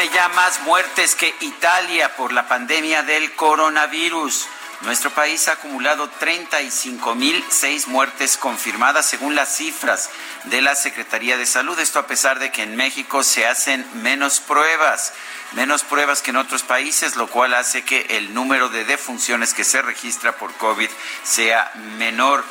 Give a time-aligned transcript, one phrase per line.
[0.00, 4.46] Tiene ya más muertes que Italia por la pandemia del coronavirus.
[4.80, 10.08] Nuestro país ha acumulado 35.006 muertes confirmadas según las cifras
[10.44, 11.78] de la Secretaría de Salud.
[11.78, 15.12] Esto a pesar de que en México se hacen menos pruebas,
[15.52, 19.64] menos pruebas que en otros países, lo cual hace que el número de defunciones que
[19.64, 20.88] se registra por COVID
[21.24, 22.42] sea menor.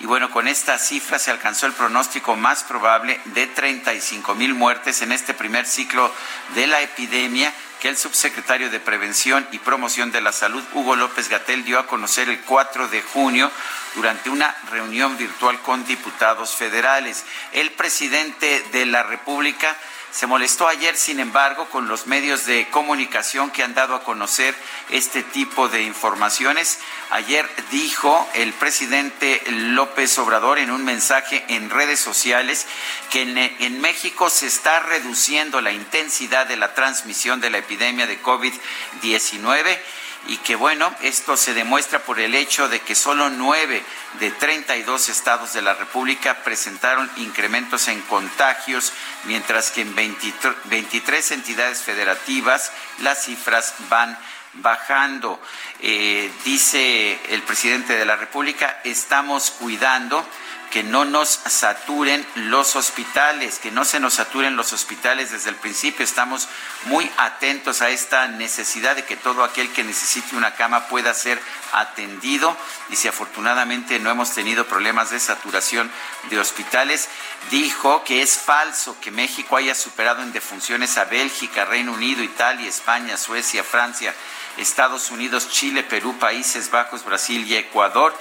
[0.00, 5.02] Y bueno, con esta cifra se alcanzó el pronóstico más probable de 35 mil muertes
[5.02, 6.14] en este primer ciclo
[6.54, 11.28] de la epidemia que el subsecretario de Prevención y Promoción de la Salud, Hugo López
[11.28, 13.50] Gatel, dio a conocer el 4 de junio
[13.94, 17.24] durante una reunión virtual con diputados federales.
[17.52, 19.76] El presidente de la República
[20.10, 24.54] se molestó ayer, sin embargo, con los medios de comunicación que han dado a conocer
[24.90, 26.78] este tipo de informaciones.
[27.10, 32.66] Ayer dijo el presidente López Obrador en un mensaje en redes sociales
[33.10, 38.20] que en, México se está reduciendo la intensidad de la transmisión de la epidemia de
[38.22, 39.78] COVID-19
[40.28, 43.82] y que bueno, esto se demuestra por el hecho de que solo nueve
[44.20, 48.92] de 32 estados de la República presentaron incrementos en contagios,
[49.24, 54.18] mientras que en 23, 23 entidades federativas las cifras van
[54.54, 55.40] bajando.
[55.80, 60.26] Eh, dice el presidente de la República, estamos cuidando
[60.70, 65.56] que no nos saturen los hospitales, que no se nos saturen los hospitales desde el
[65.56, 66.04] principio.
[66.04, 66.48] Estamos
[66.84, 71.40] muy atentos a esta necesidad de que todo aquel que necesite una cama pueda ser
[71.72, 72.56] atendido
[72.90, 75.90] y si afortunadamente no hemos tenido problemas de saturación
[76.30, 77.08] de hospitales,
[77.50, 82.68] dijo que es falso que México haya superado en defunciones a Bélgica, Reino Unido, Italia,
[82.68, 84.14] España, Suecia, Francia,
[84.56, 88.14] Estados Unidos, Chile, Perú, Países Bajos, Brasil y Ecuador.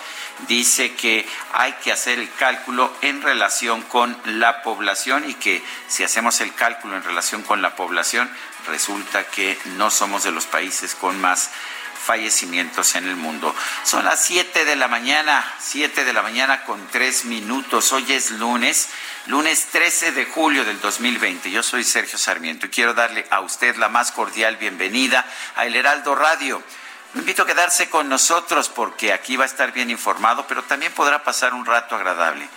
[0.47, 6.03] Dice que hay que hacer el cálculo en relación con la población y que si
[6.03, 8.29] hacemos el cálculo en relación con la población,
[8.67, 11.49] resulta que no somos de los países con más
[12.07, 13.53] fallecimientos en el mundo.
[13.83, 17.91] Son las 7 de la mañana, 7 de la mañana con 3 minutos.
[17.91, 18.89] Hoy es lunes,
[19.25, 21.51] lunes 13 de julio del 2020.
[21.51, 25.25] Yo soy Sergio Sarmiento y quiero darle a usted la más cordial bienvenida
[25.55, 26.63] a El Heraldo Radio.
[27.17, 31.23] Invito a quedarse con nosotros porque aquí va a estar bien informado, pero también podrá
[31.23, 32.47] pasar un rato agradable,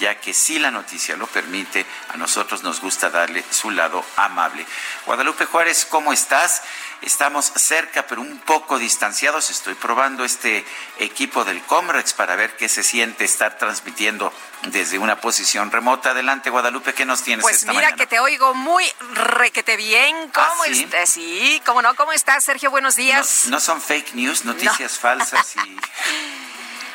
[0.00, 4.66] ya que si la noticia lo permite, a nosotros nos gusta darle su lado amable.
[5.06, 6.62] Guadalupe Juárez, ¿cómo estás?
[7.02, 9.50] Estamos cerca, pero un poco distanciados.
[9.50, 10.64] Estoy probando este
[10.98, 14.32] equipo del Comrex para ver qué se siente estar transmitiendo
[14.62, 16.10] desde una posición remota.
[16.10, 17.96] Adelante, Guadalupe, ¿qué nos tienes Pues esta mira mañana?
[17.96, 20.30] que te oigo muy requete bien.
[20.30, 20.84] ¿Cómo ¿Ah, sí?
[20.84, 21.10] estás?
[21.10, 21.94] Sí, ¿cómo no?
[21.94, 22.70] ¿Cómo estás, Sergio?
[22.70, 23.42] Buenos días.
[23.44, 25.76] No, no son fake news, noticias falsas y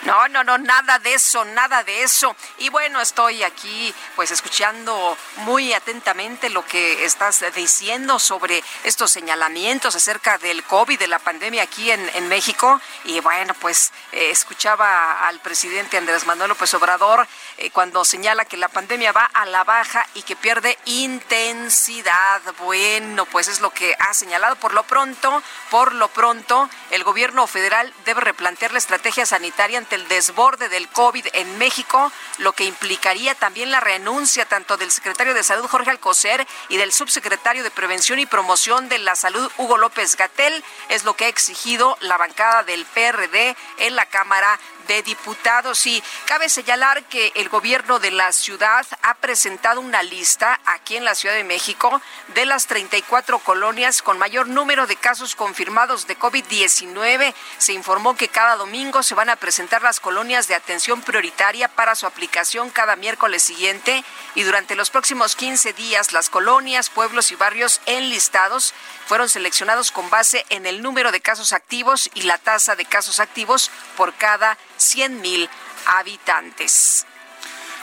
[0.03, 2.36] No, no, no, nada de eso, nada de eso.
[2.57, 9.95] Y bueno, estoy aquí pues escuchando muy atentamente lo que estás diciendo sobre estos señalamientos
[9.95, 12.81] acerca del COVID, de la pandemia aquí en, México.
[13.03, 17.27] Y bueno, pues eh, escuchaba al presidente Andrés Manuel López Obrador
[17.57, 22.42] eh, cuando señala que la pandemia va a la baja y que pierde intensidad.
[22.59, 24.56] Bueno, pues es lo que ha señalado.
[24.56, 30.07] Por lo pronto, por lo pronto, el gobierno federal debe replantear la estrategia sanitaria el
[30.07, 35.43] desborde del COVID en México, lo que implicaría también la renuncia tanto del secretario de
[35.43, 40.15] Salud Jorge Alcocer y del subsecretario de Prevención y Promoción de la Salud Hugo López
[40.15, 44.59] Gatel, es lo que ha exigido la bancada del PRD en la Cámara
[44.91, 45.88] de Diputados.
[45.88, 51.05] Y cabe señalar que el gobierno de la ciudad ha presentado una lista aquí en
[51.05, 52.01] la Ciudad de México
[52.33, 57.33] de las 34 colonias con mayor número de casos confirmados de COVID-19.
[57.57, 61.95] Se informó que cada domingo se van a presentar las colonias de atención prioritaria para
[61.95, 64.03] su aplicación cada miércoles siguiente
[64.35, 68.73] y durante los próximos 15 días las colonias, pueblos y barrios enlistados
[69.05, 73.19] fueron seleccionados con base en el número de casos activos y la tasa de casos
[73.19, 75.49] activos por cada 100 mil
[75.85, 77.05] habitantes.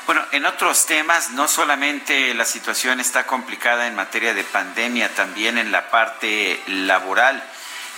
[0.06, 5.58] Bueno, en otros temas, no solamente la situación está complicada en materia de pandemia, también
[5.58, 7.44] en la parte laboral.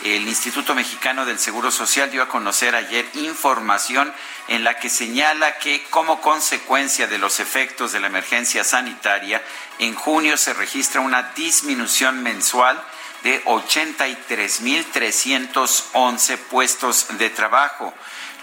[0.02, 4.12] El Instituto Mexicano del Seguro Social dio a conocer ayer información
[4.48, 9.40] en la que señala que como consecuencia de los efectos de la emergencia sanitaria,
[9.78, 12.82] en junio se registra una disminución mensual
[13.22, 17.94] de 83.311 puestos de trabajo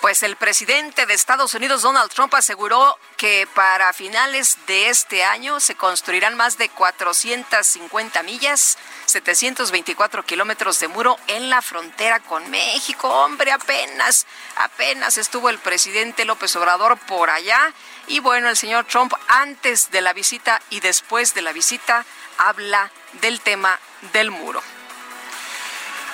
[0.00, 5.58] Pues el presidente de Estados Unidos, Donald Trump, aseguró que para finales de este año
[5.58, 13.08] se construirán más de 450 millas, 724 kilómetros de muro en la frontera con México.
[13.08, 14.26] Hombre, apenas,
[14.56, 17.72] apenas estuvo el presidente López Obrador por allá.
[18.06, 22.04] Y bueno, el señor Trump, antes de la visita y después de la visita,
[22.38, 22.90] habla
[23.20, 23.80] del tema
[24.12, 24.62] del muro.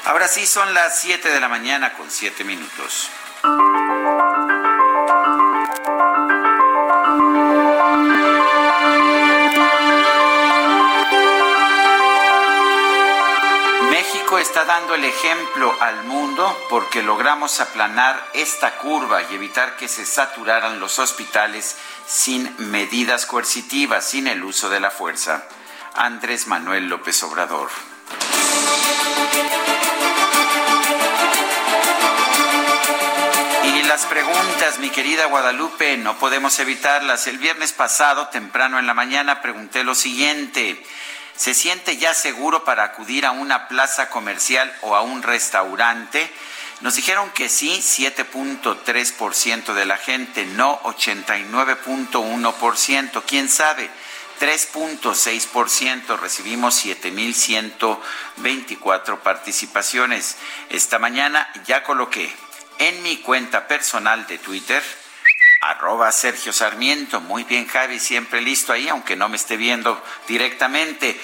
[0.09, 3.11] Ahora sí son las 7 de la mañana con 7 minutos.
[13.91, 19.89] México está dando el ejemplo al mundo porque logramos aplanar esta curva y evitar que
[19.89, 21.77] se saturaran los hospitales
[22.07, 25.47] sin medidas coercitivas, sin el uso de la fuerza.
[25.95, 27.69] Andrés Manuel López Obrador.
[33.99, 37.27] Las preguntas, mi querida Guadalupe, no podemos evitarlas.
[37.27, 40.81] El viernes pasado, temprano en la mañana, pregunté lo siguiente.
[41.35, 46.31] ¿Se siente ya seguro para acudir a una plaza comercial o a un restaurante?
[46.81, 53.23] Nos dijeron que sí, 7.3% de la gente, no 89.1%.
[53.27, 53.91] ¿Quién sabe?
[54.39, 60.37] 3.6%, recibimos 7.124 participaciones.
[60.71, 62.35] Esta mañana ya coloqué
[62.79, 64.83] en mi cuenta personal de Twitter,
[65.61, 67.21] arroba Sergio Sarmiento.
[67.21, 71.21] Muy bien, Javi, siempre listo ahí, aunque no me esté viendo directamente.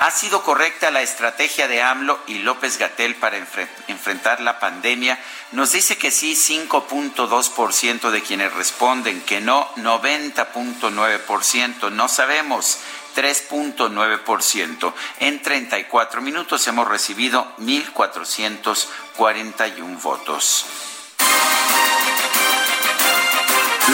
[0.00, 3.38] ¿Ha sido correcta la estrategia de AMLO y López Gatel para
[3.86, 5.20] enfrentar la pandemia?
[5.52, 12.80] Nos dice que sí, 5.2% de quienes responden, que no, 90.9%, no sabemos.
[13.14, 14.92] 3.9%.
[15.20, 20.66] En 34 minutos hemos recibido 1.441 votos.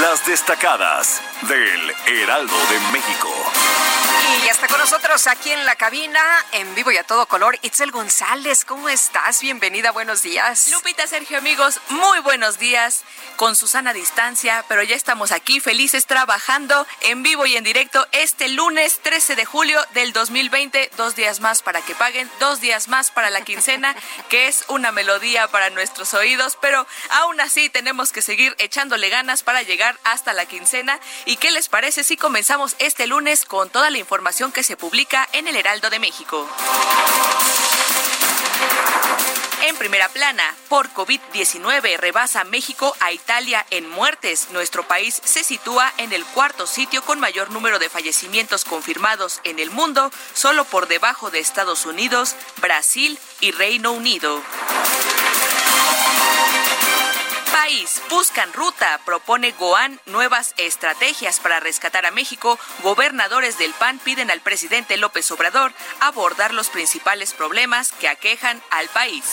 [0.00, 3.28] Las destacadas del Heraldo de México.
[4.32, 6.20] Y ya está con nosotros aquí en la cabina,
[6.52, 8.64] en vivo y a todo color, Itzel González.
[8.64, 9.40] ¿Cómo estás?
[9.40, 10.70] Bienvenida, buenos días.
[10.70, 13.02] Lupita, Sergio, amigos, muy buenos días.
[13.34, 18.06] Con Susana a distancia, pero ya estamos aquí felices trabajando en vivo y en directo
[18.12, 20.92] este lunes 13 de julio del 2020.
[20.96, 23.96] Dos días más para que paguen, dos días más para la quincena,
[24.28, 29.42] que es una melodía para nuestros oídos, pero aún así tenemos que seguir echándole ganas
[29.42, 31.00] para llegar hasta la quincena.
[31.24, 35.28] ¿Y qué les parece si comenzamos este lunes con toda la información que se publica
[35.32, 36.48] en el Heraldo de México?
[39.62, 44.48] En primera plana, por COVID-19 rebasa México a Italia en muertes.
[44.52, 49.58] Nuestro país se sitúa en el cuarto sitio con mayor número de fallecimientos confirmados en
[49.58, 54.42] el mundo, solo por debajo de Estados Unidos, Brasil y Reino Unido.
[57.60, 62.58] País, buscan ruta, propone Goan nuevas estrategias para rescatar a México.
[62.82, 68.88] Gobernadores del PAN piden al presidente López Obrador abordar los principales problemas que aquejan al
[68.88, 69.26] país.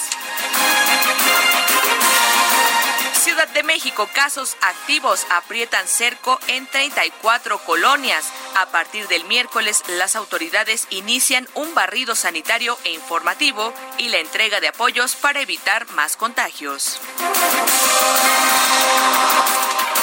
[3.28, 8.32] Ciudad de México, casos activos aprietan cerco en 34 colonias.
[8.56, 14.62] A partir del miércoles, las autoridades inician un barrido sanitario e informativo y la entrega
[14.62, 17.02] de apoyos para evitar más contagios.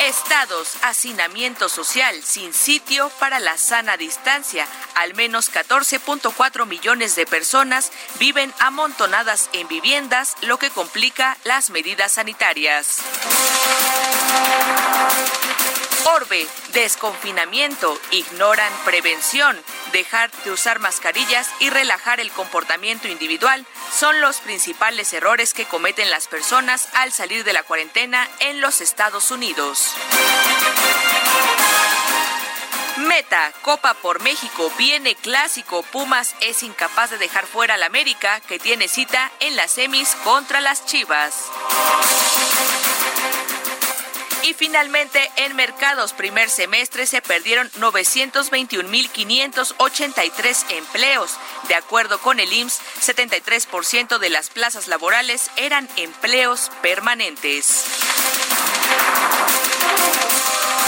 [0.02, 4.66] Estados, hacinamiento social sin sitio para la sana distancia.
[4.94, 12.12] Al menos 14.4 millones de personas viven amontonadas en viviendas, lo que complica las medidas
[12.12, 12.98] sanitarias.
[16.06, 19.58] Orbe, desconfinamiento, ignoran prevención,
[19.92, 26.10] dejar de usar mascarillas y relajar el comportamiento individual son los principales errores que cometen
[26.10, 29.92] las personas al salir de la cuarentena en los Estados Unidos.
[32.98, 35.82] Meta, Copa por México, viene clásico.
[35.84, 40.60] Pumas es incapaz de dejar fuera al América, que tiene cita en las semis contra
[40.60, 41.50] las Chivas.
[44.44, 51.38] Y finalmente, en mercados primer semestre se perdieron 921.583 empleos.
[51.68, 57.86] De acuerdo con el IMSS, 73% de las plazas laborales eran empleos permanentes.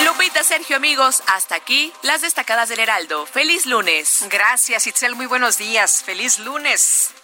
[0.05, 3.25] Lupita, Sergio, amigos, hasta aquí las destacadas del Heraldo.
[3.25, 4.27] Feliz lunes.
[4.29, 5.17] Gracias, Itzel.
[5.17, 6.03] Muy buenos días.
[6.05, 7.15] Feliz lunes.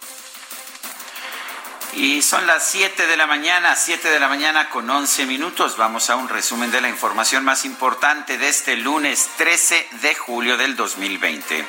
[1.95, 5.77] Y son las 7 de la mañana, 7 de la mañana con 11 minutos.
[5.77, 10.57] Vamos a un resumen de la información más importante de este lunes 13 de julio
[10.57, 11.65] del 2020.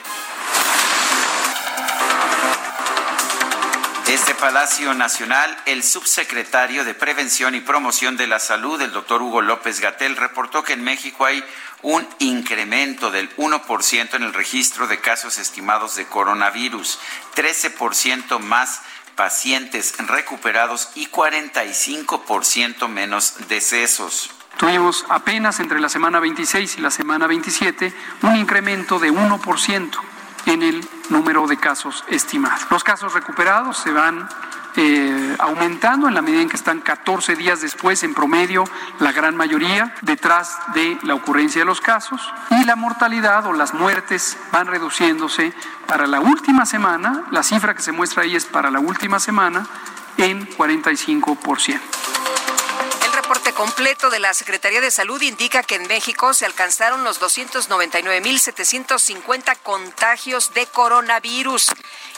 [4.06, 9.42] Desde Palacio Nacional, el subsecretario de Prevención y Promoción de la Salud, el doctor Hugo
[9.42, 11.44] López Gatel, reportó que en México hay
[11.82, 16.98] un incremento del 1% en el registro de casos estimados de coronavirus,
[17.34, 18.80] 13% más
[19.16, 24.30] pacientes recuperados y 45% menos decesos.
[24.56, 27.92] Tuvimos apenas entre la semana 26 y la semana 27
[28.22, 29.90] un incremento de 1%
[30.46, 32.66] en el número de casos estimados.
[32.70, 34.28] Los casos recuperados se van
[34.76, 38.64] eh, aumentando en la medida en que están 14 días después, en promedio,
[38.98, 42.20] la gran mayoría, detrás de la ocurrencia de los casos.
[42.50, 45.52] Y la mortalidad o las muertes van reduciéndose
[45.86, 49.66] para la última semana, la cifra que se muestra ahí es para la última semana,
[50.16, 51.80] en 45%
[53.24, 59.56] reporte completo de la Secretaría de Salud indica que en México se alcanzaron los 299.750
[59.62, 61.68] contagios de coronavirus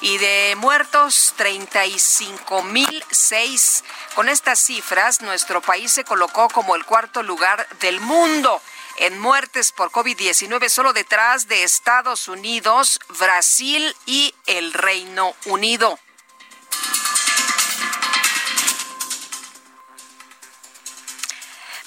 [0.00, 3.84] y de muertos 35.006.
[4.16, 8.60] Con estas cifras, nuestro país se colocó como el cuarto lugar del mundo
[8.96, 16.00] en muertes por COVID-19, solo detrás de Estados Unidos, Brasil y el Reino Unido.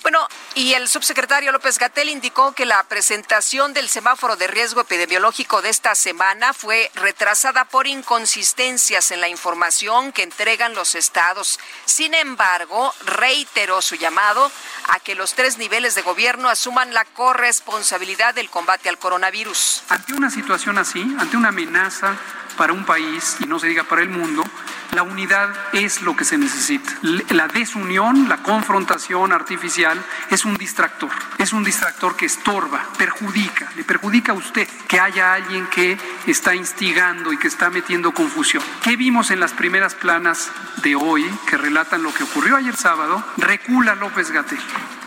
[0.01, 5.61] Bueno, y el subsecretario López Gatel indicó que la presentación del semáforo de riesgo epidemiológico
[5.61, 11.59] de esta semana fue retrasada por inconsistencias en la información que entregan los estados.
[11.85, 14.51] Sin embargo, reiteró su llamado
[14.87, 19.83] a que los tres niveles de gobierno asuman la corresponsabilidad del combate al coronavirus.
[19.89, 22.15] Ante una situación así, ante una amenaza
[22.57, 24.43] para un país y no se diga para el mundo,
[24.91, 26.91] la unidad es lo que se necesita.
[27.29, 33.83] La desunión, la confrontación artificial es un distractor, es un distractor que estorba, perjudica, le
[33.83, 38.63] perjudica a usted que haya alguien que está instigando y que está metiendo confusión.
[38.83, 40.51] ¿Qué vimos en las primeras planas
[40.83, 43.23] de hoy que relatan lo que ocurrió ayer sábado?
[43.37, 44.59] Recula López Gatel.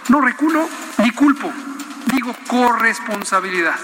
[0.09, 1.53] No reculo ni culpo,
[2.07, 3.79] digo corresponsabilidad.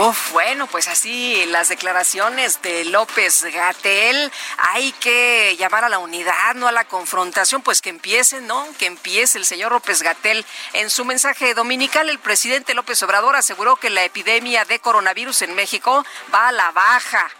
[0.00, 6.54] Uf, bueno, pues así las declaraciones de López Gatel, hay que llamar a la unidad,
[6.54, 8.66] no a la confrontación, pues que empiece, ¿no?
[8.78, 10.46] Que empiece el señor López Gatel.
[10.72, 15.54] En su mensaje dominical, el presidente López Obrador aseguró que la epidemia de coronavirus en
[15.54, 16.02] México
[16.32, 17.30] va a la baja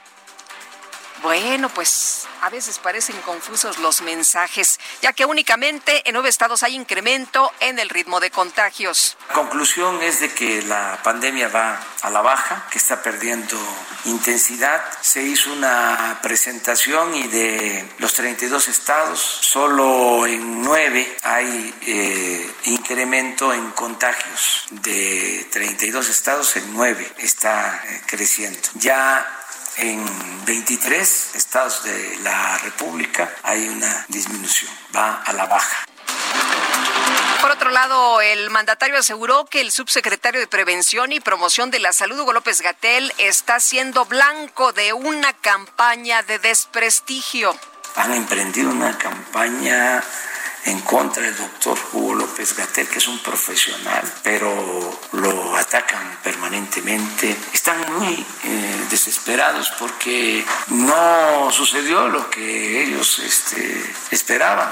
[1.22, 6.74] bueno, pues a veces parecen confusos los mensajes, ya que únicamente en nueve estados hay
[6.74, 9.16] incremento en el ritmo de contagios.
[9.28, 13.56] La conclusión es de que la pandemia va a la baja, que está perdiendo
[14.06, 14.82] intensidad.
[15.02, 23.52] Se hizo una presentación y de los 32 estados, solo en nueve hay eh, incremento
[23.52, 24.66] en contagios.
[24.70, 28.60] De 32 estados, en nueve está eh, creciendo.
[28.74, 29.39] Ya
[29.76, 35.84] en 23 estados de la República hay una disminución, va a la baja.
[37.40, 41.92] Por otro lado, el mandatario aseguró que el subsecretario de Prevención y Promoción de la
[41.94, 47.56] Salud, Hugo López Gatel, está siendo blanco de una campaña de desprestigio.
[47.96, 50.02] Han emprendido una campaña
[50.64, 57.36] en contra del doctor Hugo López Gatel, que es un profesional, pero lo atacan permanentemente.
[57.52, 58.14] Están muy
[58.44, 64.70] eh, desesperados porque no sucedió lo que ellos este, esperaban.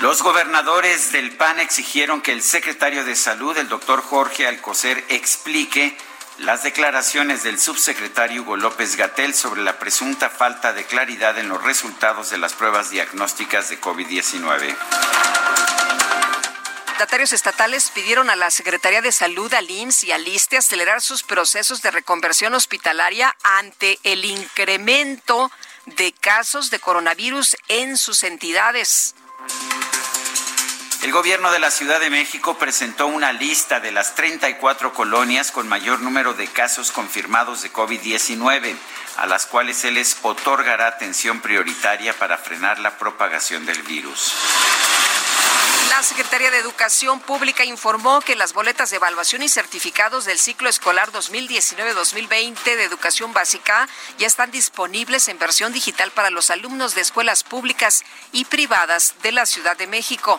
[0.00, 5.94] Los gobernadores del PAN exigieron que el secretario de Salud, el doctor Jorge Alcocer, explique
[6.40, 11.62] las declaraciones del subsecretario Hugo López Gatel sobre la presunta falta de claridad en los
[11.62, 14.76] resultados de las pruebas diagnósticas de COVID-19.
[16.86, 21.22] Mandatarios estatales pidieron a la Secretaría de Salud, al IMSS y al ISTE acelerar sus
[21.22, 25.50] procesos de reconversión hospitalaria ante el incremento
[25.86, 29.14] de casos de coronavirus en sus entidades.
[31.02, 35.66] El gobierno de la Ciudad de México presentó una lista de las 34 colonias con
[35.66, 38.74] mayor número de casos confirmados de COVID-19,
[39.16, 44.34] a las cuales se les otorgará atención prioritaria para frenar la propagación del virus.
[45.90, 50.68] La Secretaría de Educación Pública informó que las boletas de evaluación y certificados del ciclo
[50.68, 57.02] escolar 2019-2020 de educación básica ya están disponibles en versión digital para los alumnos de
[57.02, 60.38] escuelas públicas y privadas de la Ciudad de México.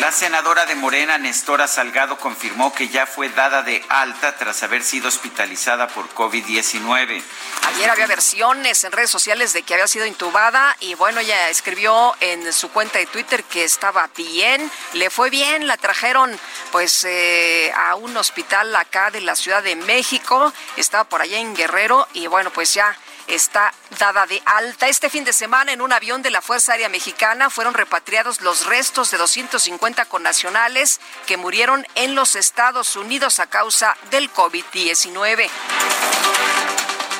[0.00, 4.82] La senadora de Morena, Nestora Salgado, confirmó que ya fue dada de alta tras haber
[4.82, 7.22] sido hospitalizada por COVID-19.
[7.68, 12.14] Ayer había versiones en redes sociales de que había sido intubada y bueno, ella escribió
[12.20, 16.38] en su cuenta de Twitter que estaba bien, le fue bien, la trajeron
[16.72, 21.56] pues eh, a un hospital acá de la Ciudad de México, estaba por allá en
[21.56, 22.94] Guerrero y bueno, pues ya
[23.26, 24.88] está dada de alta.
[24.88, 28.66] Este fin de semana en un avión de la Fuerza Aérea Mexicana fueron repatriados los
[28.66, 35.48] restos de 250 connacionales que murieron en los Estados Unidos a causa del COVID-19.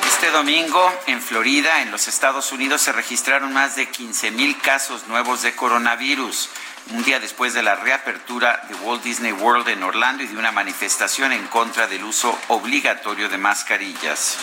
[0.07, 5.07] Este domingo, en Florida, en los Estados Unidos, se registraron más de 15 mil casos
[5.07, 6.49] nuevos de coronavirus
[6.91, 10.51] un día después de la reapertura de Walt Disney World en Orlando y de una
[10.51, 14.37] manifestación en contra del uso obligatorio de mascarillas.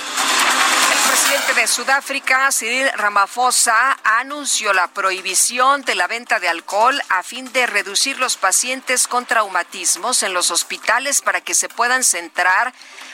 [0.92, 7.22] El presidente de Sudáfrica, Cyril Ramaphosa, anunció la prohibición de la venta de alcohol a
[7.22, 12.72] fin de reducir los pacientes con traumatismos en los hospitales para que se puedan centrar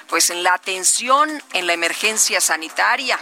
[0.08, 3.18] pues en la atención en la emergencia sanitaria.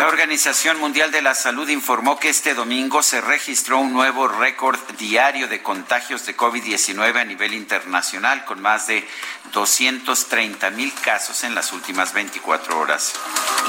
[0.00, 4.80] La Organización Mundial de la Salud informó que este domingo se registró un nuevo récord
[4.96, 9.06] diario de contagios de COVID-19 a nivel internacional, con más de
[9.52, 13.12] 230 mil casos en las últimas 24 horas.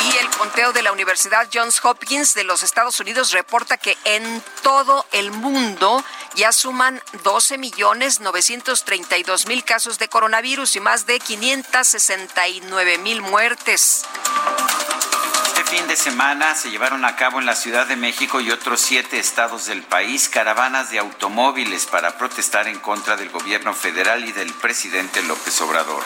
[0.05, 4.41] Y el conteo de la Universidad Johns Hopkins de los Estados Unidos reporta que en
[4.63, 6.01] todo el mundo
[6.35, 14.05] ya suman 12 millones 932 mil casos de coronavirus y más de 569 mil muertes
[15.71, 19.19] fin de semana se llevaron a cabo en la Ciudad de México y otros siete
[19.19, 24.53] estados del país caravanas de automóviles para protestar en contra del gobierno federal y del
[24.55, 26.03] presidente López Obrador.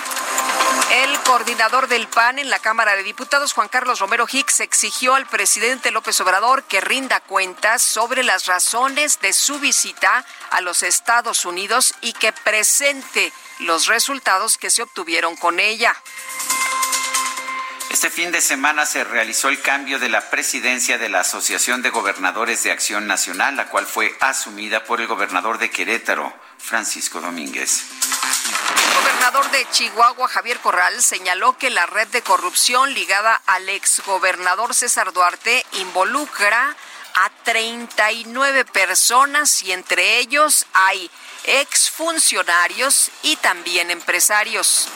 [0.92, 5.26] El coordinador del PAN en la Cámara de Diputados, Juan Carlos Romero Hicks, exigió al
[5.26, 11.44] presidente López Obrador que rinda cuentas sobre las razones de su visita a los Estados
[11.44, 15.96] Unidos y que presente los resultados que se obtuvieron con ella.
[17.96, 21.92] Este fin de semana se realizó el cambio de la presidencia de la Asociación de
[21.92, 27.86] Gobernadores de Acción Nacional, la cual fue asumida por el gobernador de Querétaro, Francisco Domínguez.
[28.86, 34.74] El gobernador de Chihuahua, Javier Corral, señaló que la red de corrupción ligada al exgobernador
[34.74, 36.76] César Duarte involucra
[37.14, 41.10] a 39 personas y entre ellos hay
[41.46, 44.90] exfuncionarios y también empresarios.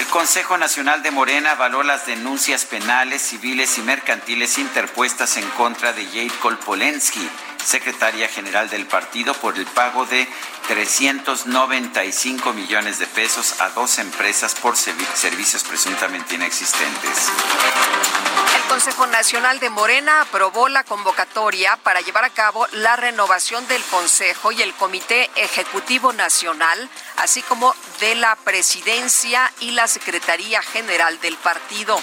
[0.00, 5.92] El Consejo Nacional de Morena avaló las denuncias penales, civiles y mercantiles interpuestas en contra
[5.92, 7.28] de Jade Kolpolensky,
[7.64, 10.28] secretaria general del partido, por el pago de
[10.68, 17.28] 395 millones de pesos a dos empresas por servicios presuntamente inexistentes.
[18.56, 23.82] El Consejo Nacional de Morena aprobó la convocatoria para llevar a cabo la renovación del
[23.84, 31.20] Consejo y el Comité Ejecutivo Nacional, así como de la Presidencia y la Secretaría General
[31.20, 32.00] del partido.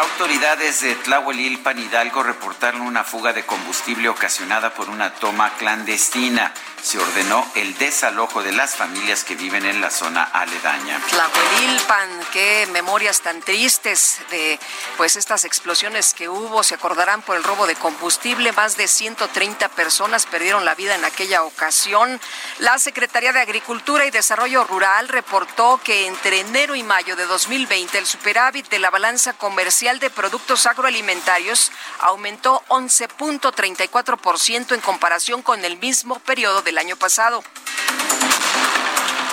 [0.00, 6.54] Autoridades de Tlahuelilpan Hidalgo reportaron una fuga de combustible ocasionada por una toma clandestina.
[6.82, 11.00] Se ordenó el desalojo de las familias que viven en la zona aledaña.
[11.08, 14.58] Tlahuelilpan, qué memorias tan tristes de
[14.96, 16.62] pues estas explosiones que hubo.
[16.62, 18.52] Se acordarán por el robo de combustible.
[18.52, 22.20] Más de 130 personas perdieron la vida en aquella ocasión.
[22.58, 27.98] La Secretaría de Agricultura y Desarrollo Rural reportó que entre enero y mayo de 2020
[27.98, 35.78] el superávit de la balanza comercial de Productos Agroalimentarios aumentó 11.34% en comparación con el
[35.78, 37.42] mismo periodo del año pasado.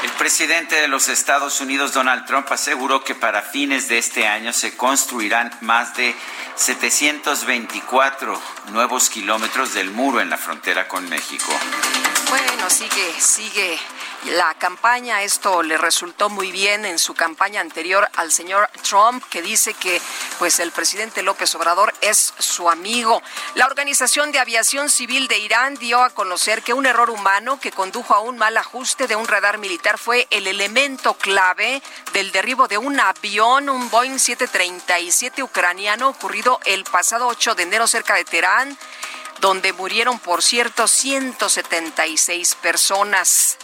[0.04, 4.54] El presidente de los Estados Unidos, Donald Trump, aseguró que para fines de este año
[4.54, 6.15] se construirán más de
[6.56, 11.52] 724 nuevos kilómetros del muro en la frontera con México.
[12.30, 13.78] Bueno, sigue, sigue
[14.25, 15.23] la campaña.
[15.23, 20.01] Esto le resultó muy bien en su campaña anterior al señor Trump, que dice que
[20.39, 23.21] pues el presidente López Obrador es su amigo.
[23.55, 27.71] La Organización de Aviación Civil de Irán dio a conocer que un error humano que
[27.71, 31.81] condujo a un mal ajuste de un radar militar fue el elemento clave
[32.13, 37.88] del derribo de un avión, un Boeing 737 ucraniano ocurrido el pasado 8 de enero
[37.88, 38.77] cerca de Teherán
[39.41, 43.57] donde murieron, por cierto, 176 personas.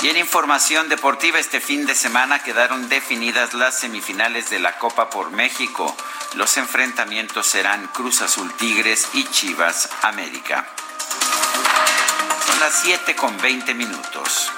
[0.00, 5.10] Y en información deportiva, este fin de semana quedaron definidas las semifinales de la Copa
[5.10, 5.96] por México.
[6.34, 10.68] Los enfrentamientos serán Cruz Azul Tigres y Chivas América.
[12.46, 14.52] Son las 7 con 20 minutos.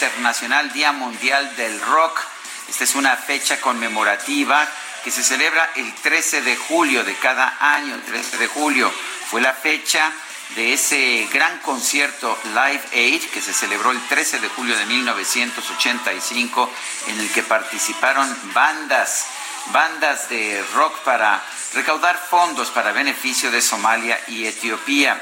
[0.00, 2.22] Internacional Día Mundial del Rock.
[2.70, 4.66] Esta es una fecha conmemorativa
[5.04, 7.96] que se celebra el 13 de julio de cada año.
[7.96, 8.90] El 13 de julio
[9.30, 10.10] fue la fecha
[10.54, 16.70] de ese gran concierto Live Aid que se celebró el 13 de julio de 1985
[17.08, 19.26] en el que participaron bandas,
[19.66, 21.42] bandas de rock para
[21.74, 25.20] recaudar fondos para beneficio de Somalia y Etiopía.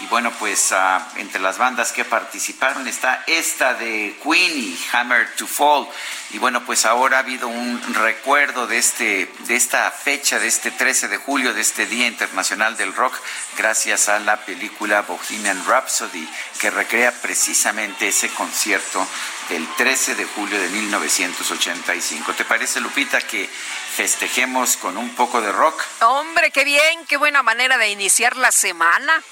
[0.00, 5.34] Y bueno, pues ah, entre las bandas que participaron está esta de Queen y Hammer
[5.36, 5.88] to Fall.
[6.30, 10.70] Y bueno, pues ahora ha habido un recuerdo de, este, de esta fecha, de este
[10.70, 13.14] 13 de julio, de este Día Internacional del Rock,
[13.56, 16.28] gracias a la película Bohemian Rhapsody,
[16.60, 19.06] que recrea precisamente ese concierto
[19.48, 22.34] del 13 de julio de 1985.
[22.34, 23.48] ¿Te parece, Lupita, que
[23.96, 25.80] festejemos con un poco de rock?
[26.00, 29.22] Hombre, qué bien, qué buena manera de iniciar la semana.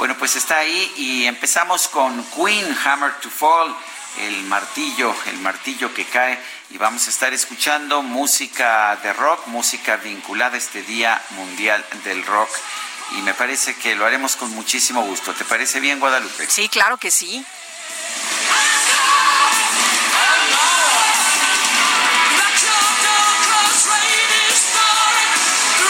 [0.00, 3.76] Bueno, pues está ahí y empezamos con Queen Hammer to Fall,
[4.20, 9.96] el martillo, el martillo que cae y vamos a estar escuchando música de rock, música
[9.96, 12.48] vinculada a este Día Mundial del Rock
[13.18, 15.34] y me parece que lo haremos con muchísimo gusto.
[15.34, 16.48] ¿Te parece bien, Guadalupe?
[16.48, 17.44] Sí, claro que sí.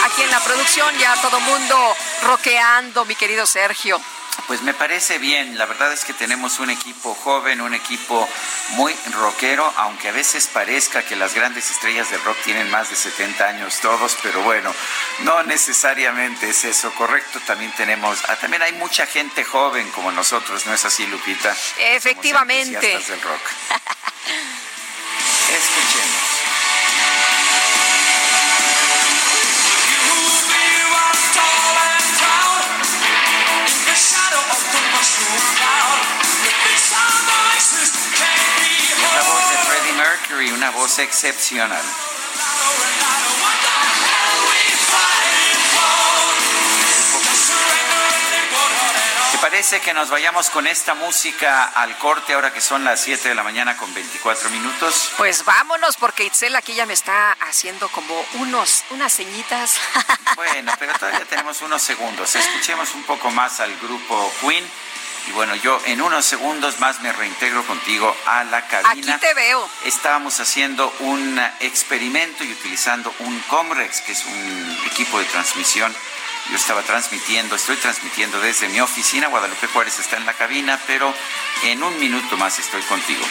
[0.03, 3.99] Aquí en la producción ya todo mundo roqueando, mi querido Sergio.
[4.47, 8.27] Pues me parece bien, la verdad es que tenemos un equipo joven, un equipo
[8.71, 12.95] muy rockero, aunque a veces parezca que las grandes estrellas del rock tienen más de
[12.95, 14.73] 70 años todos, pero bueno,
[15.19, 20.65] no necesariamente es eso, correcto, también tenemos, ah, también hay mucha gente joven como nosotros,
[20.65, 21.55] ¿no es así, Lupita?
[21.77, 22.79] Efectivamente.
[22.79, 23.41] del rock.
[25.49, 26.40] Escuchemos.
[39.13, 41.81] La voz de Freddie Mercury, una voz excepcional.
[47.11, 47.90] ¿Te
[49.41, 53.35] parece que nos vayamos con esta música al corte ahora que son las 7 de
[53.35, 55.11] la mañana con 24 minutos?
[55.17, 59.75] Pues vámonos porque Itzel aquí ya me está haciendo como unos unas señitas.
[60.35, 62.35] Bueno, pero todavía tenemos unos segundos.
[62.35, 64.65] Escuchemos un poco más al grupo Queen.
[65.27, 69.15] Y bueno, yo en unos segundos más me reintegro contigo a la cabina.
[69.15, 69.69] Aquí te veo.
[69.85, 75.93] Estábamos haciendo un experimento y utilizando un Comrex, que es un equipo de transmisión.
[76.49, 79.27] Yo estaba transmitiendo, estoy transmitiendo desde mi oficina.
[79.27, 81.13] Guadalupe Juárez está en la cabina, pero
[81.63, 83.23] en un minuto más estoy contigo.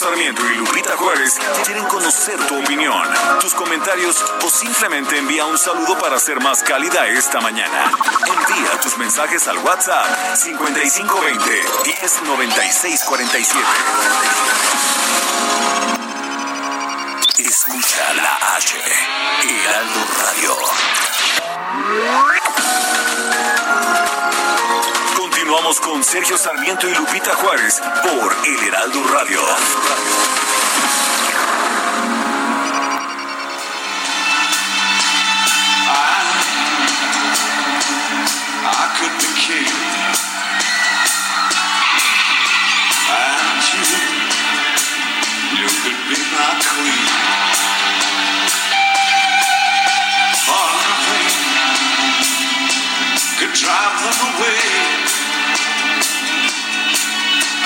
[0.00, 3.02] Sarmiento y Lupita Juárez quieren conocer tu opinión,
[3.38, 7.92] tus comentarios o simplemente envía un saludo para ser más cálida esta mañana.
[8.24, 13.60] Envía tus mensajes al WhatsApp 5520 109647.
[17.36, 18.78] Escucha la H,
[19.42, 20.56] Heraldo Radio.
[25.50, 29.40] Continuamos con Sergio Sarmiento y Lupita Juárez por El Heraldo Radio.
[38.62, 39.30] I could be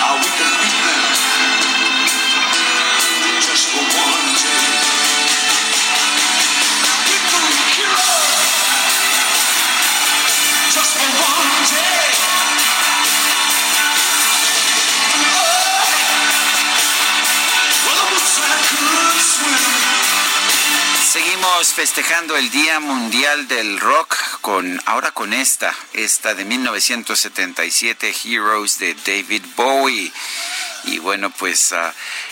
[0.06, 0.53] Ah, we can
[21.44, 28.78] Seguimos festejando el Día Mundial del Rock con ahora con esta, esta de 1977 Heroes
[28.78, 30.10] de David Bowie.
[30.84, 31.74] Y bueno, pues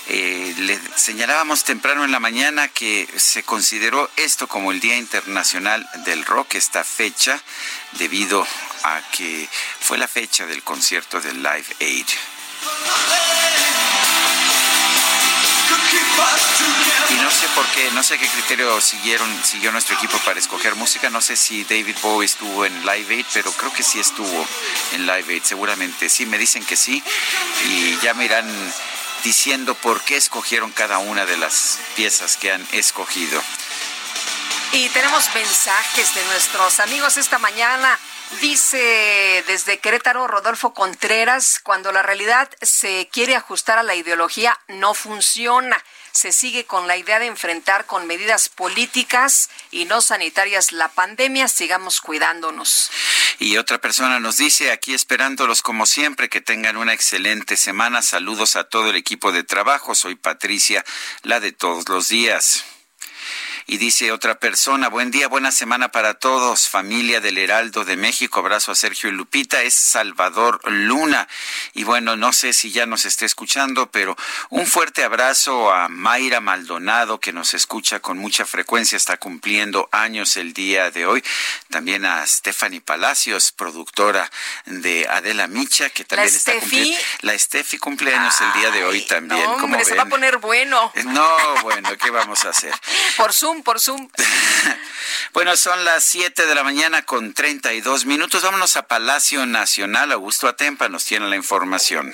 [0.09, 5.87] eh, le señalábamos temprano en la mañana que se consideró esto como el Día Internacional
[6.07, 7.39] del Rock, esta fecha,
[7.99, 8.47] debido
[8.83, 9.47] a que
[9.81, 12.07] fue la fecha del concierto del Live Aid.
[17.11, 20.75] Y no sé por qué, no sé qué criterio siguieron, siguió nuestro equipo para escoger
[20.77, 21.11] música.
[21.11, 24.47] No sé si David Bowie estuvo en Live Aid, pero creo que sí estuvo
[24.93, 26.09] en Live Aid, seguramente.
[26.09, 27.03] Sí, me dicen que sí.
[27.69, 28.49] Y ya me irán
[29.23, 33.43] diciendo por qué escogieron cada una de las piezas que han escogido.
[34.73, 37.99] Y tenemos mensajes de nuestros amigos esta mañana.
[38.41, 44.95] Dice desde Querétaro Rodolfo Contreras, cuando la realidad se quiere ajustar a la ideología, no
[44.95, 45.83] funciona.
[46.13, 51.49] Se sigue con la idea de enfrentar con medidas políticas y no sanitarias la pandemia.
[51.49, 52.91] Sigamos cuidándonos.
[53.39, 58.03] Y otra persona nos dice, aquí esperándolos como siempre, que tengan una excelente semana.
[58.03, 59.95] Saludos a todo el equipo de trabajo.
[59.95, 60.85] Soy Patricia,
[61.23, 62.65] la de todos los días.
[63.67, 68.41] Y dice otra persona, buen día, buena semana para todos, familia del Heraldo de México,
[68.41, 71.29] abrazo a Sergio y Lupita, es Salvador Luna.
[71.75, 74.17] Y bueno, no sé si ya nos esté escuchando, pero
[74.51, 80.37] un fuerte abrazo a Mayra Maldonado, que nos escucha con mucha frecuencia, está cumpliendo años
[80.37, 81.23] el día de hoy.
[81.71, 84.31] También a Stephanie Palacios, productora
[84.67, 86.99] de Adela Micha, que también está cumpliendo.
[87.21, 89.43] La Steffi cumpleaños el día de hoy también.
[89.43, 90.93] No, hombre, se va a poner bueno.
[91.05, 92.73] No, bueno, ¿qué vamos a hacer?
[93.17, 94.09] Por Zoom, por Zoom.
[95.35, 98.45] Bueno, son las 7 de la mañana con 32 minutos.
[98.45, 100.13] Vámonos a Palacio Nacional.
[100.13, 102.13] Augusto Atempa nos tiene la información.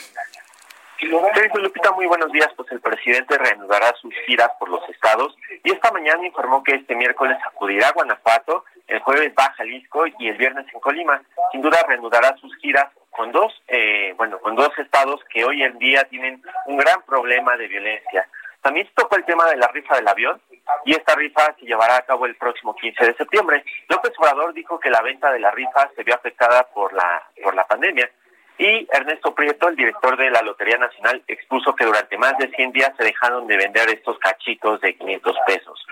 [1.35, 2.49] Sergio Lupita, muy buenos días.
[2.57, 6.95] Pues el presidente reanudará sus giras por los estados y esta mañana informó que este
[6.95, 11.21] miércoles acudirá a Guanajuato, el jueves va a Jalisco y el viernes en Colima.
[11.51, 15.77] Sin duda reanudará sus giras con dos, eh, bueno, con dos estados que hoy en
[15.79, 18.29] día tienen un gran problema de violencia.
[18.63, 20.41] También se tocó el tema de la rifa del avión
[20.85, 23.65] y esta rifa se llevará a cabo el próximo 15 de septiembre.
[23.89, 27.55] López Obrador dijo que la venta de la rifa se vio afectada por la por
[27.55, 28.11] la pandemia
[28.59, 32.73] y Ernesto Prieto, el director de la Lotería Nacional, expuso que durante más de 100
[32.73, 35.87] días se dejaron de vender estos cachitos de 500 pesos.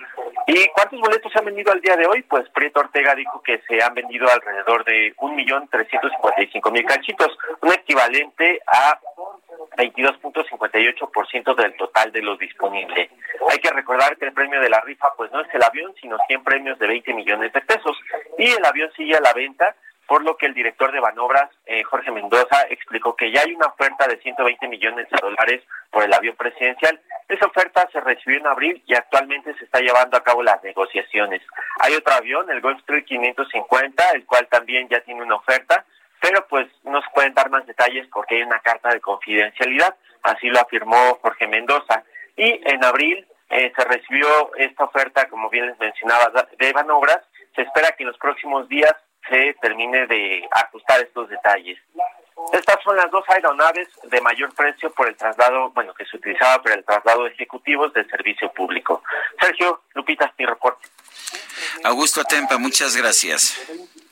[0.48, 2.22] ¿Y cuántos boletos se han vendido al día de hoy?
[2.22, 8.98] Pues Prieto Ortega dijo que se han vendido alrededor de 1.355.000 cachitos, un equivalente a
[9.76, 13.11] 22.58% del total de los disponibles.
[13.50, 16.16] Hay que recordar que el premio de la rifa pues no es el avión, sino
[16.26, 17.96] 100 premios de 20 millones de pesos
[18.38, 19.74] y el avión sigue a la venta
[20.07, 23.66] por lo que el director de Banobras, eh, Jorge Mendoza, explicó que ya hay una
[23.66, 27.01] oferta de 120 millones de dólares por el avión presidencial.
[27.29, 31.42] Esa oferta se recibió en abril y actualmente se está llevando a cabo las negociaciones.
[31.81, 35.85] Hay otro avión, el Gulfstream 550, el cual también ya tiene una oferta,
[36.21, 40.49] pero pues no se pueden dar más detalles porque hay una carta de confidencialidad, así
[40.49, 42.05] lo afirmó Jorge Mendoza.
[42.37, 47.23] Y en abril eh, se recibió esta oferta, como bien les mencionaba, de Banobras.
[47.55, 48.95] Se espera que en los próximos días
[49.29, 51.79] se termine de ajustar estos detalles.
[52.53, 56.62] Estas son las dos aeronaves de mayor precio por el traslado, bueno, que se utilizaba
[56.62, 59.03] para el traslado de ejecutivos del servicio público.
[59.41, 60.87] Sergio, Lupita, mi reporte.
[61.85, 63.55] Augusto Atempa, muchas gracias.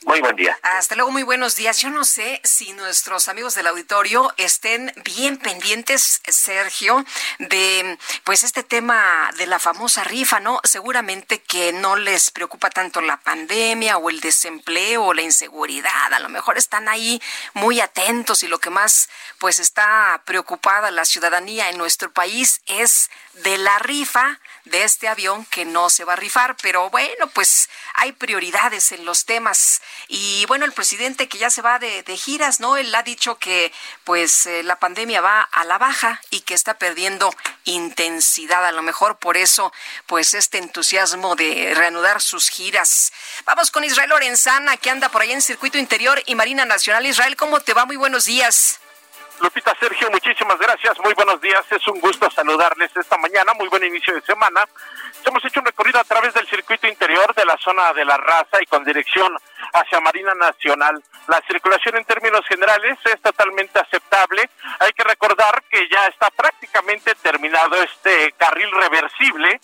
[0.05, 0.55] Muy buen día.
[0.61, 1.79] Hasta luego, muy buenos días.
[1.79, 7.03] Yo no sé si nuestros amigos del auditorio estén bien pendientes, Sergio,
[7.39, 10.59] de pues este tema de la famosa rifa, ¿no?
[10.63, 16.13] Seguramente que no les preocupa tanto la pandemia o el desempleo o la inseguridad.
[16.13, 17.19] A lo mejor están ahí
[17.55, 23.09] muy atentos y lo que más pues está preocupada la ciudadanía en nuestro país es
[23.33, 27.69] de la rifa de este avión que no se va a rifar, pero bueno, pues
[27.93, 32.17] hay prioridades en los temas y bueno, el presidente que ya se va de, de
[32.17, 32.77] giras, ¿no?
[32.77, 33.71] Él ha dicho que
[34.03, 37.33] pues eh, la pandemia va a la baja y que está perdiendo
[37.65, 39.71] intensidad, a lo mejor por eso
[40.07, 43.13] pues este entusiasmo de reanudar sus giras.
[43.45, 47.05] Vamos con Israel Lorenzana que anda por ahí en circuito interior y Marina Nacional.
[47.05, 47.85] Israel, ¿cómo te va?
[47.85, 48.79] Muy buenos días.
[49.41, 53.83] Lupita Sergio, muchísimas gracias, muy buenos días, es un gusto saludarles esta mañana, muy buen
[53.83, 54.63] inicio de semana.
[55.25, 58.61] Hemos hecho un recorrido a través del circuito interior de la zona de la raza
[58.61, 59.35] y con dirección
[59.73, 61.03] hacia Marina Nacional.
[61.27, 64.49] La circulación en términos generales es totalmente aceptable.
[64.79, 69.59] Hay que recordar que ya está prácticamente terminado este carril reversible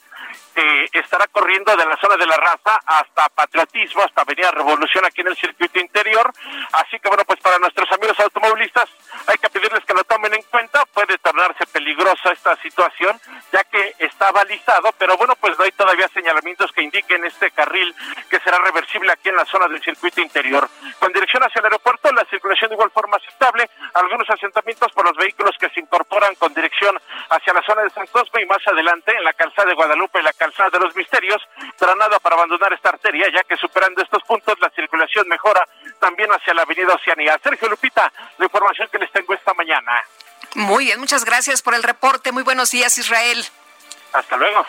[0.55, 5.21] eh, estará corriendo de la zona de la raza hasta Patriotismo, hasta Avenida Revolución aquí
[5.21, 6.31] en el circuito interior.
[6.73, 8.89] Así que bueno, pues para nuestros amigos automovilistas
[9.27, 10.85] hay que pedirles que lo tomen en cuenta.
[10.93, 13.19] Puede tornarse peligrosa esta situación,
[13.51, 17.93] ya que está balizado, pero bueno, pues no hay todavía señalamientos que indiquen este carril
[18.29, 20.67] que será reversible aquí en la zona del circuito interior.
[20.99, 23.69] Con dirección hacia el aeropuerto, la circulación de igual forma aceptable.
[23.93, 28.07] Algunos asentamientos por los vehículos que se incorporan con dirección hacia la zona de San
[28.07, 31.39] Cosme y más adelante en la calzada de Guadalupe la calzada de los misterios,
[31.77, 35.63] para nada para abandonar esta arteria, ya que superando estos puntos la circulación mejora
[35.99, 37.39] también hacia la avenida Oceanía.
[37.43, 39.91] Sergio Lupita, la información que les tengo esta mañana.
[40.55, 42.31] Muy bien, muchas gracias por el reporte.
[42.31, 43.45] Muy buenos días, Israel.
[44.13, 44.65] Hasta luego.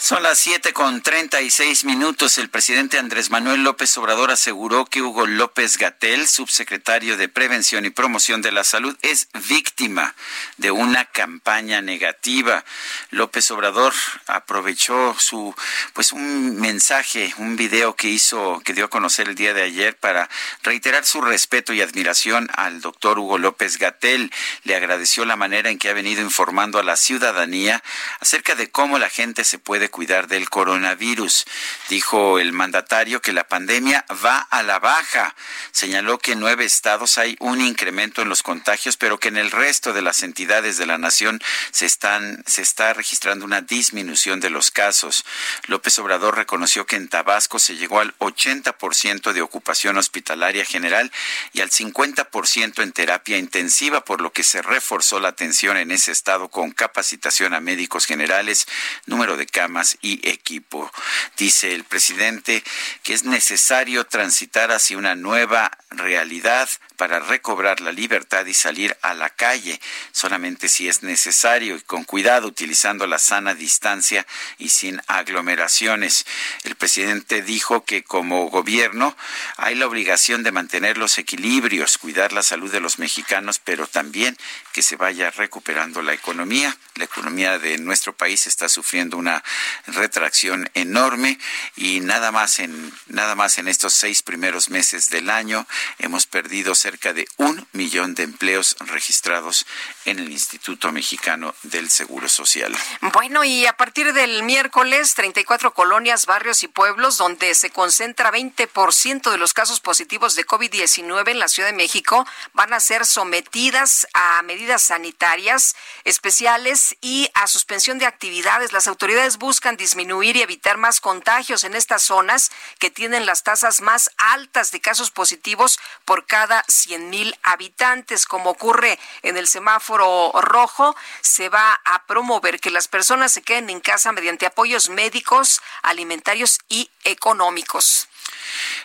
[0.00, 2.38] Son las siete con treinta y seis minutos.
[2.38, 7.90] El presidente Andrés Manuel López Obrador aseguró que Hugo López Gatel, subsecretario de Prevención y
[7.90, 10.14] Promoción de la Salud, es víctima
[10.56, 12.64] de una campaña negativa.
[13.10, 13.92] López Obrador
[14.28, 15.52] aprovechó su,
[15.94, 19.96] pues, un mensaje, un video que hizo, que dio a conocer el día de ayer
[19.96, 20.30] para
[20.62, 24.32] reiterar su respeto y admiración al doctor Hugo López Gatel.
[24.62, 27.82] Le agradeció la manera en que ha venido informando a la ciudadanía
[28.20, 31.44] acerca de cómo la gente se puede cuidar del coronavirus.
[31.88, 35.34] Dijo el mandatario que la pandemia va a la baja.
[35.72, 39.50] Señaló que en nueve estados hay un incremento en los contagios, pero que en el
[39.50, 44.50] resto de las entidades de la nación se están se está registrando una disminución de
[44.50, 45.24] los casos.
[45.66, 51.12] López Obrador reconoció que en Tabasco se llegó al 80% de ocupación hospitalaria general
[51.52, 56.12] y al 50% en terapia intensiva, por lo que se reforzó la atención en ese
[56.12, 58.66] estado con capacitación a médicos generales,
[59.06, 60.90] número de camas y equipo.
[61.36, 62.62] Dice el presidente
[63.02, 69.14] que es necesario transitar hacia una nueva realidad para recobrar la libertad y salir a
[69.14, 69.80] la calle,
[70.12, 74.26] solamente si es necesario y con cuidado, utilizando la sana distancia
[74.58, 76.26] y sin aglomeraciones.
[76.64, 79.16] El presidente dijo que como gobierno
[79.56, 84.36] hay la obligación de mantener los equilibrios, cuidar la salud de los mexicanos, pero también
[84.72, 86.76] que se vaya recuperando la economía.
[86.96, 89.42] La economía de nuestro país está sufriendo una
[89.86, 91.38] retracción enorme
[91.76, 95.66] y nada más en nada más en estos seis primeros meses del año
[95.98, 99.66] hemos perdido cerca de un millón de empleos registrados
[100.04, 102.76] en el Instituto Mexicano del Seguro Social.
[103.00, 109.30] Bueno, y a partir del miércoles, 34 colonias, barrios y pueblos donde se concentra 20%
[109.30, 114.06] de los casos positivos de COVID-19 en la Ciudad de México van a ser sometidas
[114.14, 118.72] a medidas sanitarias especiales y a suspensión de actividades.
[118.72, 123.80] Las autoridades buscan disminuir y evitar más contagios en estas zonas que tienen las tasas
[123.80, 128.26] más altas de casos positivos por cada 100 mil habitantes.
[128.26, 133.68] Como ocurre en el semáforo rojo, se va a promover que las personas se queden
[133.68, 138.07] en casa mediante apoyos médicos, alimentarios y económicos.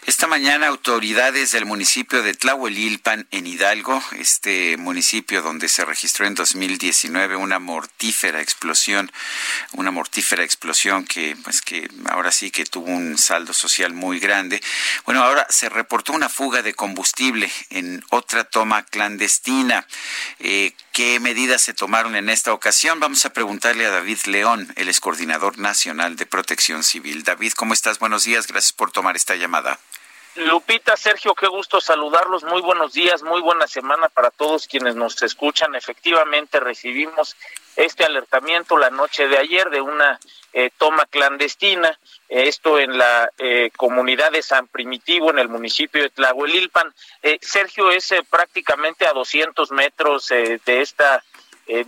[0.05, 6.35] Esta mañana autoridades del municipio de Tlahuelilpan en Hidalgo, este municipio donde se registró en
[6.35, 9.11] 2019 una mortífera explosión,
[9.71, 14.61] una mortífera explosión que pues que ahora sí que tuvo un saldo social muy grande.
[15.05, 19.87] Bueno, ahora se reportó una fuga de combustible en otra toma clandestina.
[20.39, 22.99] Eh, ¿Qué medidas se tomaron en esta ocasión?
[22.99, 27.23] Vamos a preguntarle a David León, el ex coordinador nacional de Protección Civil.
[27.23, 27.97] David, ¿cómo estás?
[27.97, 29.79] Buenos días, gracias por tomar esta llamada.
[30.35, 32.43] Lupita, Sergio, qué gusto saludarlos.
[32.43, 35.73] Muy buenos días, muy buena semana para todos quienes nos escuchan.
[35.73, 37.35] Efectivamente, recibimos
[37.75, 40.19] este alertamiento la noche de ayer de una
[40.53, 41.89] eh, toma clandestina,
[42.29, 46.93] eh, esto en la eh, comunidad de San Primitivo, en el municipio de Tlahuelilpan.
[47.23, 51.23] Eh, Sergio es eh, prácticamente a 200 metros eh, de esta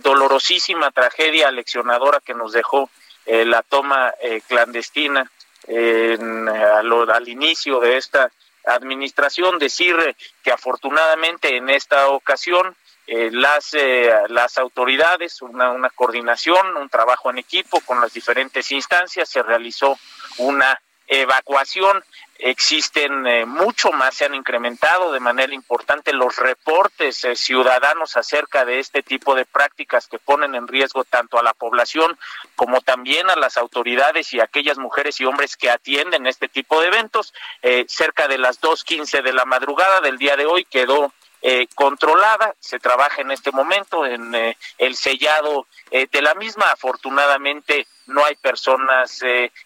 [0.02, 2.88] dolorosísima tragedia leccionadora que nos dejó
[3.26, 4.14] la toma
[4.48, 5.30] clandestina
[5.66, 8.32] en, al, al inicio de esta
[8.64, 9.58] administración.
[9.58, 12.74] Decir que afortunadamente en esta ocasión
[13.06, 18.70] eh, las, eh, las autoridades, una, una coordinación, un trabajo en equipo con las diferentes
[18.72, 19.98] instancias, se realizó
[20.38, 22.02] una evacuación.
[22.38, 28.66] Existen eh, mucho más, se han incrementado de manera importante los reportes eh, ciudadanos acerca
[28.66, 32.18] de este tipo de prácticas que ponen en riesgo tanto a la población
[32.54, 36.78] como también a las autoridades y a aquellas mujeres y hombres que atienden este tipo
[36.80, 37.32] de eventos.
[37.62, 41.14] Eh, cerca de las 2.15 de la madrugada del día de hoy quedó
[41.48, 42.56] eh, controlada.
[42.58, 46.64] Se trabaja en este momento en eh, el sellado eh, de la misma.
[46.72, 49.20] Afortunadamente no hay personas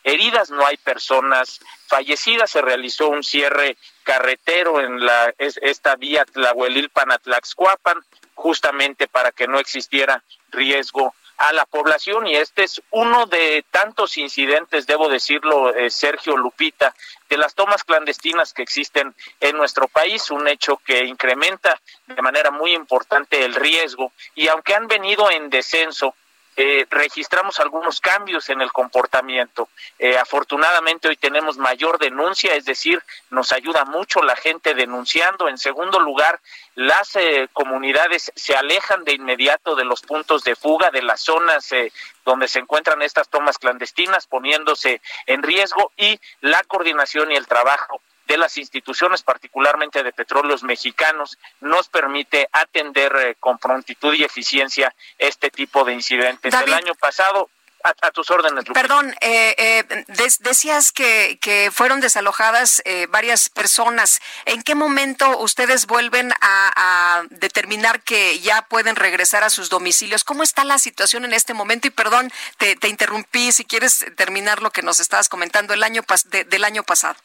[0.05, 2.51] heridas, no hay personas fallecidas.
[2.51, 7.99] Se realizó un cierre carretero en la es- esta vía Tlahuelilpan a Tlaxcuapan,
[8.35, 14.18] justamente para que no existiera riesgo a la población y este es uno de tantos
[14.18, 16.95] incidentes, debo decirlo, eh, Sergio Lupita,
[17.30, 22.51] de las tomas clandestinas que existen en nuestro país, un hecho que incrementa de manera
[22.51, 26.14] muy importante el riesgo y aunque han venido en descenso,
[26.57, 29.68] eh, registramos algunos cambios en el comportamiento.
[29.98, 35.48] Eh, afortunadamente hoy tenemos mayor denuncia, es decir, nos ayuda mucho la gente denunciando.
[35.48, 36.40] En segundo lugar,
[36.74, 41.70] las eh, comunidades se alejan de inmediato de los puntos de fuga, de las zonas
[41.72, 41.92] eh,
[42.24, 48.01] donde se encuentran estas tomas clandestinas, poniéndose en riesgo y la coordinación y el trabajo
[48.31, 54.95] de las instituciones, particularmente de petróleos mexicanos, nos permite atender eh, con prontitud y eficiencia
[55.18, 56.53] este tipo de incidentes.
[56.53, 56.68] David.
[56.68, 57.51] El año pasado,
[57.83, 58.81] a, a tus órdenes, Lupita.
[58.81, 64.20] Perdón, eh, eh, des- decías que, que fueron desalojadas eh, varias personas.
[64.45, 70.22] ¿En qué momento ustedes vuelven a, a determinar que ya pueden regresar a sus domicilios?
[70.24, 71.89] ¿Cómo está la situación en este momento?
[71.89, 73.51] Y perdón, te, te interrumpí.
[73.51, 77.16] Si quieres terminar lo que nos estabas comentando el año pas- de- del año pasado.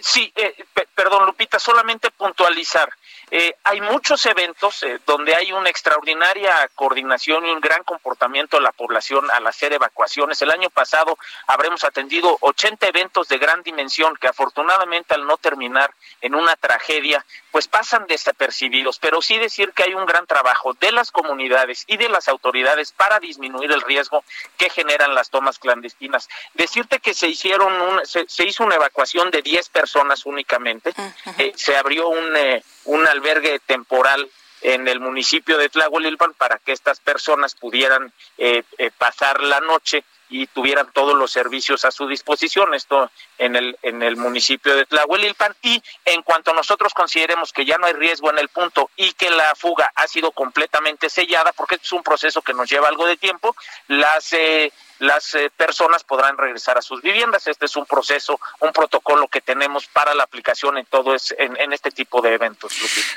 [0.00, 2.88] Sí, eh, pe- perdón, Lupita, solamente puntualizar.
[3.30, 8.62] Eh, hay muchos eventos eh, donde hay una extraordinaria coordinación y un gran comportamiento de
[8.62, 10.40] la población al hacer evacuaciones.
[10.42, 15.92] El año pasado habremos atendido 80 eventos de gran dimensión que afortunadamente al no terminar
[16.20, 18.98] en una tragedia, pues pasan desapercibidos.
[18.98, 22.92] Pero sí decir que hay un gran trabajo de las comunidades y de las autoridades
[22.92, 24.24] para disminuir el riesgo
[24.56, 26.28] que generan las tomas clandestinas.
[26.54, 30.92] Decirte que se hicieron un, se, se hizo una evacuación de 10 personas únicamente.
[31.38, 34.28] Eh, se abrió un, eh, un albergue temporal
[34.60, 40.04] en el municipio de Tlahuelilpan para que estas personas pudieran eh, eh, pasar la noche
[40.28, 44.86] y tuvieran todos los servicios a su disposición, esto en el, en el municipio de
[44.86, 45.54] Tlahuelilpan.
[45.62, 49.30] Y en cuanto nosotros consideremos que ya no hay riesgo en el punto y que
[49.30, 53.16] la fuga ha sido completamente sellada, porque es un proceso que nos lleva algo de
[53.16, 53.54] tiempo,
[53.88, 54.32] las...
[54.32, 57.48] Eh, las eh, personas podrán regresar a sus viviendas.
[57.48, 61.60] Este es un proceso, un protocolo que tenemos para la aplicación en todo es, en,
[61.60, 62.72] en este tipo de eventos.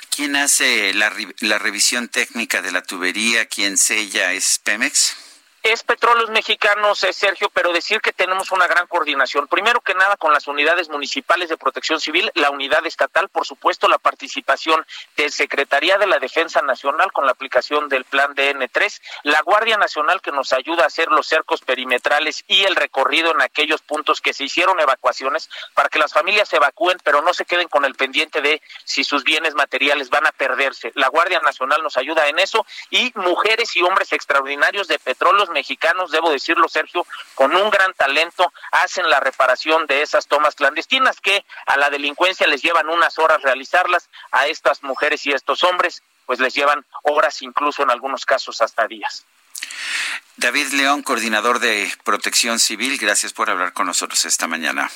[0.10, 3.46] ¿Quién hace la, la revisión técnica de la tubería?
[3.46, 4.34] ¿Quién sella?
[4.34, 5.16] ¿Es Pemex?
[5.64, 9.48] Es Petróleos Mexicanos, eh, Sergio, pero decir que tenemos una gran coordinación.
[9.48, 13.88] Primero que nada con las unidades municipales de protección civil, la unidad estatal, por supuesto,
[13.88, 14.86] la participación
[15.16, 20.22] de Secretaría de la Defensa Nacional con la aplicación del plan DN3, la Guardia Nacional
[20.22, 24.34] que nos ayuda a hacer los cercos perimetrales y el recorrido en aquellos puntos que
[24.34, 27.96] se hicieron evacuaciones para que las familias se evacúen, pero no se queden con el
[27.96, 30.92] pendiente de si sus bienes materiales van a perderse.
[30.96, 36.12] La Guardia Nacional nos ayuda en eso y mujeres y hombres extraordinarios de Petróleos mexicanos,
[36.12, 41.46] debo decirlo, Sergio, con un gran talento, hacen la reparación de esas tomas clandestinas que
[41.66, 46.40] a la delincuencia les llevan unas horas realizarlas, a estas mujeres y estos hombres pues
[46.40, 49.26] les llevan horas, incluso en algunos casos hasta días.
[50.36, 54.92] David León, coordinador de Protección Civil, gracias por hablar con nosotros esta mañana.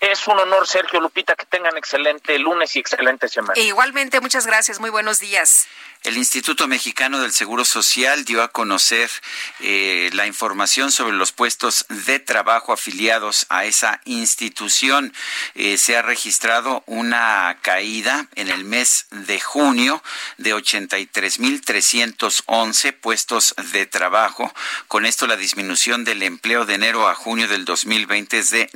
[0.00, 3.52] Es un honor, Sergio Lupita, que tengan excelente lunes y excelente semana.
[3.56, 4.80] E igualmente, muchas gracias.
[4.80, 5.68] Muy buenos días.
[6.02, 9.10] El Instituto Mexicano del Seguro Social dio a conocer
[9.58, 15.12] eh, la información sobre los puestos de trabajo afiliados a esa institución.
[15.54, 20.02] Eh, se ha registrado una caída en el mes de junio
[20.38, 24.50] de 83.311 puestos de trabajo.
[24.88, 28.70] Con esto la disminución del empleo de enero a junio del 2020 es de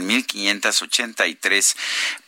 [0.00, 1.74] 921.583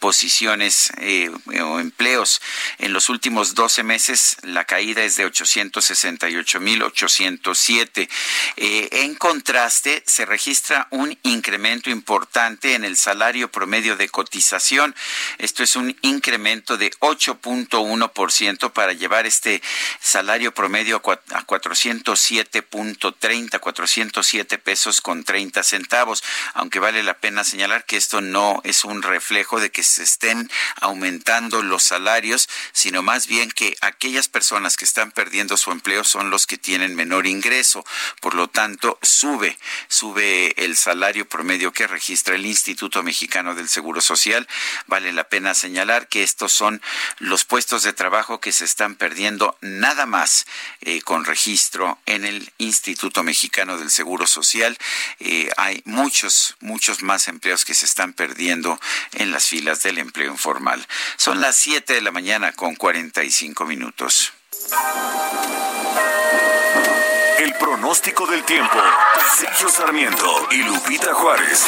[0.01, 2.43] posiciones eh, o empleos.
[2.79, 8.09] En los últimos dos 12 meses la caída es de 868.807.
[8.57, 14.95] Eh, en contraste, se registra un incremento importante en el salario promedio de cotización.
[15.37, 19.61] Esto es un incremento de 8.1% para llevar este
[20.01, 26.25] salario promedio a 407.30, 407 pesos con 30 centavos.
[26.55, 30.49] Aunque vale la pena señalar que esto no es un reflejo de que se estén
[30.81, 36.31] aumentando los salarios, sino más bien que aquellas personas que están perdiendo su empleo son
[36.31, 37.85] los que tienen menor ingreso.
[38.21, 44.01] Por lo tanto, sube, sube el salario promedio que registra el Instituto Mexicano del Seguro
[44.01, 44.47] Social.
[44.87, 46.81] Vale la pena señalar que estos son
[47.19, 50.47] los puestos de trabajo que se están perdiendo nada más
[50.83, 54.79] eh, con registro en el Instituto Mexicano del Seguro Social.
[55.19, 58.79] Eh, hay muchos, muchos más empleos que se están perdiendo
[59.15, 60.87] en las filas del empleo informal.
[61.17, 64.35] Son las 7 de la mañana con 45 minutos.
[67.39, 68.77] El pronóstico del tiempo.
[69.39, 71.67] Sergio Sarmiento y Lupita Juárez.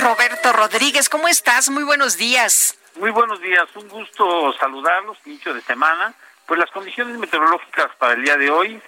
[0.00, 1.68] Roberto Rodríguez, ¿cómo estás?
[1.68, 2.78] Muy buenos días.
[2.96, 6.14] Muy buenos días, un gusto saludarlos, inicio de semana.
[6.46, 8.80] Pues las condiciones meteorológicas para el día de hoy,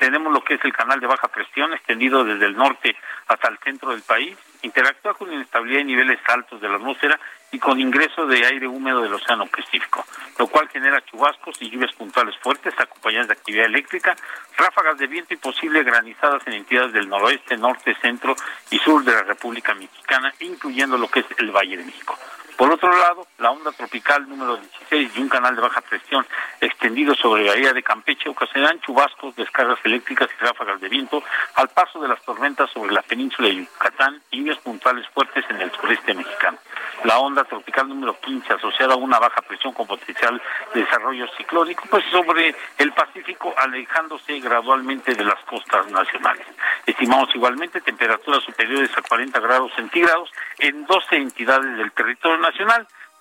[0.00, 2.96] tenemos lo que es el canal de baja presión extendido desde el norte
[3.28, 7.20] hasta el centro del país, interactúa con inestabilidad en niveles altos de la atmósfera
[7.52, 10.04] y con ingreso de aire húmedo del Océano Pacífico,
[10.38, 14.16] lo cual genera chubascos y lluvias puntuales fuertes acompañadas de actividad eléctrica,
[14.56, 18.34] ráfagas de viento y posibles granizadas en entidades del noroeste, norte, centro
[18.70, 22.18] y sur de la República Mexicana, incluyendo lo que es el Valle de México.
[22.60, 26.26] Por otro lado, la onda tropical número 16 y un canal de baja presión
[26.60, 31.22] extendido sobre la bahía de Campeche ocasionarán chubascos, descargas eléctricas y ráfagas de viento
[31.54, 35.62] al paso de las tormentas sobre la península de Yucatán y lluvias puntuales fuertes en
[35.62, 36.58] el sureste mexicano.
[37.04, 40.38] La onda tropical número 15 asociada a una baja presión con potencial
[40.74, 46.46] de desarrollo ciclónico, pues sobre el Pacífico alejándose gradualmente de las costas nacionales.
[46.84, 52.49] Estimamos igualmente temperaturas superiores a 40 grados centígrados en 12 entidades del territorio nacional.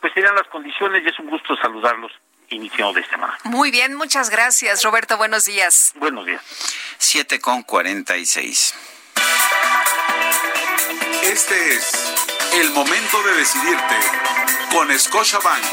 [0.01, 2.11] Pues serían las condiciones y es un gusto saludarlos
[2.49, 3.37] inicio de semana.
[3.43, 5.17] Muy bien, muchas gracias, Roberto.
[5.17, 5.93] Buenos días.
[5.95, 6.41] Buenos días.
[6.97, 8.75] 7 con 46.
[11.23, 12.15] Este es
[12.55, 13.95] el momento de decidirte
[14.71, 15.63] con Scotiabank.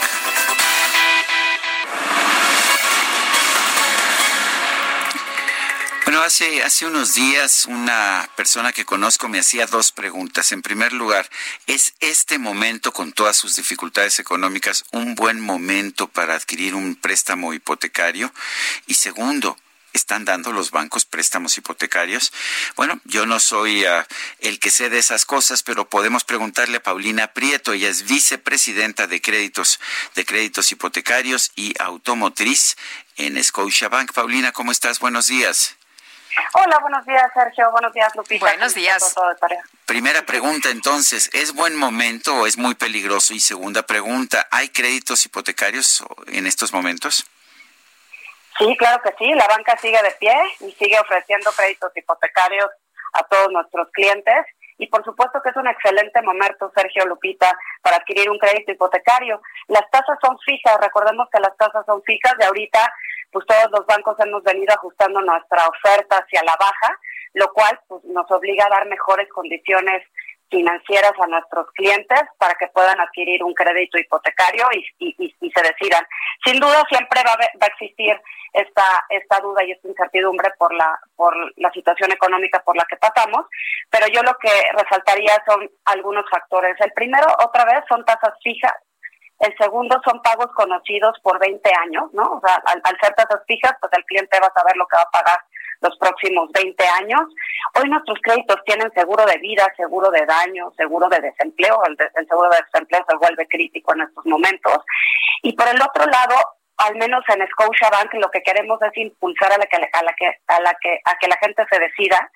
[6.26, 10.52] Hace, hace unos días una persona que conozco me hacía dos preguntas.
[10.52, 11.30] En primer lugar,
[11.66, 17.54] ¿es este momento con todas sus dificultades económicas un buen momento para adquirir un préstamo
[17.54, 18.32] hipotecario?
[18.86, 19.56] Y segundo,
[19.92, 22.32] están dando los bancos préstamos hipotecarios?
[22.74, 24.04] Bueno, yo no soy uh,
[24.40, 29.06] el que sé de esas cosas, pero podemos preguntarle a Paulina Prieto, ella es vicepresidenta
[29.06, 29.80] de créditos,
[30.14, 32.76] de créditos hipotecarios y automotriz
[33.16, 34.12] en Scotiabank.
[34.12, 34.98] Paulina, ¿cómo estás?
[34.98, 35.75] Buenos días.
[36.54, 37.70] Hola, buenos días, Sergio.
[37.70, 38.46] Buenos días, Lupita.
[38.46, 39.14] Buenos días.
[39.86, 43.34] Primera pregunta, entonces, ¿es buen momento o es muy peligroso?
[43.34, 47.26] Y segunda pregunta, ¿hay créditos hipotecarios en estos momentos?
[48.58, 49.32] Sí, claro que sí.
[49.34, 52.70] La banca sigue de pie y sigue ofreciendo créditos hipotecarios
[53.12, 54.46] a todos nuestros clientes.
[54.78, 59.40] Y por supuesto que es un excelente momento, Sergio Lupita, para adquirir un crédito hipotecario.
[59.68, 62.92] Las tasas son fijas, recordemos que las tasas son fijas y ahorita
[63.32, 66.98] pues todos los bancos hemos venido ajustando nuestra oferta hacia la baja,
[67.34, 70.02] lo cual pues, nos obliga a dar mejores condiciones
[70.50, 74.84] financieras a nuestros clientes para que puedan adquirir un crédito hipotecario y,
[75.50, 76.06] se decidan.
[76.44, 78.20] Sin duda siempre va a, va a existir
[78.52, 82.96] esta esta duda y esta incertidumbre por la por la situación económica por la que
[82.96, 83.46] pasamos,
[83.90, 86.76] pero yo lo que resaltaría son algunos factores.
[86.80, 88.74] El primero, otra vez, son tasas fijas.
[89.38, 92.22] El segundo son pagos conocidos por 20 años, ¿no?
[92.22, 95.02] O sea, al ser tasas fijas, pues el cliente va a saber lo que va
[95.02, 95.38] a pagar
[95.80, 97.20] los próximos 20 años.
[97.74, 101.80] Hoy nuestros créditos tienen seguro de vida, seguro de daño, seguro de desempleo.
[101.86, 104.78] El, de- el seguro de desempleo se vuelve crítico en estos momentos.
[105.42, 106.34] Y por el otro lado,
[106.78, 110.26] al menos en Scotiabank, lo que queremos es impulsar a la que, a la que,
[110.46, 112.30] a la que, a que la gente se decida.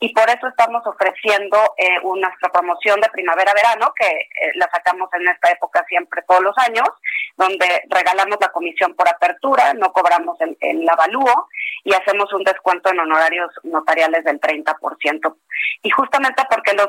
[0.00, 5.26] Y por eso estamos ofreciendo eh, nuestra promoción de primavera-verano, que eh, la sacamos en
[5.28, 6.88] esta época siempre todos los años,
[7.36, 11.48] donde regalamos la comisión por apertura, no cobramos el, el avalúo
[11.82, 15.36] y hacemos un descuento en honorarios notariales del 30%.
[15.82, 16.88] Y justamente porque los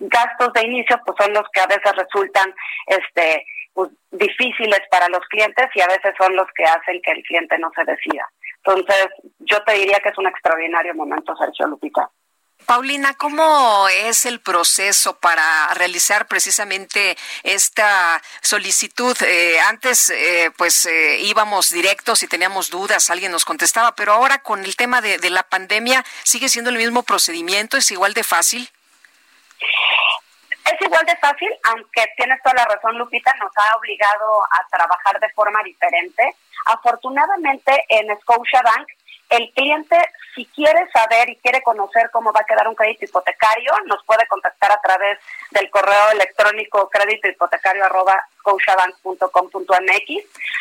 [0.00, 2.54] gastos de inicio pues son los que a veces resultan
[2.86, 7.22] este pues, difíciles para los clientes y a veces son los que hacen que el
[7.22, 8.26] cliente no se decida.
[8.64, 9.08] Entonces,
[9.40, 12.08] yo te diría que es un extraordinario momento, Sergio Lupita.
[12.66, 15.42] Paulina, ¿cómo es el proceso para
[15.74, 19.14] realizar precisamente esta solicitud?
[19.20, 24.38] Eh, antes, eh, pues eh, íbamos directos y teníamos dudas, alguien nos contestaba, pero ahora
[24.38, 27.76] con el tema de, de la pandemia, ¿sigue siendo el mismo procedimiento?
[27.76, 28.70] ¿Es igual de fácil?
[30.64, 35.20] Es igual de fácil, aunque tienes toda la razón, Lupita, nos ha obligado a trabajar
[35.20, 36.36] de forma diferente.
[36.66, 38.88] Afortunadamente, en Scotiabank,
[39.30, 39.98] el cliente,
[40.34, 44.26] si quiere saber y quiere conocer cómo va a quedar un crédito hipotecario, nos puede
[44.26, 45.18] contactar a través
[45.50, 47.84] del correo electrónico crédito hipotecario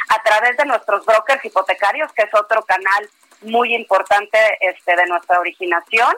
[0.10, 3.10] a través de nuestros brokers hipotecarios, que es otro canal
[3.46, 6.16] muy importante este de nuestra originación.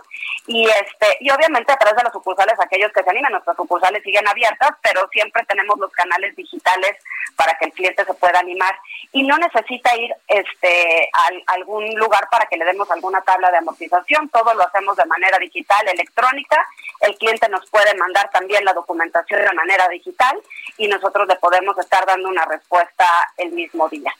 [0.47, 4.03] Y este y obviamente a través de las sucursales aquellos que se animan nuestras sucursales
[4.03, 6.95] siguen abiertas pero siempre tenemos los canales digitales
[7.35, 8.75] para que el cliente se pueda animar.
[9.11, 13.57] Y no necesita ir este a algún lugar para que le demos alguna tabla de
[13.57, 14.29] amortización.
[14.29, 16.65] Todo lo hacemos de manera digital electrónica.
[17.01, 20.39] El cliente nos puede mandar también la documentación de manera digital
[20.77, 23.05] y nosotros le podemos estar dando una respuesta
[23.37, 24.13] el mismo día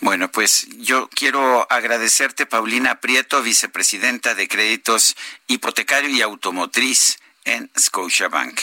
[0.00, 5.16] Bueno, pues yo quiero agradecerte, Paulina Prieto, vicepresidenta de Créditos
[5.48, 8.60] Hipotecario y Automotriz en Scotiabank.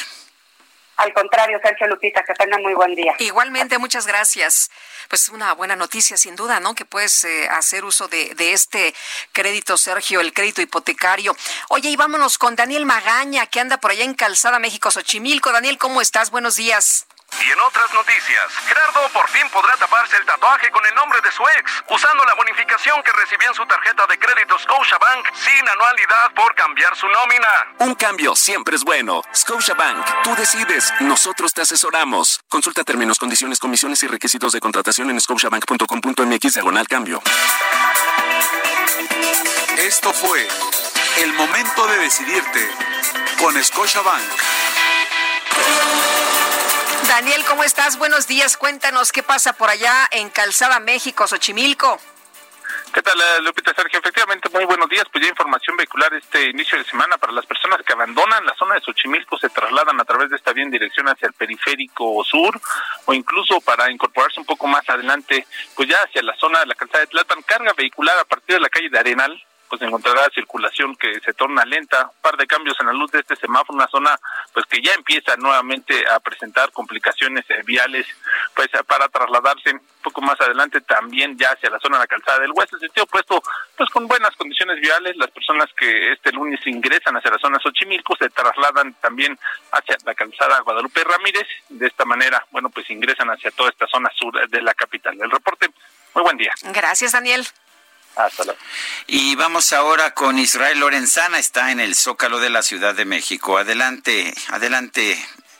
[0.97, 3.13] Al contrario, Sergio Lupita, que tengan muy buen día.
[3.19, 4.71] Igualmente, muchas gracias.
[5.09, 6.73] Pues una buena noticia, sin duda, ¿no?
[6.73, 8.95] Que puedes eh, hacer uso de, de este
[9.33, 11.35] crédito, Sergio, el crédito hipotecario.
[11.67, 15.51] Oye, y vámonos con Daniel Magaña, que anda por allá en Calzada México, Xochimilco.
[15.51, 16.31] Daniel, ¿cómo estás?
[16.31, 17.07] Buenos días.
[17.43, 21.31] Y en otras noticias, Gerardo por fin podrá taparse el tatuaje con el nombre de
[21.31, 26.31] su ex, usando la bonificación que recibió en su tarjeta de crédito Scotiabank sin anualidad
[26.35, 27.47] por cambiar su nómina.
[27.79, 29.21] Un cambio siempre es bueno.
[29.35, 32.39] Scotiabank, tú decides, nosotros te asesoramos.
[32.49, 37.21] Consulta términos, condiciones, comisiones y requisitos de contratación en scotiabank.com.mx diagonal cambio.
[39.77, 40.47] Esto fue
[41.17, 42.71] el momento de decidirte
[43.39, 44.23] con Scotiabank.
[47.15, 47.97] Daniel, ¿cómo estás?
[47.97, 48.57] Buenos días.
[48.57, 51.97] Cuéntanos qué pasa por allá en Calzada México, Xochimilco.
[52.93, 53.99] ¿Qué tal, eh, Lupita Sergio?
[53.99, 55.05] Efectivamente, muy buenos días.
[55.09, 58.75] Pues ya información vehicular este inicio de semana para las personas que abandonan la zona
[58.75, 62.59] de Xochimilco, se trasladan a través de esta vía en dirección hacia el periférico sur
[63.05, 66.75] o incluso para incorporarse un poco más adelante, pues ya hacia la zona de la
[66.75, 67.43] calzada de Tlalpan.
[67.43, 71.65] Carga vehicular a partir de la calle de Arenal, pues encontrará circulación que se torna
[71.65, 74.17] lenta, un par de cambios en la luz de este semáforo, una zona
[74.53, 78.05] pues que ya empieza nuevamente a presentar complicaciones eh, viales,
[78.55, 82.39] pues para trasladarse un poco más adelante también ya hacia la zona de la calzada
[82.39, 83.41] del oeste, sentido opuesto,
[83.75, 88.15] pues con buenas condiciones viales, las personas que este lunes ingresan hacia la zona Xochimilco
[88.15, 89.37] se trasladan también
[89.71, 94.09] hacia la calzada Guadalupe Ramírez, de esta manera, bueno, pues ingresan hacia toda esta zona
[94.15, 95.17] sur de la capital.
[95.19, 95.69] El reporte,
[96.13, 96.53] muy buen día.
[96.71, 97.47] Gracias, Daniel.
[98.15, 98.59] Hasta luego.
[99.07, 103.57] Y vamos ahora con Israel Lorenzana, está en el Zócalo de la Ciudad de México.
[103.57, 105.13] Adelante, adelante,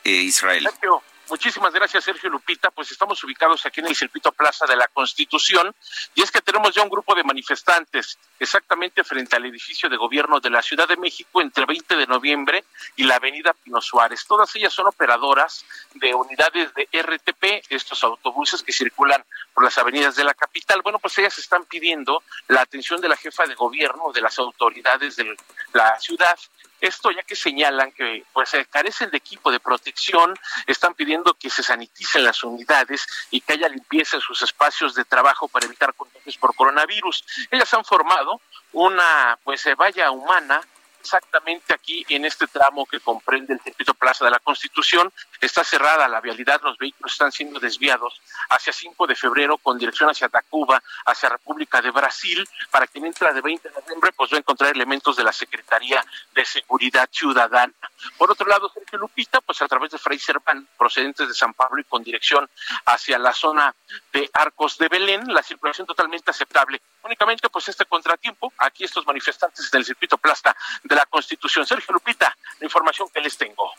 [0.04, 0.64] eh, Israel.
[0.64, 2.70] Sergio, Muchísimas gracias, Sergio Lupita.
[2.70, 5.74] Pues estamos ubicados aquí en el circuito Plaza de la Constitución
[6.14, 10.40] y es que tenemos ya un grupo de manifestantes exactamente frente al edificio de gobierno
[10.40, 12.66] de la Ciudad de México entre 20 de noviembre
[12.96, 14.26] y la avenida Pino Suárez.
[14.28, 15.66] Todas ellas son operadoras
[15.96, 19.24] de unidades de RTP, estos autobuses que circulan
[19.54, 20.82] por las avenidas de la capital.
[20.84, 25.16] Bueno, pues ellas están pidiendo la atención de la jefa de gobierno, de las autoridades
[25.16, 25.36] de
[25.74, 26.38] la ciudad
[26.82, 30.34] esto ya que señalan que pues carecen de equipo de protección,
[30.68, 35.06] están pidiendo que se saniticen las unidades y que haya limpieza en sus espacios de
[35.06, 37.26] trabajo para evitar contagios por coronavirus.
[37.52, 38.42] Ellas han formado
[38.74, 40.62] una pues valla humana
[41.06, 45.12] exactamente aquí en este tramo que comprende el circuito Plaza de la Constitución.
[45.40, 50.10] Está cerrada la vialidad, los vehículos están siendo desviados hacia 5 de febrero con dirección
[50.10, 52.48] hacia Tacuba, hacia República de Brasil.
[52.72, 56.04] Para quien entra de 20 de noviembre, pues va a encontrar elementos de la Secretaría
[56.34, 57.74] de Seguridad Ciudadana.
[58.18, 61.82] Por otro lado, Sergio Lupita, pues a través de Fray Serván, procedentes de San Pablo
[61.82, 62.50] y con dirección
[62.86, 63.76] hacia la zona
[64.12, 66.82] de Arcos de Belén, la circulación totalmente aceptable.
[67.06, 71.66] Únicamente, pues este contratiempo, aquí estos manifestantes del circuito Plaza de la Constitución.
[71.66, 73.72] Sergio Lupita, la información que les tengo.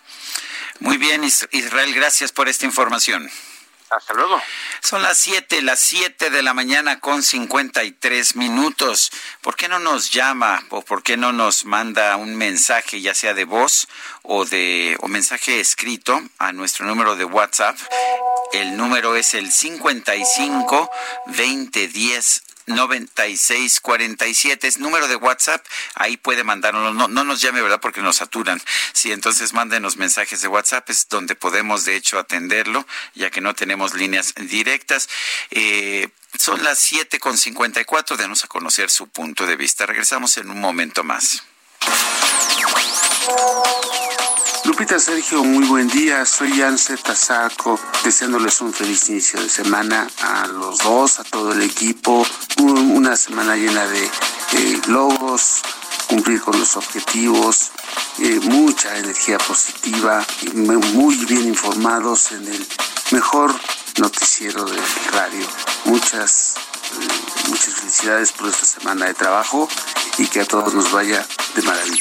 [0.78, 3.28] Muy bien, Israel, gracias por esta información.
[3.90, 4.40] Hasta luego.
[4.80, 9.10] Son las 7, las 7 de la mañana con 53 minutos.
[9.40, 13.34] ¿Por qué no nos llama o por qué no nos manda un mensaje, ya sea
[13.34, 13.88] de voz
[14.22, 17.76] o de o mensaje escrito a nuestro número de WhatsApp?
[18.52, 20.90] El número es el 55
[21.26, 25.64] 2010 9647 es número de WhatsApp,
[25.94, 27.80] ahí puede mandarnos, no, no nos llame, ¿verdad?
[27.80, 28.60] Porque nos saturan.
[28.92, 33.54] Sí, entonces mándenos mensajes de WhatsApp, es donde podemos de hecho atenderlo, ya que no
[33.54, 35.08] tenemos líneas directas.
[35.50, 36.08] Eh,
[36.38, 39.86] son las 7 con 54, denos a conocer su punto de vista.
[39.86, 41.42] Regresamos en un momento más.
[44.66, 46.26] Lupita Sergio, muy buen día.
[46.26, 51.62] Soy Yance Tazaco, deseándoles un feliz inicio de semana a los dos, a todo el
[51.62, 52.26] equipo.
[52.58, 55.62] Una semana llena de eh, logros,
[56.08, 57.70] cumplir con los objetivos,
[58.18, 62.66] eh, mucha energía positiva, muy bien informados en el
[63.12, 63.54] mejor
[64.00, 65.46] noticiero de radio.
[65.84, 66.54] Muchas,
[67.00, 69.68] eh, muchas felicidades por esta semana de trabajo
[70.18, 72.00] y que a todos nos vaya de maravilla.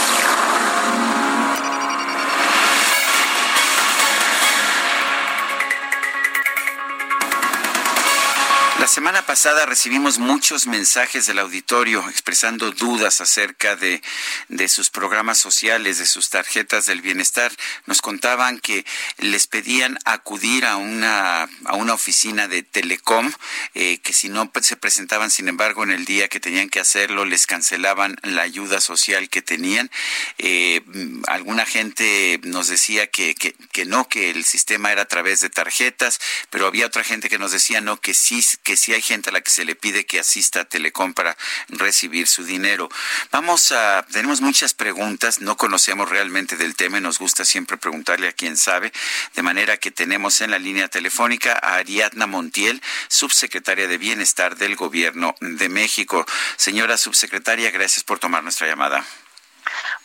[8.81, 14.01] La semana pasada recibimos muchos mensajes del auditorio expresando dudas acerca de,
[14.47, 17.51] de, sus programas sociales, de sus tarjetas del bienestar.
[17.85, 18.83] Nos contaban que
[19.19, 23.31] les pedían acudir a una, a una oficina de Telecom,
[23.75, 27.25] eh, que si no se presentaban, sin embargo, en el día que tenían que hacerlo,
[27.25, 29.91] les cancelaban la ayuda social que tenían.
[30.39, 30.81] Eh,
[31.27, 35.51] alguna gente nos decía que, que, que no, que el sistema era a través de
[35.51, 36.19] tarjetas,
[36.49, 39.33] pero había otra gente que nos decía no, que sí, que si hay gente a
[39.33, 41.37] la que se le pide que asista a Telecom para
[41.69, 42.89] recibir su dinero.
[43.31, 48.27] Vamos a, tenemos muchas preguntas, no conocemos realmente del tema y nos gusta siempre preguntarle
[48.27, 48.91] a quien sabe,
[49.35, 54.75] de manera que tenemos en la línea telefónica a Ariadna Montiel, subsecretaria de Bienestar del
[54.75, 56.25] Gobierno de México.
[56.57, 59.05] Señora subsecretaria, gracias por tomar nuestra llamada.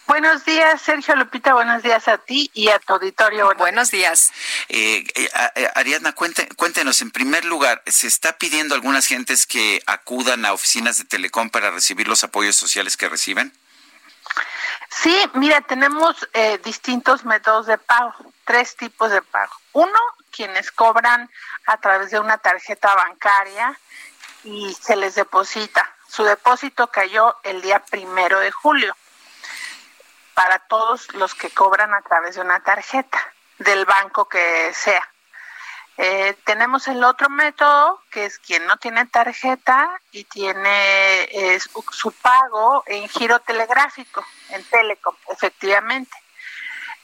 [0.06, 1.52] Buenos días, Sergio Lupita.
[1.52, 3.52] Buenos días a ti y a tu auditorio.
[3.56, 4.32] Buenos, días.
[4.68, 9.46] Eh, eh, eh, Ariadna, cuente, cuéntenos, en primer lugar, ¿se está pidiendo a algunas gentes
[9.46, 13.52] que acudan a oficinas de Telecom para recibir los apoyos sociales que reciben?
[14.88, 19.54] Sí, mira, tenemos eh, distintos métodos de pago, tres tipos de pago.
[19.72, 19.98] Uno,
[20.30, 21.28] quienes cobran
[21.66, 23.76] a través de una tarjeta bancaria
[24.44, 25.92] y se les deposita.
[26.08, 28.96] Su depósito cayó el día primero de julio
[30.36, 33.18] para todos los que cobran a través de una tarjeta
[33.58, 35.02] del banco que sea.
[35.96, 42.84] Eh, tenemos el otro método, que es quien no tiene tarjeta y tiene su, pago
[42.86, 46.14] en giro telegráfico, en Telecom, efectivamente.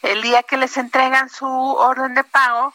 [0.02, 2.74] El día que les entregan su orden de pago,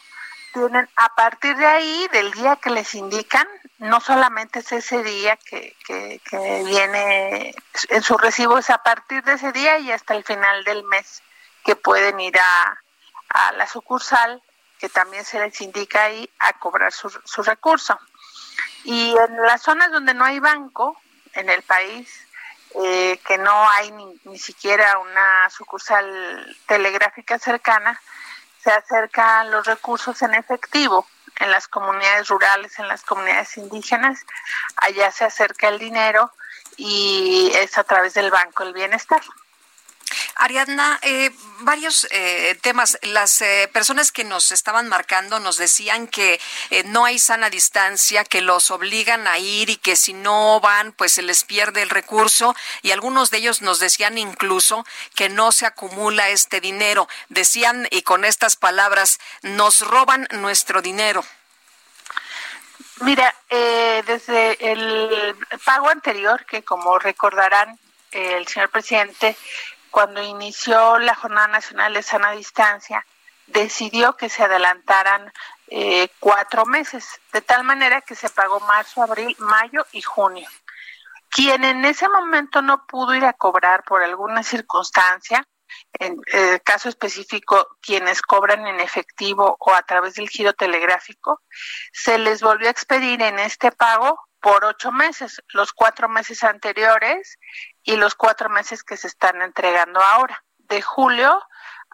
[0.52, 3.46] tienen a partir de ahí, del día que les indican,
[3.78, 7.54] no solamente es ese día que, que, que viene
[7.88, 11.22] en su recibo, es a partir de ese día y hasta el final del mes
[11.64, 12.78] que pueden ir a,
[13.28, 14.42] a la sucursal,
[14.78, 17.98] que también se les indica ahí, a cobrar su, su recurso.
[18.84, 21.00] Y en las zonas donde no hay banco
[21.34, 22.08] en el país,
[22.74, 28.00] eh, que no hay ni, ni siquiera una sucursal telegráfica cercana,
[28.68, 31.06] se acercan los recursos en efectivo
[31.40, 34.26] en las comunidades rurales, en las comunidades indígenas,
[34.76, 36.30] allá se acerca el dinero
[36.76, 39.22] y es a través del Banco del Bienestar.
[40.38, 41.30] Ariadna, eh,
[41.60, 42.96] varios eh, temas.
[43.02, 48.24] Las eh, personas que nos estaban marcando nos decían que eh, no hay sana distancia,
[48.24, 51.90] que los obligan a ir y que si no van, pues se les pierde el
[51.90, 52.54] recurso.
[52.82, 54.86] Y algunos de ellos nos decían incluso
[55.16, 57.08] que no se acumula este dinero.
[57.28, 61.24] Decían, y con estas palabras, nos roban nuestro dinero.
[63.00, 67.78] Mira, eh, desde el pago anterior, que como recordarán
[68.10, 69.36] eh, el señor presidente,
[69.90, 73.04] cuando inició la Jornada Nacional de Sana Distancia,
[73.46, 75.32] decidió que se adelantaran
[75.68, 80.48] eh, cuatro meses, de tal manera que se pagó marzo, abril, mayo y junio.
[81.30, 85.46] Quien en ese momento no pudo ir a cobrar por alguna circunstancia,
[85.98, 91.42] en el caso específico, quienes cobran en efectivo o a través del giro telegráfico,
[91.92, 97.38] se les volvió a expedir en este pago por ocho meses, los cuatro meses anteriores
[97.82, 100.44] y los cuatro meses que se están entregando ahora.
[100.58, 101.42] De julio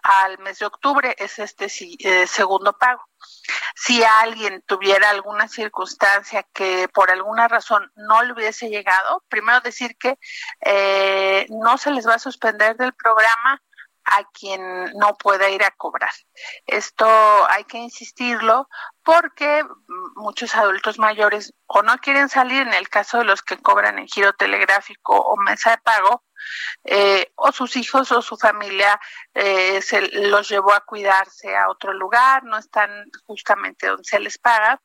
[0.03, 1.65] al mes de octubre es este
[1.99, 3.03] eh, segundo pago.
[3.75, 9.97] Si alguien tuviera alguna circunstancia que por alguna razón no le hubiese llegado, primero decir
[9.97, 10.19] que
[10.61, 13.61] eh, no se les va a suspender del programa
[14.05, 16.11] a quien no pueda ir a cobrar.
[16.65, 17.07] Esto
[17.49, 18.67] hay que insistirlo
[19.03, 19.63] porque
[20.15, 24.07] muchos adultos mayores o no quieren salir en el caso de los que cobran en
[24.07, 26.23] giro telegráfico o mesa de pago,
[26.83, 28.99] eh, o sus hijos o su familia
[29.33, 32.89] eh, se los llevó a cuidarse a otro lugar, no están
[33.25, 34.79] justamente donde se les paga.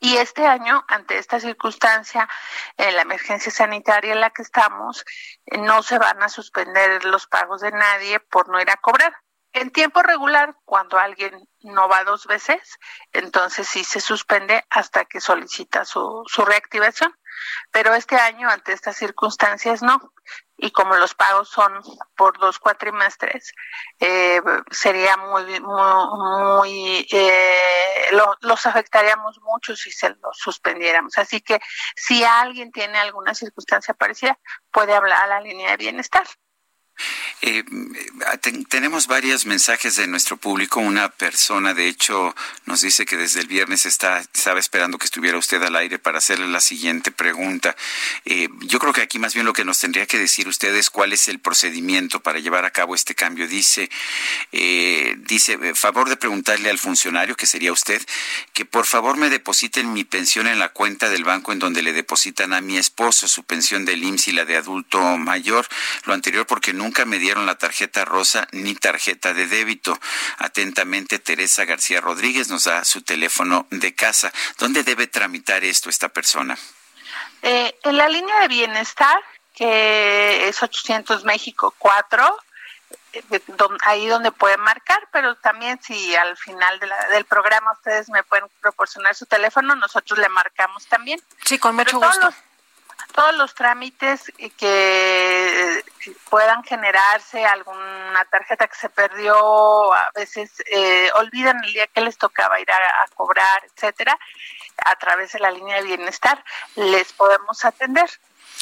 [0.00, 2.28] Y este año, ante esta circunstancia,
[2.76, 5.04] en la emergencia sanitaria en la que estamos,
[5.46, 9.14] eh, no se van a suspender los pagos de nadie por no ir a cobrar.
[9.52, 12.78] En tiempo regular, cuando alguien no va dos veces,
[13.12, 17.12] entonces sí se suspende hasta que solicita su, su reactivación.
[17.70, 20.12] Pero este año, ante estas circunstancias, no.
[20.60, 21.72] Y como los pagos son
[22.16, 23.52] por dos cuatrimestres,
[24.00, 24.40] eh,
[24.70, 31.16] sería muy, muy, muy eh, lo- los afectaríamos mucho si se los suspendiéramos.
[31.16, 31.60] Así que
[31.96, 34.38] si alguien tiene alguna circunstancia parecida,
[34.72, 36.26] puede hablar a la línea de bienestar.
[37.42, 40.80] Eh, eh, ten- tenemos varios mensajes de nuestro público.
[40.80, 42.34] Una persona, de hecho,
[42.66, 46.18] nos dice que desde el viernes está, estaba esperando que estuviera usted al aire para
[46.18, 47.76] hacerle la siguiente pregunta.
[48.24, 50.90] Eh, yo creo que aquí más bien lo que nos tendría que decir usted es
[50.90, 53.46] cuál es el procedimiento para llevar a cabo este cambio.
[53.48, 53.88] Dice,
[54.52, 58.02] eh, dice, favor de preguntarle al funcionario, que sería usted,
[58.52, 61.92] que por favor me depositen mi pensión en la cuenta del banco en donde le
[61.92, 65.66] depositan a mi esposo su pensión del IMSS y la de adulto mayor.
[66.04, 69.98] Lo anterior porque nunca me dieron la tarjeta rosa ni tarjeta de débito.
[70.38, 74.32] Atentamente, Teresa García Rodríguez nos da su teléfono de casa.
[74.58, 76.56] ¿Dónde debe tramitar esto esta persona?
[77.42, 79.18] Eh, en la línea de bienestar,
[79.54, 82.38] que es 800 México 4,
[83.12, 87.72] eh, don- ahí donde pueden marcar, pero también si al final de la- del programa
[87.72, 91.20] ustedes me pueden proporcionar su teléfono, nosotros le marcamos también.
[91.44, 92.26] Sí, con mucho Pero todos gusto.
[92.26, 92.34] los-
[93.18, 95.84] todos los trámites que
[96.30, 102.16] puedan generarse, alguna tarjeta que se perdió, a veces eh, olvidan el día que les
[102.16, 104.16] tocaba ir a, cobrar, etcétera,
[104.84, 106.44] a través de la línea de bienestar,
[106.76, 108.08] les podemos atender.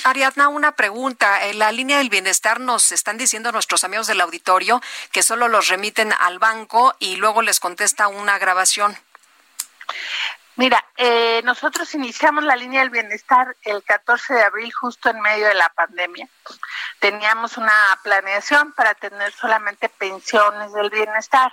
[0.04, 1.44] Ariadna, una pregunta.
[1.48, 4.80] En la línea del bienestar nos están diciendo nuestros amigos del auditorio
[5.12, 8.96] que solo los remiten al banco y luego les contesta una grabación.
[10.56, 15.48] Mira, eh, nosotros iniciamos la línea del bienestar el 14 de abril, justo en medio
[15.48, 16.26] de la pandemia.
[16.98, 21.52] Teníamos una planeación para tener solamente pensiones del bienestar.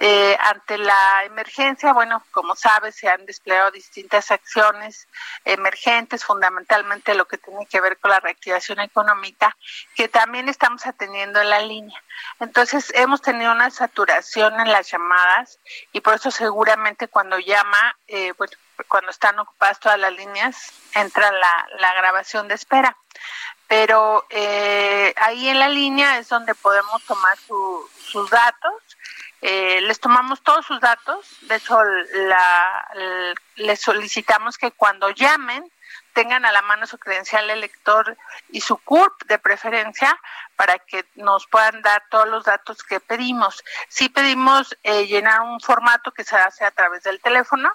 [0.00, 5.08] Eh, ante la emergencia, bueno, como sabes, se han desplegado distintas acciones
[5.44, 9.56] emergentes, fundamentalmente lo que tiene que ver con la reactivación económica,
[9.94, 12.02] que también estamos atendiendo en la línea.
[12.40, 15.58] Entonces, hemos tenido una saturación en las llamadas
[15.92, 18.52] y por eso seguramente cuando llama, eh, bueno,
[18.88, 22.96] cuando están ocupadas todas las líneas, entra la, la grabación de espera.
[23.66, 28.74] Pero eh, ahí en la línea es donde podemos tomar su- sus datos
[29.46, 32.88] eh, les tomamos todos sus datos, de hecho la,
[33.56, 35.70] les solicitamos que cuando llamen
[36.14, 38.16] tengan a la mano su credencial elector
[38.48, 40.18] y su CURP de preferencia
[40.56, 43.62] para que nos puedan dar todos los datos que pedimos.
[43.88, 47.70] Sí pedimos eh, llenar un formato que se hace a través del teléfono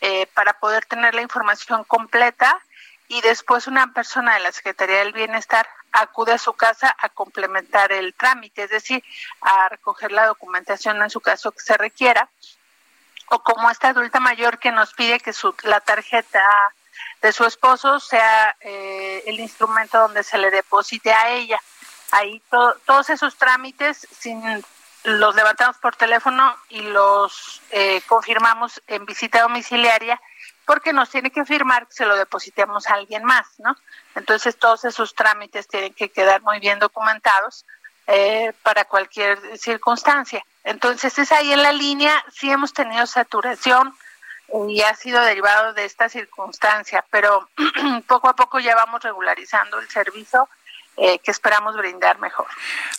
[0.00, 2.60] eh, para poder tener la información completa
[3.08, 7.90] y después una persona de la Secretaría del Bienestar acude a su casa a complementar
[7.90, 9.02] el trámite, es decir,
[9.40, 12.28] a recoger la documentación en su caso que se requiera,
[13.30, 16.42] o como esta adulta mayor que nos pide que su, la tarjeta
[17.22, 21.60] de su esposo sea eh, el instrumento donde se le deposite a ella.
[22.10, 24.42] Ahí todos esos trámites sin,
[25.04, 30.20] los levantamos por teléfono y los eh, confirmamos en visita domiciliaria
[30.68, 33.74] porque nos tiene que firmar que se lo depositemos a alguien más, ¿no?
[34.14, 37.64] Entonces todos esos trámites tienen que quedar muy bien documentados
[38.06, 40.44] eh, para cualquier circunstancia.
[40.64, 43.96] Entonces es ahí en la línea, sí hemos tenido saturación,
[44.68, 47.48] y ha sido derivado de esta circunstancia, pero
[48.06, 50.50] poco a poco ya vamos regularizando el servicio
[51.00, 52.46] eh, que esperamos brindar mejor.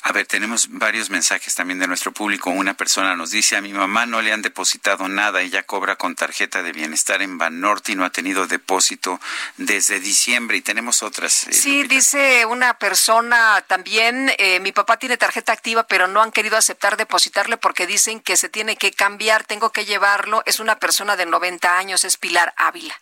[0.04, 2.50] A ver, tenemos varios mensajes también de nuestro público.
[2.50, 6.16] Una persona nos dice, a mi mamá no le han depositado nada, ella cobra con
[6.16, 9.20] tarjeta de bienestar en Banorte y no ha tenido depósito
[9.58, 10.58] desde diciembre.
[10.58, 11.48] Y tenemos otras.
[11.48, 16.32] Eh, sí, dice una persona también, eh, mi papá tiene tarjeta activa, pero no han
[16.32, 20.42] querido aceptar depositarle porque dicen que se tiene que cambiar, tengo que llevarlo.
[20.46, 23.00] Es una persona de 90 años, es Pilar Ávila.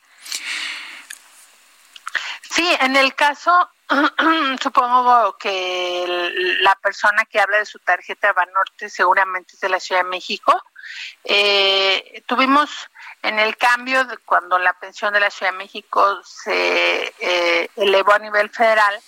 [2.50, 3.70] Sí, en el caso
[4.62, 6.06] Supongo que
[6.62, 10.62] la persona que habla de su tarjeta Banorte seguramente es de la Ciudad de México.
[11.24, 12.90] Eh, tuvimos
[13.24, 18.14] en el cambio de cuando la pensión de la Ciudad de México se eh, elevó
[18.14, 19.00] a nivel federal,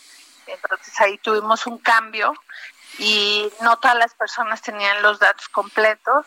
[0.48, 2.34] entonces ahí tuvimos un cambio
[2.98, 6.26] y no todas las personas tenían los datos completos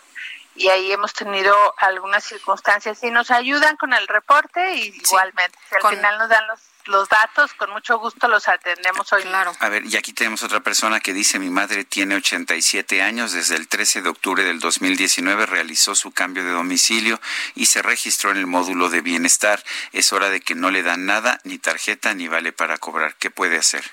[0.55, 5.97] y ahí hemos tenido algunas circunstancias y nos ayudan con el reporte y igualmente al
[5.97, 9.23] final nos dan los los datos, con mucho gusto los atendemos hoy.
[9.23, 9.53] Claro.
[9.61, 13.57] A ver, y aquí tenemos otra persona que dice, mi madre tiene 87 años, desde
[13.57, 17.21] el 13 de octubre del 2019 realizó su cambio de domicilio
[17.55, 19.63] y se registró en el módulo de bienestar.
[19.93, 23.15] Es hora de que no le dan nada, ni tarjeta, ni vale para cobrar.
[23.17, 23.85] ¿Qué puede hacer?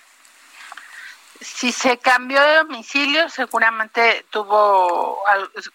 [1.42, 5.24] Si se cambió de domicilio, seguramente tuvo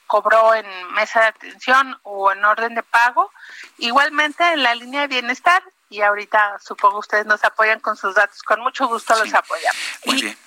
[0.07, 3.33] cobró en mesa de atención o en orden de pago.
[3.79, 8.43] Igualmente en la línea de bienestar, y ahorita supongo ustedes nos apoyan con sus datos.
[8.43, 9.81] Con mucho gusto los apoyamos.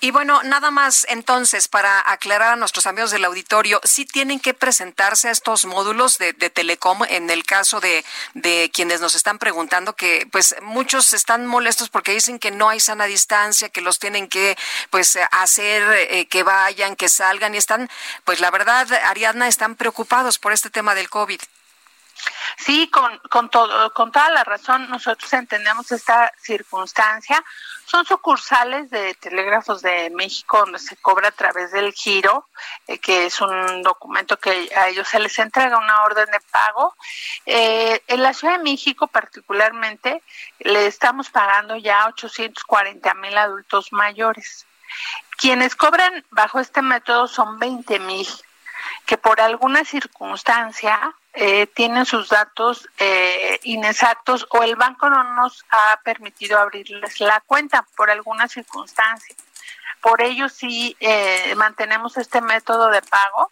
[0.00, 4.54] Y, bueno, nada más entonces para aclarar a nuestros amigos del auditorio, sí tienen que
[4.54, 9.94] presentarse a estos módulos de, Telecom en el caso de, de quienes nos están preguntando
[9.94, 14.28] que pues muchos están molestos porque dicen que no hay sana distancia, que los tienen
[14.28, 14.56] que
[14.90, 17.88] pues hacer eh, que vayan, que salgan y están
[18.24, 21.40] pues la verdad Ariadna están preocupados por este tema del COVID.
[22.58, 27.42] Sí, con, con, todo, con toda la razón, nosotros entendemos esta circunstancia.
[27.86, 32.48] Son sucursales de Telégrafos de México donde se cobra a través del giro,
[32.88, 36.96] eh, que es un documento que a ellos se les entrega una orden de pago.
[37.46, 40.20] Eh, en la Ciudad de México particularmente
[40.58, 44.66] le estamos pagando ya 840 mil adultos mayores.
[45.36, 48.26] Quienes cobran bajo este método son 20 mil
[49.06, 55.64] que por alguna circunstancia eh, tienen sus datos eh, inexactos o el banco no nos
[55.70, 59.36] ha permitido abrirles la cuenta por alguna circunstancia.
[60.00, 63.50] Por ello sí eh, mantenemos este método de pago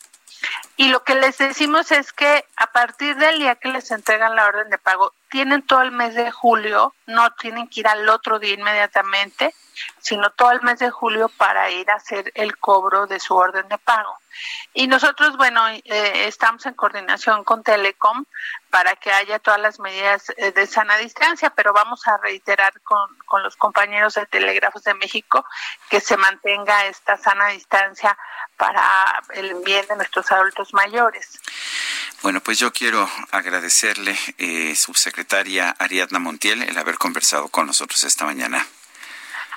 [0.77, 4.47] y lo que les decimos es que a partir del día que les entregan la
[4.47, 8.39] orden de pago, tienen todo el mes de julio, no tienen que ir al otro
[8.39, 9.55] día inmediatamente,
[9.99, 13.68] sino todo el mes de julio para ir a hacer el cobro de su orden
[13.68, 14.18] de pago.
[14.74, 15.83] Y nosotros, bueno, eh,
[16.27, 18.24] estamos en coordinación con Telecom
[18.70, 23.16] para que haya todas las medidas eh, de sana distancia, pero vamos a reiterar con,
[23.24, 25.45] con los compañeros de Telégrafos de México
[25.89, 28.16] que se mantenga esta sana distancia
[28.57, 31.39] para el bien de nuestros adultos mayores.
[32.22, 38.24] Bueno, pues yo quiero agradecerle, eh, subsecretaria Ariadna Montiel, el haber conversado con nosotros esta
[38.24, 38.66] mañana.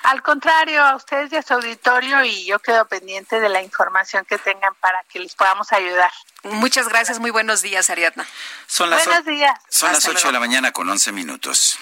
[0.03, 4.25] Al contrario, a ustedes y a su auditorio y yo quedo pendiente de la información
[4.25, 6.11] que tengan para que les podamos ayudar.
[6.43, 8.25] Muchas gracias, muy buenos días, Ariadna.
[8.67, 9.59] Son las buenos días.
[9.69, 11.77] Son las 8 de la mañana con 11 minutos.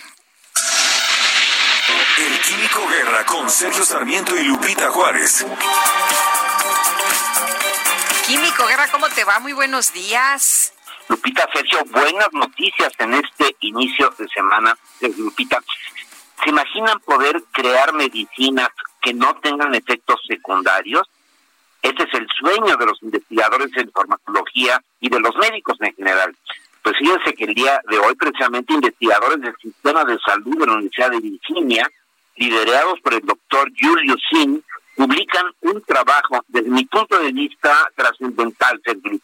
[2.18, 5.46] El Químico Guerra con Sergio Sarmiento y Lupita Juárez.
[8.26, 9.40] Químico Guerra, ¿cómo te va?
[9.40, 10.74] Muy buenos días.
[11.08, 14.78] Lupita, Sergio, buenas noticias en este inicio de semana.
[15.00, 15.62] Lupita,
[16.44, 18.70] ¿Se imaginan poder crear medicinas
[19.02, 21.08] que no tengan efectos secundarios?
[21.82, 26.36] Este es el sueño de los investigadores en farmacología y de los médicos en general.
[26.84, 30.74] Pues fíjense que el día de hoy, precisamente, investigadores del sistema de salud de la
[30.74, 31.90] Universidad de Virginia,
[32.36, 34.62] liderados por el doctor Julius Singh,
[34.96, 39.20] publican un trabajo, desde mi punto de vista, trascendental, Sergio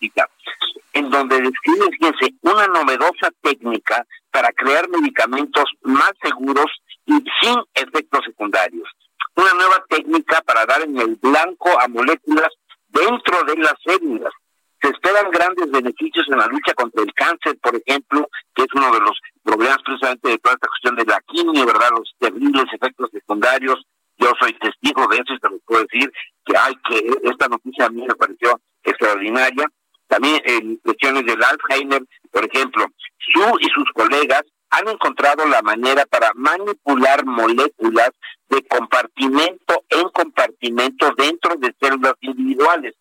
[0.94, 6.68] en donde describen, fíjense, una novedosa técnica para crear medicamentos más seguros
[7.06, 8.88] y sin efectos secundarios.
[9.36, 12.50] Una nueva técnica para dar en el blanco a moléculas
[12.90, 14.34] dentro de las células.
[14.82, 18.92] Se esperan grandes beneficios en la lucha contra el cáncer, por ejemplo, que es uno
[18.92, 21.90] de los problemas precisamente de toda esta cuestión de la quimio, ¿verdad?
[21.98, 23.82] Los terribles efectos secundarios.
[24.18, 26.12] Yo soy testigo de eso y te lo puedo decir
[26.46, 29.66] que hay que esta noticia a mí me pareció extraordinaria.
[30.08, 32.86] También en cuestiones del Alzheimer, por ejemplo,
[33.34, 34.44] Su y sus colegas
[34.74, 38.10] han encontrado la manera para manipular moléculas
[38.50, 42.96] de compartimento en compartimento dentro de células individuales.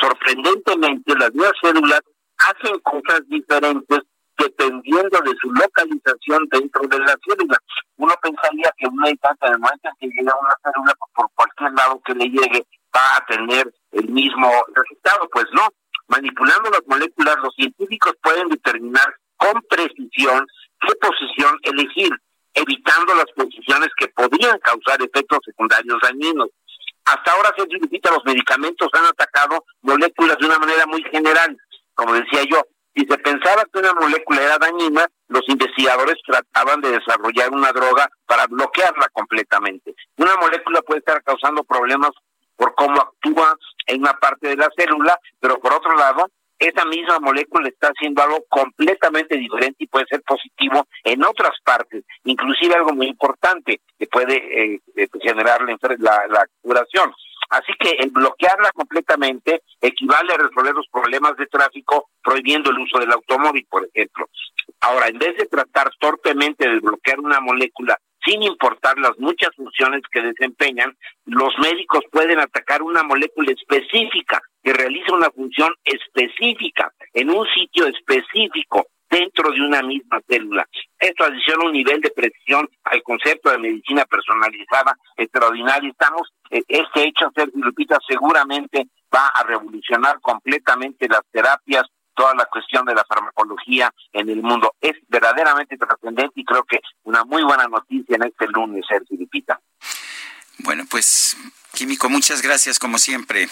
[0.00, 2.00] Sorprendentemente, las nuevas células
[2.38, 4.00] hacen cosas diferentes
[4.38, 7.58] dependiendo de su localización dentro de la célula.
[7.96, 11.72] Uno pensaría que una en el momento que llega a una célula, pues, por cualquier
[11.72, 15.28] lado que le llegue, va a tener el mismo resultado.
[15.30, 15.68] Pues no.
[16.06, 20.46] Manipulando las moléculas, los científicos pueden determinar con precisión
[20.80, 22.10] qué posición elegir,
[22.54, 26.48] evitando las posiciones que podrían causar efectos secundarios dañinos.
[27.04, 31.56] Hasta ahora, se significa los medicamentos han atacado moléculas de una manera muy general.
[31.94, 32.62] Como decía yo,
[32.94, 38.10] si se pensaba que una molécula era dañina, los investigadores trataban de desarrollar una droga
[38.26, 39.94] para bloquearla completamente.
[40.16, 42.10] Una molécula puede estar causando problemas
[42.56, 43.56] por cómo actúa
[43.86, 46.28] en una parte de la célula, pero por otro lado,
[46.58, 52.04] esa misma molécula está haciendo algo completamente diferente y puede ser positivo en otras partes,
[52.24, 55.60] inclusive algo muy importante que puede eh, eh, generar
[55.98, 57.12] la, la, curación.
[57.50, 62.98] Así que el bloquearla completamente equivale a resolver los problemas de tráfico prohibiendo el uso
[62.98, 64.28] del automóvil, por ejemplo.
[64.80, 70.02] Ahora, en vez de tratar torpemente de bloquear una molécula sin importar las muchas funciones
[70.10, 77.30] que desempeñan, los médicos pueden atacar una molécula específica que realiza una función específica en
[77.30, 80.66] un sitio específico dentro de una misma célula.
[80.98, 85.90] Esto adiciona un nivel de precisión al concepto de medicina personalizada extraordinario.
[85.90, 87.62] Estamos, eh, este hecho, Sergio
[88.06, 91.84] seguramente va a revolucionar completamente las terapias
[92.18, 94.74] toda la cuestión de la farmacología en el mundo.
[94.80, 99.60] Es verdaderamente trascendente y creo que una muy buena noticia en este lunes, Sergio Lupita.
[100.58, 101.36] Bueno, pues,
[101.72, 103.48] Químico, muchas gracias como siempre.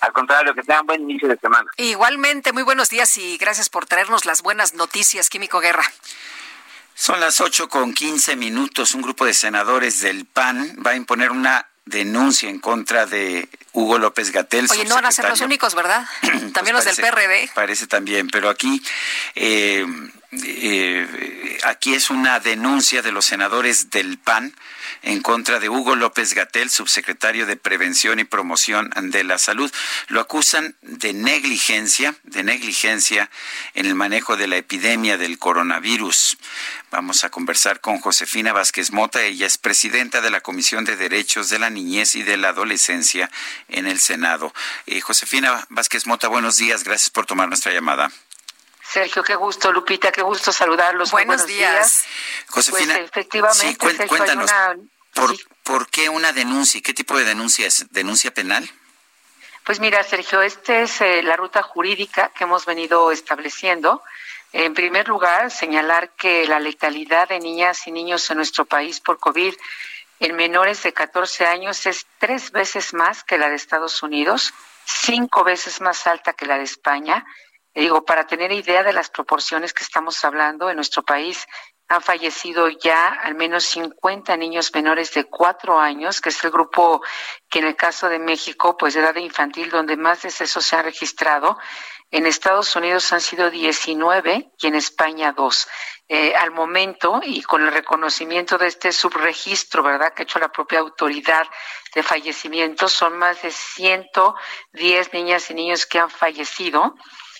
[0.00, 1.70] Al contrario, que tengan buen inicio de semana.
[1.76, 5.84] Igualmente, muy buenos días y gracias por traernos las buenas noticias, Químico Guerra.
[6.94, 8.94] Son las ocho con quince minutos.
[8.94, 13.98] Un grupo de senadores del PAN va a imponer una denuncia en contra de Hugo
[13.98, 14.66] López Gatel.
[14.70, 16.06] Oye, no van a ser los únicos, ¿verdad?
[16.54, 17.50] también los del PRD.
[17.54, 18.82] Parece también, pero aquí,
[19.34, 19.86] eh,
[20.32, 24.54] eh, aquí es una denuncia de los senadores del PAN
[25.02, 29.72] en contra de Hugo López Gatel, subsecretario de Prevención y Promoción de la Salud.
[30.08, 33.30] Lo acusan de negligencia, de negligencia
[33.74, 36.38] en el manejo de la epidemia del coronavirus.
[36.90, 39.22] Vamos a conversar con Josefina Vázquez Mota.
[39.22, 43.30] Ella es presidenta de la Comisión de Derechos de la Niñez y de la Adolescencia
[43.68, 44.54] en el Senado.
[44.86, 46.84] Eh, Josefina Vázquez Mota, buenos días.
[46.84, 48.10] Gracias por tomar nuestra llamada.
[48.86, 51.10] Sergio, qué gusto, Lupita, qué gusto saludarlos.
[51.10, 52.04] Buenos, días.
[52.48, 54.50] Josefina, pues, efectivamente, cuéntanos,
[55.12, 56.80] ¿por, ¿por qué una denuncia?
[56.82, 57.86] ¿Qué tipo de denuncia es?
[57.90, 58.70] ¿Denuncia penal?
[59.64, 64.02] Pues mira, Sergio, esta es eh, la ruta jurídica que hemos venido estableciendo.
[64.52, 69.18] En primer lugar, señalar que la letalidad de niñas y niños en nuestro país por
[69.18, 69.54] COVID
[70.20, 74.52] en menores de 14 años es tres veces más que la de Estados Unidos,
[74.84, 77.24] cinco veces más alta que la de España
[77.74, 81.46] Digo, para tener idea de las proporciones que estamos hablando, en nuestro país
[81.88, 87.02] han fallecido ya al menos 50 niños menores de cuatro años, que es el grupo
[87.50, 90.84] que en el caso de México, pues de edad infantil, donde más decesos se han
[90.84, 91.58] registrado.
[92.10, 95.68] En Estados Unidos han sido 19 y en España dos.
[96.06, 100.52] Eh, al momento y con el reconocimiento de este subregistro, ¿verdad?, que ha hecho la
[100.52, 101.46] propia autoridad
[101.94, 106.94] de fallecimientos, son más de 110 niñas y niños que han fallecido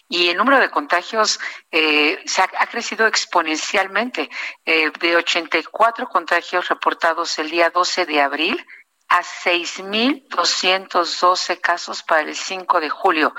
[0.08, 1.40] y el número de contagios
[1.70, 4.28] eh, se ha, crecido exponencialmente,
[4.64, 8.66] eh, de 84 contagios reportados el día 12 de abril
[9.08, 13.32] a 6.212 casos para el 5 de julio.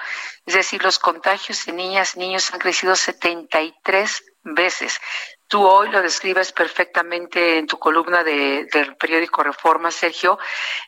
[0.45, 5.01] Es decir, los contagios en niñas y niños han crecido 73 veces.
[5.48, 10.39] Tú hoy lo describes perfectamente en tu columna de, del periódico Reforma, Sergio.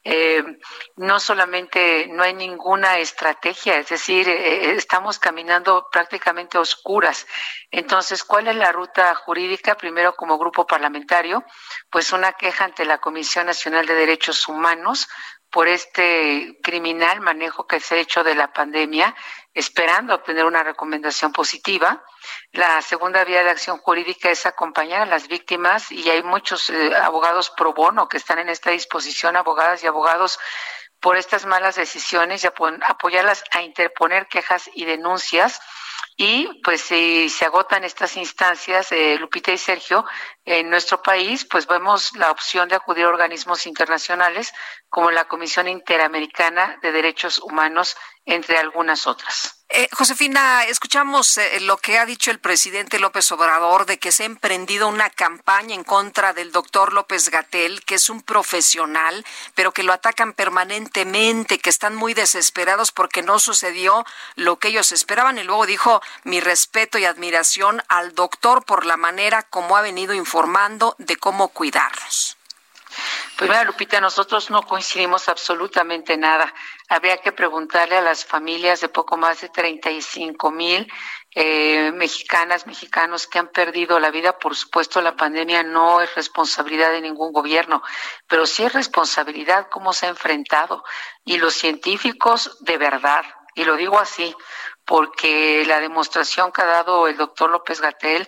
[0.03, 0.43] Eh,
[0.95, 7.28] no solamente no hay ninguna estrategia, es decir, eh, estamos caminando prácticamente a oscuras.
[7.70, 9.76] Entonces, ¿cuál es la ruta jurídica?
[9.76, 11.45] Primero, como grupo parlamentario,
[11.91, 15.08] pues una queja ante la Comisión Nacional de Derechos Humanos
[15.49, 19.15] por este criminal manejo que se ha hecho de la pandemia,
[19.53, 22.03] esperando obtener una recomendación positiva.
[22.51, 26.95] La segunda vía de acción jurídica es acompañar a las víctimas y hay muchos eh,
[26.95, 30.39] abogados pro bono que están en esta disposición, abogadas y abogados
[30.99, 35.59] por estas malas decisiones y apoyarlas a interponer quejas y denuncias.
[36.19, 40.03] Y pues si se agotan estas instancias, eh, Lupita y Sergio,
[40.45, 44.51] en nuestro país, pues vemos la opción de acudir a organismos internacionales
[44.89, 47.95] como la Comisión Interamericana de Derechos Humanos,
[48.28, 49.54] entre algunas otras.
[49.70, 54.24] Eh, Josefina, escuchamos eh, lo que ha dicho el presidente López Obrador de que se
[54.24, 59.25] ha emprendido una campaña en contra del doctor López Gatel, que es un profesional,
[59.55, 64.05] pero que lo atacan permanentemente, que están muy desesperados porque no sucedió
[64.36, 65.37] lo que ellos esperaban.
[65.37, 70.13] Y luego dijo mi respeto y admiración al doctor por la manera como ha venido
[70.13, 72.37] informando de cómo cuidarlos.
[73.37, 76.51] Pues mira, Lupita, nosotros no coincidimos absolutamente nada.
[76.89, 80.92] Habría que preguntarle a las familias de poco más de 35 mil
[81.36, 84.39] eh, mexicanas, mexicanos que han perdido la vida.
[84.39, 87.84] Por supuesto, la pandemia no es responsabilidad de ningún gobierno,
[88.28, 90.84] pero sí es responsabilidad cómo se ha enfrentado.
[91.26, 94.36] Y los científicos, de verdad, y lo digo así,
[94.86, 98.28] porque la demostración que ha dado el doctor López Gatel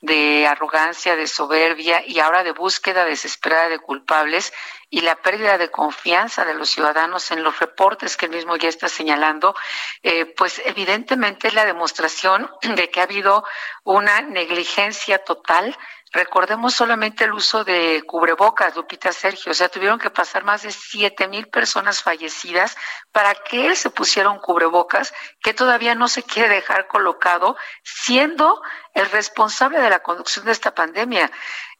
[0.00, 4.52] de arrogancia, de soberbia y ahora de búsqueda desesperada de culpables
[4.90, 8.68] y la pérdida de confianza de los ciudadanos en los reportes que él mismo ya
[8.68, 9.54] está señalando,
[10.02, 13.44] eh, pues evidentemente es la demostración de que ha habido
[13.84, 15.76] una negligencia total
[16.12, 19.52] Recordemos solamente el uso de cubrebocas, Lupita Sergio.
[19.52, 22.76] O sea, tuvieron que pasar más de siete mil personas fallecidas
[23.12, 25.12] para que él se pusiera un cubrebocas
[25.42, 28.62] que todavía no se quiere dejar colocado, siendo
[28.94, 31.30] el responsable de la conducción de esta pandemia.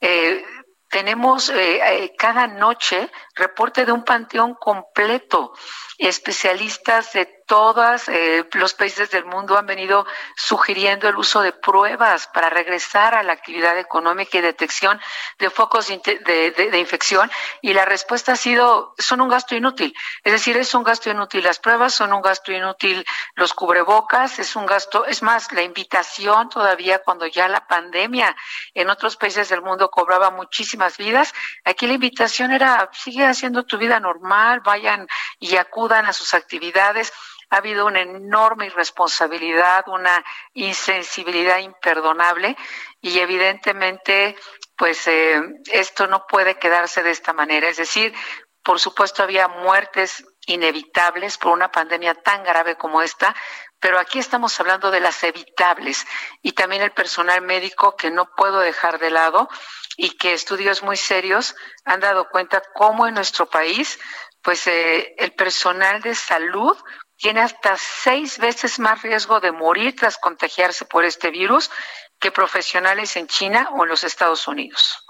[0.00, 0.44] Eh,
[0.90, 5.52] tenemos eh, eh, cada noche reporte de un panteón completo.
[5.98, 10.06] Especialistas de todos eh, los países del mundo han venido
[10.36, 15.00] sugiriendo el uso de pruebas para regresar a la actividad económica y detección
[15.38, 17.30] de focos de, infección
[17.62, 19.94] y la respuesta ha sido son un gasto inútil.
[20.22, 23.04] Es decir, es un gasto inútil las pruebas, son un gasto inútil
[23.34, 28.36] los cubrebocas, es un gasto, es más, la invitación todavía cuando ya la pandemia
[28.74, 31.32] en otros países del mundo cobraba muchísimas vidas,
[31.64, 35.08] aquí la invitación era sigue haciendo tu vida normal, vayan
[35.40, 37.10] y acudan a sus actividades.
[37.50, 42.56] Ha habido una enorme irresponsabilidad, una insensibilidad imperdonable
[43.00, 44.36] y evidentemente
[44.76, 45.40] pues eh,
[45.72, 47.68] esto no puede quedarse de esta manera.
[47.68, 48.14] Es decir,
[48.62, 53.34] por supuesto había muertes inevitables por una pandemia tan grave como esta,
[53.80, 56.06] pero aquí estamos hablando de las evitables
[56.42, 59.48] y también el personal médico que no puedo dejar de lado
[59.96, 61.54] y que estudios muy serios
[61.84, 63.98] han dado cuenta cómo en nuestro país
[64.42, 66.76] pues eh, el personal de salud
[67.18, 71.70] tiene hasta seis veces más riesgo de morir tras contagiarse por este virus
[72.18, 75.04] que profesionales en China o en los Estados Unidos.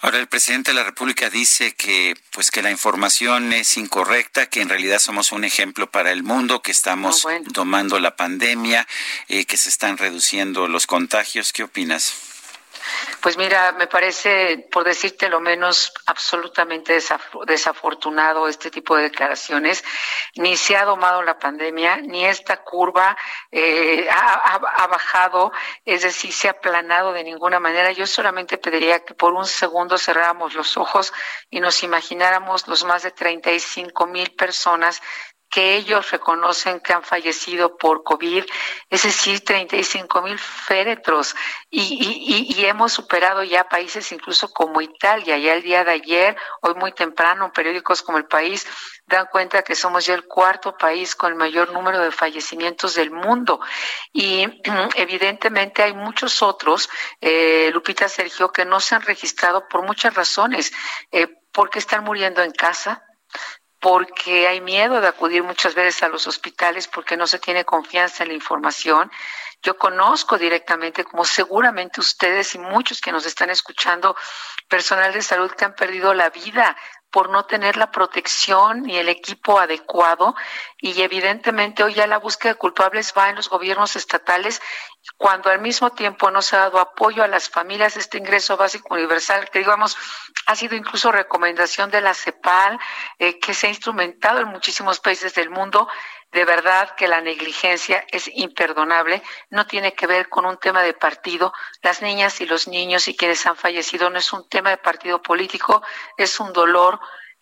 [0.00, 4.60] Ahora el presidente de la República dice que pues que la información es incorrecta, que
[4.60, 7.24] en realidad somos un ejemplo para el mundo, que estamos
[7.54, 8.88] tomando la pandemia,
[9.28, 11.52] eh, que se están reduciendo los contagios.
[11.52, 12.31] ¿Qué opinas?
[13.20, 16.98] Pues mira, me parece, por decirte lo menos, absolutamente
[17.46, 19.84] desafortunado este tipo de declaraciones.
[20.36, 23.16] Ni se ha domado la pandemia, ni esta curva
[23.50, 25.52] eh, ha, bajado,
[25.84, 27.92] es decir, se ha aplanado de ninguna manera.
[27.92, 31.12] Yo solamente pediría que por un segundo cerráramos los ojos
[31.50, 35.00] y nos imagináramos los más de 35 mil personas
[35.52, 38.42] que ellos reconocen que han fallecido por COVID,
[38.88, 41.36] es decir, 35 mil féretros.
[41.68, 45.36] Y, y, hemos superado ya países incluso como Italia.
[45.36, 48.66] Ya el día de ayer, hoy muy temprano, periódicos como El País
[49.06, 53.10] dan cuenta que somos ya el cuarto país con el mayor número de fallecimientos del
[53.10, 53.60] mundo.
[54.10, 54.48] Y
[54.94, 56.88] evidentemente hay muchos otros,
[57.20, 60.72] eh, Lupita Sergio, que no se han registrado por muchas razones.
[61.10, 63.04] Eh, porque están muriendo en casa,
[63.82, 68.22] porque hay miedo de acudir muchas veces a los hospitales porque no se tiene confianza
[68.22, 69.10] en la información.
[69.60, 74.14] Yo conozco directamente, como seguramente ustedes y muchos que nos están escuchando,
[74.68, 76.76] personal de salud que han perdido la vida
[77.12, 80.34] por no tener la protección ni el equipo adecuado.
[80.78, 84.60] Y evidentemente hoy ya la búsqueda de culpables va en los gobiernos estatales
[85.18, 88.94] cuando al mismo tiempo no se ha dado apoyo a las familias este ingreso básico
[88.94, 89.96] universal que digamos
[90.46, 92.78] ha sido incluso recomendación de la CEPAL
[93.18, 95.88] eh, que se ha instrumentado en muchísimos países del mundo
[96.32, 100.94] de verdad que la negligencia es imperdonable, no tiene que ver con un tema de
[100.94, 101.52] partido.
[101.82, 105.20] Las niñas y los niños y quienes han fallecido no es un tema de partido
[105.20, 105.82] político,
[106.16, 106.98] es un dolor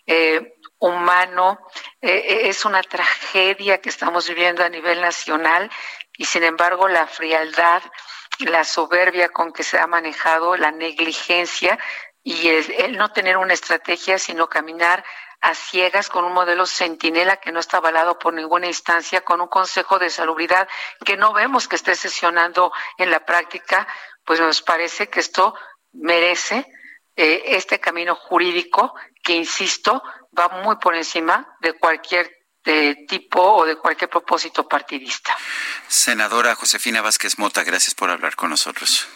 [0.06, 1.60] eh, humano,
[2.00, 5.70] eh, es una tragedia que estamos viviendo a nivel nacional
[6.16, 7.82] y sin embargo la frialdad,
[8.40, 11.78] la soberbia con que se ha manejado, la negligencia
[12.24, 15.04] y el no tener una estrategia, sino caminar
[15.40, 19.48] a ciegas con un modelo centinela que no está avalado por ninguna instancia, con un
[19.48, 20.68] Consejo de Salubridad
[21.04, 23.86] que no vemos que esté sesionando en la práctica,
[24.24, 25.54] pues nos parece que esto
[25.92, 26.66] merece
[27.16, 30.02] eh, este camino jurídico que, insisto,
[30.38, 35.34] va muy por encima de cualquier de tipo o de cualquier propósito partidista.
[35.88, 39.08] Senadora Josefina Vázquez Mota, gracias por hablar con nosotros.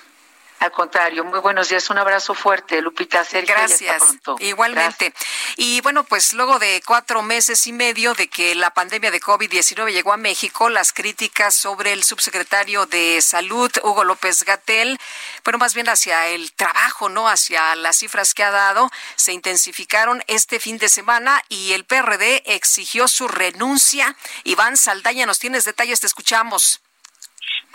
[0.64, 3.22] Al contrario, muy buenos días, un abrazo fuerte, Lupita.
[3.22, 4.02] Sergio, Gracias.
[4.38, 5.12] Igualmente.
[5.56, 9.92] Y bueno, pues luego de cuatro meses y medio de que la pandemia de COVID-19
[9.92, 14.98] llegó a México, las críticas sobre el subsecretario de Salud, Hugo López Gatel,
[15.44, 17.28] bueno, más bien hacia el trabajo, ¿no?
[17.28, 22.42] Hacia las cifras que ha dado, se intensificaron este fin de semana y el PRD
[22.46, 24.16] exigió su renuncia.
[24.44, 26.80] Iván Saldaña, nos tienes detalles, te escuchamos.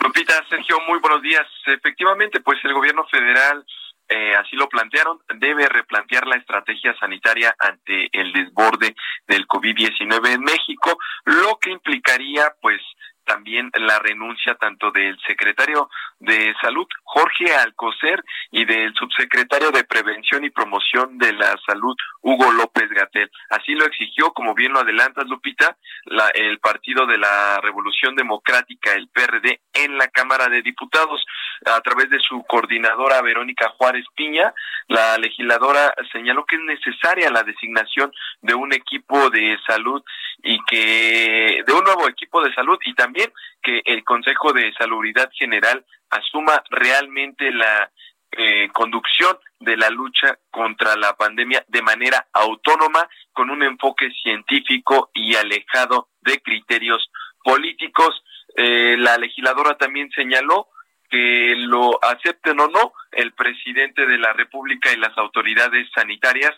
[0.02, 1.46] Lupita, Sergio, muy buenos días.
[1.66, 3.64] Efectivamente, pues el gobierno federal,
[4.08, 8.94] eh, así lo plantearon, debe replantear la estrategia sanitaria ante el desborde
[9.28, 12.80] del COVID-19 en México, lo que implicaría, pues,
[13.24, 15.88] también la renuncia tanto del secretario
[16.18, 22.52] de Salud, Jorge Alcocer, y del subsecretario de Prevención y Promoción de la Salud, Hugo
[22.52, 23.30] López Gatel.
[23.50, 28.92] Así lo exigió, como bien lo adelantas, Lupita, la, el Partido de la Revolución Democrática,
[28.92, 31.24] el PRD, en la Cámara de Diputados.
[31.66, 34.54] A través de su coordinadora Verónica Juárez Piña,
[34.88, 40.02] la legisladora señaló que es necesaria la designación de un equipo de salud
[40.42, 43.19] y que de un nuevo equipo de salud y también
[43.62, 47.90] que el Consejo de Salubridad General asuma realmente la
[48.32, 55.10] eh, conducción de la lucha contra la pandemia de manera autónoma, con un enfoque científico
[55.12, 57.10] y alejado de criterios
[57.42, 58.22] políticos.
[58.56, 60.68] Eh, la legisladora también señaló
[61.10, 66.54] que lo acepten o no el presidente de la República y las autoridades sanitarias,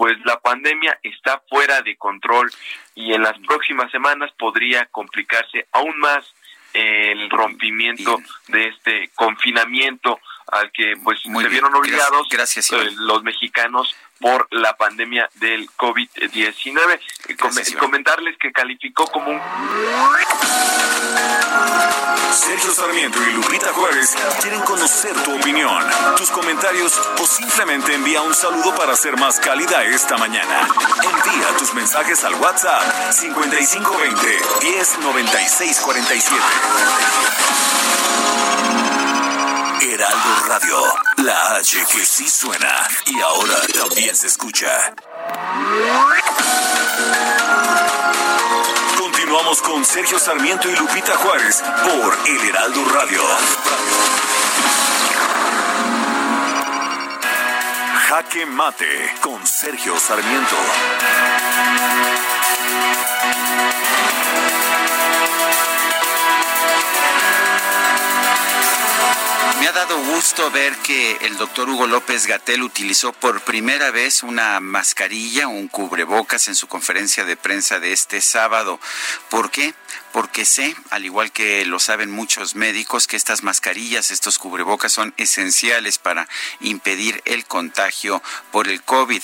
[0.00, 2.50] pues la pandemia está fuera de control
[2.94, 6.24] y en las próximas semanas podría complicarse aún más
[6.72, 8.16] el rompimiento
[8.48, 10.18] de este confinamiento
[10.52, 17.00] al que pues se vieron obligados gracias, eh, los mexicanos por la pandemia del COVID-19.
[17.38, 19.40] Com comentarles que calificó como un...
[22.32, 25.84] Sergio Sarmiento y Lupita Juárez quieren conocer tu opinión,
[26.16, 30.68] tus comentarios o simplemente envía un saludo para ser más cálida esta mañana.
[31.02, 36.36] Envía tus mensajes al WhatsApp 5520 109647.
[39.92, 40.76] Heraldo Radio,
[41.16, 44.68] la H que sí suena y ahora también se escucha.
[48.96, 53.20] Continuamos con Sergio Sarmiento y Lupita Juárez por El Heraldo Radio.
[58.08, 60.56] Jaque Mate con Sergio Sarmiento.
[69.60, 74.22] Me ha dado gusto ver que el doctor Hugo López Gatel utilizó por primera vez
[74.22, 78.80] una mascarilla, un cubrebocas en su conferencia de prensa de este sábado.
[79.28, 79.74] ¿Por qué?
[80.12, 85.14] Porque sé, al igual que lo saben muchos médicos, que estas mascarillas, estos cubrebocas son
[85.16, 86.28] esenciales para
[86.60, 89.22] impedir el contagio por el COVID.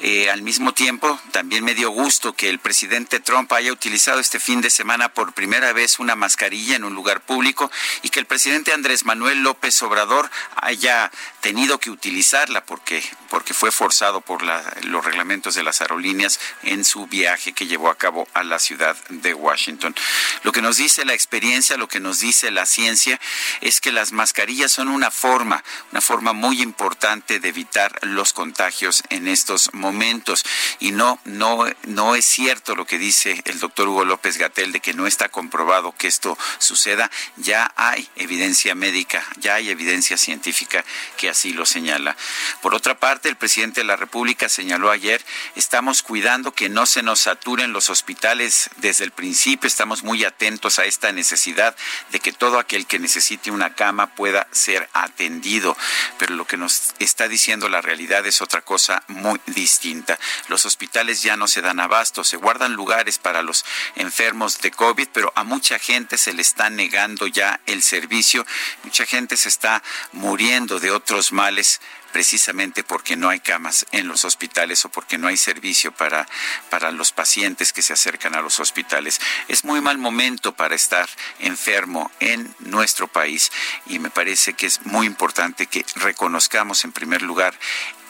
[0.00, 4.40] Eh, al mismo tiempo, también me dio gusto que el presidente Trump haya utilizado este
[4.40, 7.70] fin de semana por primera vez una mascarilla en un lugar público
[8.02, 13.70] y que el presidente Andrés Manuel López Obrador haya tenido que utilizarla porque, porque fue
[13.70, 18.28] forzado por la, los reglamentos de las aerolíneas en su viaje que llevó a cabo
[18.34, 19.94] a la ciudad de Washington.
[20.42, 23.20] Lo que nos dice la experiencia, lo que nos dice la ciencia,
[23.60, 25.62] es que las mascarillas son una forma,
[25.92, 30.44] una forma muy importante de evitar los contagios en estos momentos.
[30.80, 34.80] Y no, no, no es cierto lo que dice el doctor Hugo López Gatel de
[34.80, 37.10] que no está comprobado que esto suceda.
[37.36, 40.84] Ya hay evidencia médica, ya hay evidencia científica
[41.16, 42.16] que así lo señala.
[42.62, 45.24] Por otra parte, el presidente de la República señaló ayer,
[45.56, 50.78] estamos cuidando que no se nos saturen los hospitales desde el principio, estamos muy atentos
[50.78, 51.76] a esta necesidad
[52.10, 55.76] de que todo aquel que necesite una cama pueda ser atendido.
[56.18, 60.18] Pero lo que nos está diciendo la realidad es otra cosa muy distinta.
[60.48, 63.64] Los hospitales ya no se dan abasto, se guardan lugares para los
[63.96, 68.46] enfermos de COVID, pero a mucha gente se le está negando ya el servicio,
[68.84, 71.80] mucha gente se está muriendo de otros males
[72.12, 76.26] precisamente porque no hay camas en los hospitales o porque no hay servicio para,
[76.70, 79.20] para los pacientes que se acercan a los hospitales.
[79.48, 81.08] Es muy mal momento para estar
[81.38, 83.50] enfermo en nuestro país
[83.86, 87.54] y me parece que es muy importante que reconozcamos en primer lugar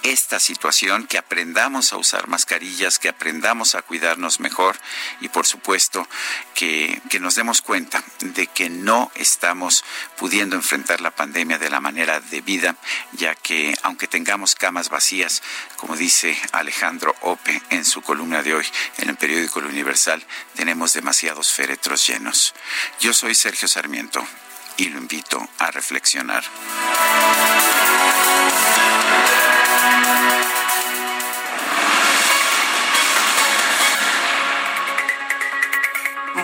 [0.02, 4.76] esta situación, que aprendamos a usar mascarillas, que aprendamos a cuidarnos mejor
[5.20, 6.08] y por supuesto
[6.54, 9.84] que, que, nos demos cuenta de que no estamos
[10.16, 12.76] pudiendo enfrentar la pandemia de la manera debida,
[13.12, 15.42] ya que aunque tengamos camas vacías,
[15.76, 18.66] como dice Alejandro Ope en su columna de hoy
[18.98, 22.54] en el periódico Universal, tenemos demasiados féretros llenos.
[23.00, 24.26] Yo soy Sergio Sarmiento
[24.76, 26.44] y lo invito a reflexionar.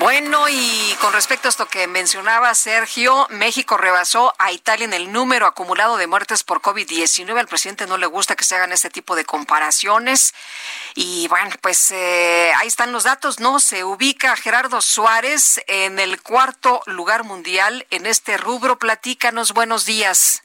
[0.05, 5.11] Bueno, y con respecto a esto que mencionaba Sergio, México rebasó a Italia en el
[5.11, 7.39] número acumulado de muertes por COVID-19.
[7.39, 10.35] Al presidente no le gusta que se hagan este tipo de comparaciones.
[10.95, 13.61] Y bueno, pues eh, ahí están los datos, ¿no?
[13.61, 18.79] Se ubica Gerardo Suárez en el cuarto lugar mundial en este rubro.
[18.79, 20.44] Platícanos, buenos días.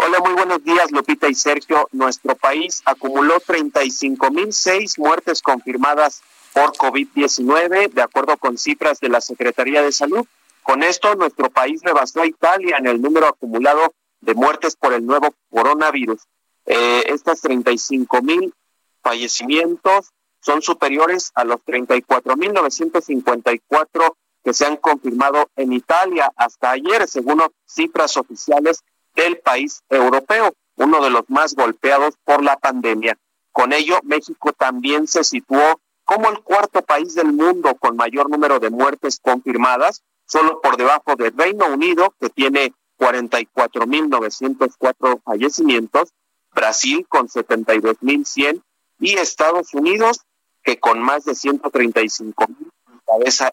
[0.00, 1.88] Hola, muy buenos días, Lupita y Sergio.
[1.90, 6.22] Nuestro país acumuló 35.006 muertes confirmadas
[6.52, 10.24] por COVID-19, de acuerdo con cifras de la Secretaría de Salud.
[10.62, 15.04] Con esto, nuestro país rebasó a Italia en el número acumulado de muertes por el
[15.04, 16.22] nuevo coronavirus.
[16.66, 18.54] Eh, estas 35 mil
[19.02, 24.14] fallecimientos son superiores a los 34.954
[24.44, 28.84] que se han confirmado en Italia hasta ayer, según cifras oficiales
[29.18, 33.18] del país europeo, uno de los más golpeados por la pandemia.
[33.50, 38.60] Con ello, México también se situó como el cuarto país del mundo con mayor número
[38.60, 46.10] de muertes confirmadas, solo por debajo del Reino Unido, que tiene 44.904 fallecimientos,
[46.54, 48.62] Brasil con 72.100
[49.00, 50.20] y Estados Unidos,
[50.62, 52.54] que con más de 135.000
[53.04, 53.52] cabeza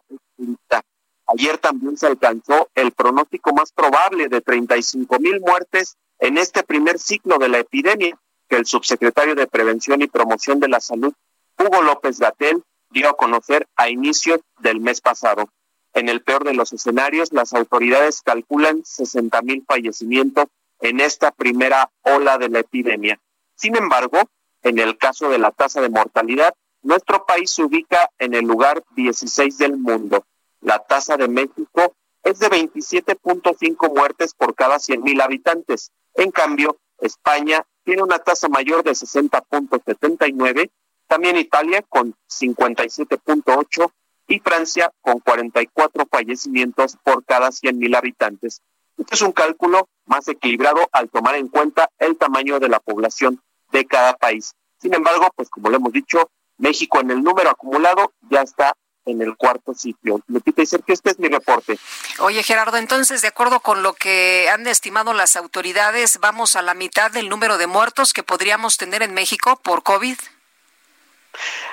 [1.28, 7.38] Ayer también se alcanzó el pronóstico más probable de 35.000 muertes en este primer ciclo
[7.38, 8.16] de la epidemia,
[8.48, 11.12] que el subsecretario de Prevención y Promoción de la Salud,
[11.58, 15.48] Hugo López Gatel, dio a conocer a inicios del mes pasado.
[15.94, 20.44] En el peor de los escenarios, las autoridades calculan 60 mil fallecimientos
[20.80, 23.18] en esta primera ola de la epidemia.
[23.54, 24.18] Sin embargo,
[24.62, 28.84] en el caso de la tasa de mortalidad, nuestro país se ubica en el lugar
[28.94, 30.24] 16 del mundo.
[30.60, 35.92] La tasa de México es de 27.5 muertes por cada 100 mil habitantes.
[36.14, 40.70] En cambio, España tiene una tasa mayor de 60.79
[41.06, 43.92] también Italia con 57.8
[44.28, 48.60] y Francia con 44 fallecimientos por cada 100.000 habitantes.
[48.98, 53.40] Este es un cálculo más equilibrado al tomar en cuenta el tamaño de la población
[53.70, 54.54] de cada país.
[54.80, 58.74] Sin embargo, pues como lo hemos dicho, México en el número acumulado ya está
[59.06, 60.20] en el cuarto sitio.
[60.26, 61.78] Lupita y Sergio, este es mi reporte.
[62.18, 66.74] Oye, Gerardo, entonces, de acuerdo con lo que han estimado las autoridades, vamos a la
[66.74, 70.16] mitad del número de muertos que podríamos tener en México por COVID.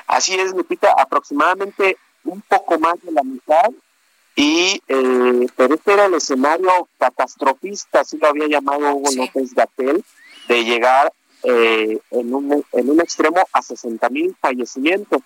[0.08, 3.72] Así es, Lupita, aproximadamente un poco más de la mitad.
[4.36, 10.04] Y, eh, pero este era el escenario catastrofista, así lo había llamado Hugo López Gatel,
[10.48, 15.22] de llegar eh, en, un, en un extremo a 60 mil fallecimientos.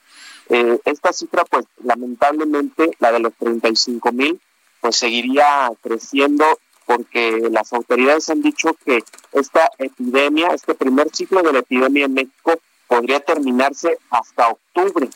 [0.49, 4.39] Eh, esta cifra, pues lamentablemente, la de los 35 mil,
[4.81, 6.45] pues seguiría creciendo
[6.85, 9.03] porque las autoridades han dicho que
[9.33, 15.09] esta epidemia, este primer ciclo de la epidemia en México, podría terminarse hasta octubre.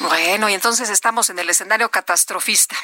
[0.00, 2.76] Bueno, y entonces estamos en el escenario catastrofista.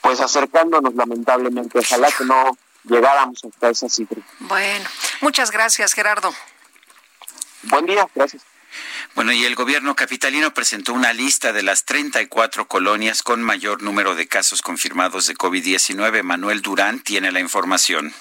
[0.00, 4.22] Pues acercándonos lamentablemente, ojalá que no llegáramos hasta esa cifra.
[4.38, 4.88] Bueno,
[5.20, 6.32] muchas gracias Gerardo.
[7.64, 8.42] Buen día, gracias.
[9.14, 14.14] Bueno, y el gobierno capitalino presentó una lista de las 34 colonias con mayor número
[14.14, 16.22] de casos confirmados de COVID-19.
[16.22, 18.12] Manuel Durán tiene la información.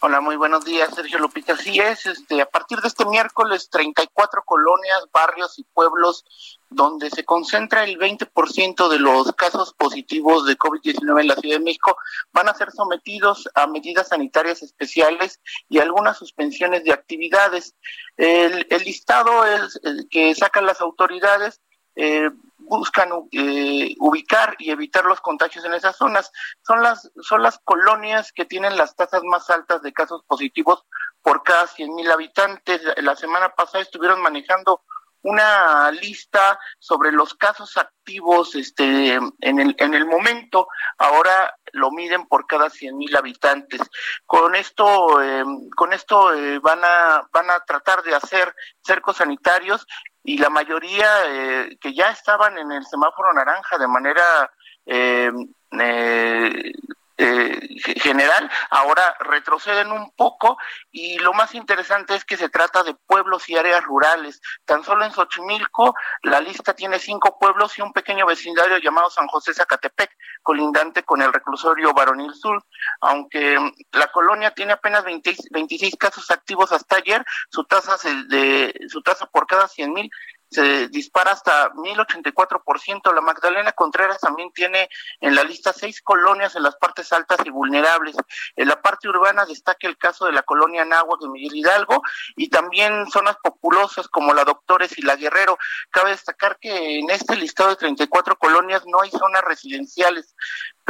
[0.00, 1.54] Hola, muy buenos días, Sergio Lupita.
[1.54, 6.24] Así es, este, a partir de este miércoles, 34 colonias, barrios y pueblos
[6.70, 11.64] donde se concentra el 20% de los casos positivos de COVID-19 en la Ciudad de
[11.64, 11.96] México
[12.32, 17.74] van a ser sometidos a medidas sanitarias especiales y algunas suspensiones de actividades.
[18.16, 21.60] El, listado es el que sacan las autoridades
[21.96, 22.30] eh,
[22.68, 26.30] buscan eh, ubicar y evitar los contagios en esas zonas.
[26.62, 30.84] Son las, son las colonias que tienen las tasas más altas de casos positivos
[31.22, 32.80] por cada 100 mil habitantes.
[32.98, 34.82] La semana pasada estuvieron manejando
[35.22, 42.26] una lista sobre los casos activos este en el en el momento ahora lo miden
[42.26, 43.80] por cada 100 mil habitantes
[44.26, 45.44] con esto eh,
[45.76, 49.86] con esto eh, van a van a tratar de hacer cercos sanitarios
[50.28, 54.52] y la mayoría eh, que ya estaban en el semáforo naranja de manera
[54.84, 55.32] eh,
[55.80, 56.72] eh,
[57.18, 57.60] eh,
[58.00, 60.56] general, ahora retroceden un poco
[60.90, 64.40] y lo más interesante es que se trata de pueblos y áreas rurales.
[64.64, 69.26] Tan solo en Xochimilco la lista tiene cinco pueblos y un pequeño vecindario llamado San
[69.26, 70.10] José Zacatepec,
[70.42, 72.64] colindante con el reclusorio Varonil Sur.
[73.00, 78.24] Aunque mm, la colonia tiene apenas 20 26 casos activos hasta ayer, su tasa se-
[78.28, 80.10] de su tasa por cada 100 mil
[80.50, 83.14] se dispara hasta 1084%.
[83.14, 84.88] La Magdalena Contreras también tiene
[85.20, 88.16] en la lista seis colonias en las partes altas y vulnerables.
[88.56, 92.02] En la parte urbana destaca el caso de la colonia Náhuac de Miguel Hidalgo
[92.36, 95.58] y también zonas populosas como la Doctores y la Guerrero.
[95.90, 100.34] Cabe destacar que en este listado de 34 colonias no hay zonas residenciales.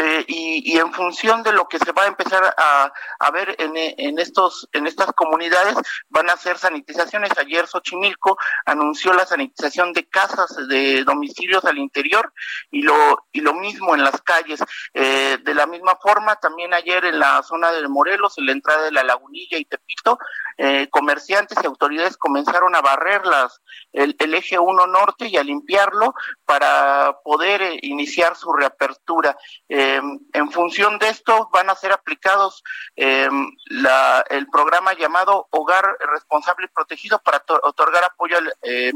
[0.00, 3.56] Eh, y, y en función de lo que se va a empezar a, a ver
[3.58, 5.74] en, en estos en estas comunidades
[6.08, 9.47] van a hacer sanitizaciones ayer Xochimilco anunció la sanitización
[9.92, 12.32] de casas de domicilios al interior
[12.70, 14.60] y lo y lo mismo en las calles
[14.94, 18.82] Eh, de la misma forma también ayer en la zona de Morelos en la entrada
[18.84, 20.18] de la Lagunilla y Tepito
[20.56, 23.60] eh, comerciantes y autoridades comenzaron a barrer las
[23.92, 26.14] el, eje 1 norte y a limpiarlo
[26.44, 29.36] para poder eh, iniciar su reapertura.
[29.68, 32.62] En función de esto van a ser aplicados
[32.96, 38.92] el programa llamado Hogar Responsable y Protegido para to- otorgar apoyo al, eh,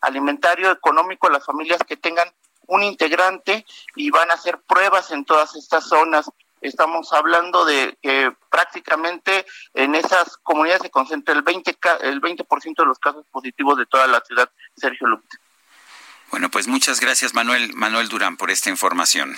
[0.00, 2.28] alimentario, económico las familias que tengan
[2.66, 3.64] un integrante
[3.96, 6.30] y van a hacer pruebas en todas estas zonas.
[6.60, 12.74] Estamos hablando de que prácticamente en esas comunidades se concentra el 20, ca- el 20%
[12.82, 15.36] de los casos positivos de toda la ciudad, Sergio Lupita.
[16.30, 19.34] Bueno, pues muchas gracias Manuel Manuel Durán por esta información.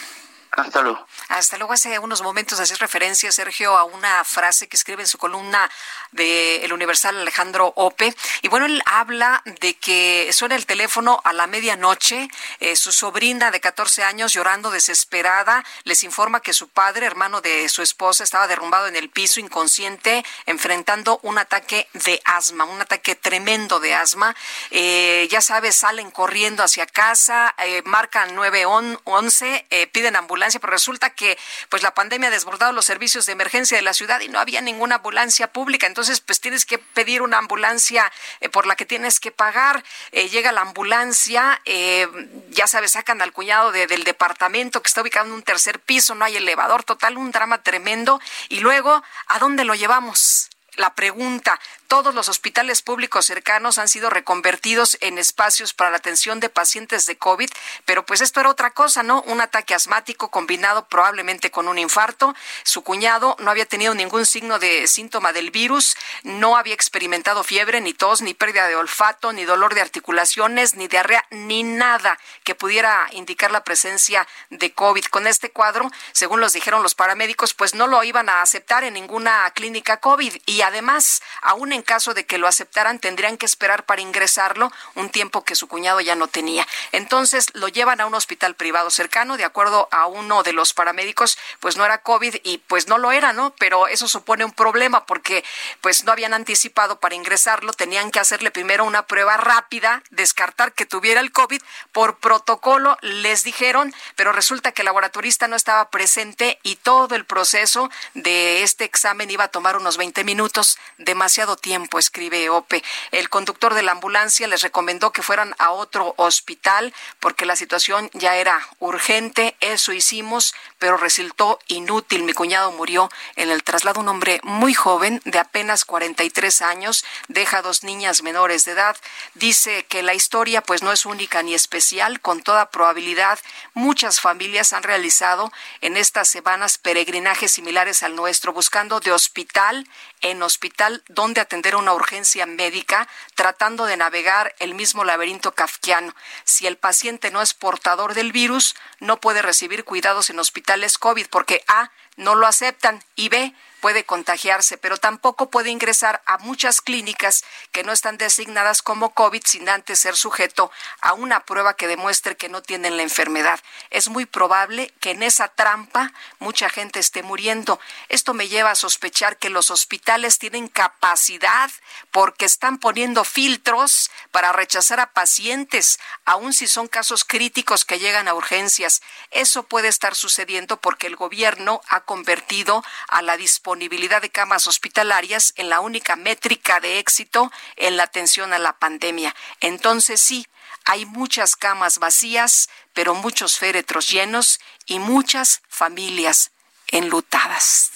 [0.52, 1.06] Hasta luego.
[1.28, 5.16] Hasta luego, hace unos momentos hacías referencia, Sergio, a una frase que escribe en su
[5.16, 5.70] columna
[6.10, 8.14] de El Universal Alejandro Ope.
[8.42, 12.28] Y bueno, él habla de que suena el teléfono a la medianoche,
[12.58, 17.68] eh, su sobrina de 14 años llorando desesperada, les informa que su padre, hermano de
[17.68, 23.14] su esposa, estaba derrumbado en el piso inconsciente, enfrentando un ataque de asma, un ataque
[23.14, 24.34] tremendo de asma.
[24.70, 31.10] Eh, ya sabes, salen corriendo hacia casa, eh, marcan 911, eh, piden ambulancia, pero resulta
[31.10, 31.38] que
[31.68, 34.60] pues la pandemia ha desbordado los servicios de emergencia de la ciudad y no había
[34.60, 35.86] ninguna ambulancia pública.
[35.86, 38.10] Entonces, pues tienes que pedir una ambulancia
[38.40, 39.84] eh, por la que tienes que pagar.
[40.12, 42.08] Eh, llega la ambulancia, eh,
[42.50, 46.14] ya sabes, sacan al cuñado de- del departamento que está ubicado en un tercer piso,
[46.14, 48.20] no hay elevador, total, un drama tremendo.
[48.48, 50.48] Y luego, ¿a dónde lo llevamos?
[50.76, 51.58] La pregunta,
[51.90, 57.04] todos los hospitales públicos cercanos han sido reconvertidos en espacios para la atención de pacientes
[57.06, 57.50] de COVID,
[57.84, 59.22] pero pues esto era otra cosa, ¿no?
[59.22, 62.32] Un ataque asmático combinado probablemente con un infarto.
[62.62, 67.80] Su cuñado no había tenido ningún signo de síntoma del virus, no había experimentado fiebre,
[67.80, 72.54] ni tos, ni pérdida de olfato, ni dolor de articulaciones, ni diarrea, ni nada que
[72.54, 75.06] pudiera indicar la presencia de COVID.
[75.06, 78.94] Con este cuadro, según los dijeron los paramédicos, pues no lo iban a aceptar en
[78.94, 83.84] ninguna clínica COVID y además, aún en caso de que lo aceptaran, tendrían que esperar
[83.84, 86.66] para ingresarlo un tiempo que su cuñado ya no tenía.
[86.92, 91.38] Entonces lo llevan a un hospital privado cercano, de acuerdo a uno de los paramédicos,
[91.60, 93.54] pues no era COVID y pues no lo era, ¿no?
[93.58, 95.44] Pero eso supone un problema porque
[95.80, 100.86] pues no habían anticipado para ingresarlo, tenían que hacerle primero una prueba rápida, descartar que
[100.86, 101.62] tuviera el COVID,
[101.92, 107.24] por protocolo les dijeron, pero resulta que el laboratorista no estaba presente y todo el
[107.24, 112.82] proceso de este examen iba a tomar unos 20 minutos, demasiado tiempo tiempo, escribe Ope.
[113.12, 118.10] El conductor de la ambulancia les recomendó que fueran a otro hospital porque la situación
[118.12, 119.54] ya era urgente.
[119.60, 122.24] Eso hicimos, pero resultó inútil.
[122.24, 124.00] Mi cuñado murió en el traslado.
[124.00, 128.96] Un hombre muy joven, de apenas 43 años, deja dos niñas menores de edad.
[129.34, 132.20] Dice que la historia pues no es única ni especial.
[132.20, 133.38] Con toda probabilidad,
[133.74, 135.52] muchas familias han realizado
[135.82, 139.86] en estas semanas peregrinajes similares al nuestro, buscando de hospital
[140.20, 146.14] en hospital donde atender una urgencia médica, tratando de navegar el mismo laberinto kafkiano.
[146.44, 151.26] Si el paciente no es portador del virus, no puede recibir cuidados en hospitales COVID
[151.28, 156.80] porque A, no lo aceptan y B, puede contagiarse, pero tampoco puede ingresar a muchas
[156.80, 160.70] clínicas que no están designadas como COVID sin antes ser sujeto
[161.00, 163.60] a una prueba que demuestre que no tienen la enfermedad.
[163.90, 167.80] Es muy probable que en esa trampa mucha gente esté muriendo.
[168.08, 171.70] Esto me lleva a sospechar que los hospitales tienen capacidad
[172.10, 178.28] porque están poniendo filtros para rechazar a pacientes, aun si son casos críticos que llegan
[178.28, 179.00] a urgencias.
[179.30, 184.66] Eso puede estar sucediendo porque el gobierno ha convertido a la disponibilidad disponibilidad de camas
[184.66, 189.32] hospitalarias en la única métrica de éxito en la atención a la pandemia.
[189.60, 190.44] Entonces sí,
[190.86, 196.50] hay muchas camas vacías, pero muchos féretros llenos y muchas familias
[196.88, 197.92] enlutadas.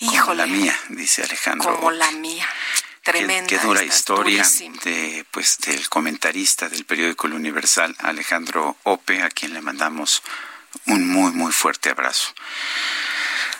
[0.00, 1.76] Como la mía, dice Alejandro.
[1.76, 2.48] Como la mía.
[3.02, 3.46] Tremenda.
[3.46, 4.46] Qué, dura esta, historia
[4.84, 10.22] de, pues, del comentarista del periódico El Universal, Alejandro Ope, a quien le mandamos
[10.86, 12.32] un muy, muy fuerte abrazo.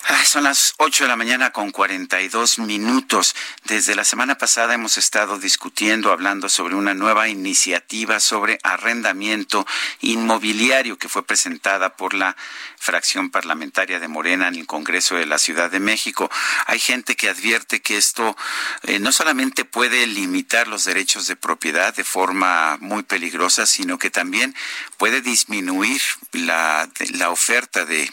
[0.06, 3.34] Ay, son las 8 de la mañana con 42 minutos.
[3.64, 9.66] Desde la semana pasada hemos estado discutiendo, hablando sobre una nueva iniciativa sobre arrendamiento
[10.02, 12.36] inmobiliario que fue presentada por la
[12.76, 16.30] fracción parlamentaria de Morena en el Congreso de la Ciudad de México.
[16.66, 18.36] Hay gente que advierte que esto
[18.82, 24.10] eh, no solamente puede limitar los derechos de propiedad de forma muy peligrosa, sino que
[24.10, 24.54] también
[24.98, 26.02] puede disminuir
[26.32, 28.10] la, la oferta de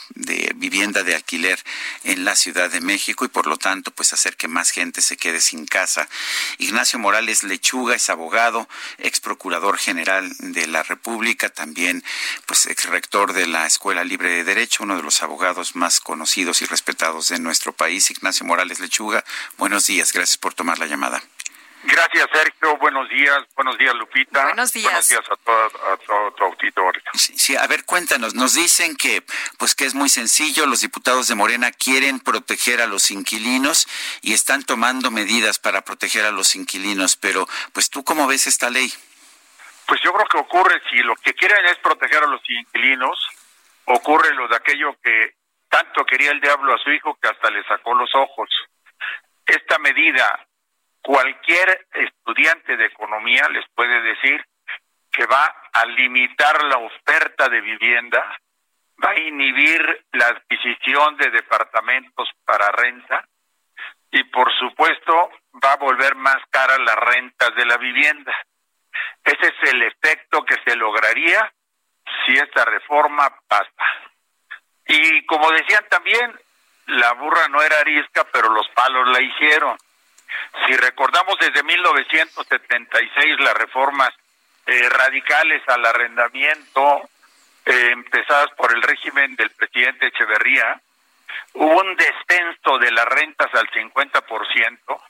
[0.55, 1.61] vivienda de alquiler
[2.03, 5.17] en la Ciudad de México y por lo tanto pues hacer que más gente se
[5.17, 6.07] quede sin casa.
[6.57, 8.67] Ignacio Morales Lechuga es abogado,
[8.97, 12.03] ex procurador general de la República, también
[12.45, 16.61] pues ex rector de la Escuela Libre de Derecho, uno de los abogados más conocidos
[16.61, 18.11] y respetados de nuestro país.
[18.11, 19.23] Ignacio Morales Lechuga,
[19.57, 21.21] buenos días, gracias por tomar la llamada.
[21.83, 22.77] Gracias, Sergio.
[22.77, 23.39] Buenos días.
[23.55, 24.43] Buenos días, Lupita.
[24.45, 24.85] Buenos días.
[24.85, 27.01] Buenos días a todo, a todo tu auditorio.
[27.13, 28.35] Sí, sí, a ver, cuéntanos.
[28.35, 29.23] Nos dicen que,
[29.57, 30.65] pues, que es muy sencillo.
[30.65, 33.87] Los diputados de Morena quieren proteger a los inquilinos
[34.21, 37.15] y están tomando medidas para proteger a los inquilinos.
[37.15, 38.93] Pero, pues, ¿tú cómo ves esta ley?
[39.87, 43.19] Pues yo creo que ocurre, si lo que quieren es proteger a los inquilinos,
[43.85, 45.35] ocurre lo de aquello que
[45.67, 48.49] tanto quería el diablo a su hijo que hasta le sacó los ojos.
[49.45, 50.47] Esta medida,
[51.01, 54.45] cualquier estudiante de economía les puede decir
[55.11, 58.23] que va a limitar la oferta de vivienda,
[59.03, 63.27] va a inhibir la adquisición de departamentos para renta
[64.11, 65.31] y por supuesto
[65.63, 68.33] va a volver más caras las rentas de la vivienda.
[69.23, 71.51] Ese es el efecto que se lograría
[72.25, 73.85] si esta reforma pasa.
[74.85, 76.39] Y como decían también,
[76.87, 79.77] la burra no era arisca, pero los palos la hicieron.
[80.65, 84.09] Si recordamos desde 1976 las reformas
[84.65, 87.09] eh, radicales al arrendamiento,
[87.65, 90.81] eh, empezadas por el régimen del presidente Echeverría,
[91.53, 95.01] hubo un descenso de las rentas al 50%,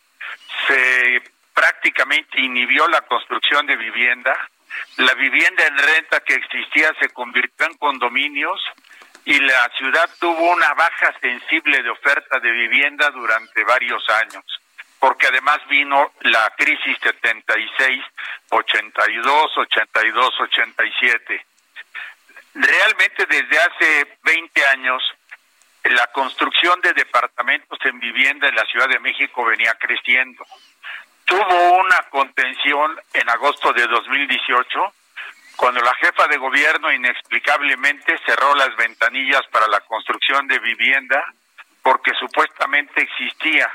[0.68, 1.22] se
[1.54, 4.36] prácticamente inhibió la construcción de vivienda,
[4.98, 8.62] la vivienda en renta que existía se convirtió en condominios
[9.26, 14.44] y la ciudad tuvo una baja sensible de oferta de vivienda durante varios años,
[15.02, 18.04] porque además vino la crisis 76,
[18.52, 21.46] 82, 82, 87.
[22.54, 25.02] Realmente desde hace 20 años
[25.86, 30.46] la construcción de departamentos en vivienda en la Ciudad de México venía creciendo.
[31.26, 34.94] Tuvo una contención en agosto de 2018
[35.56, 41.26] cuando la jefa de gobierno inexplicablemente cerró las ventanillas para la construcción de vivienda
[41.82, 43.68] porque supuestamente existía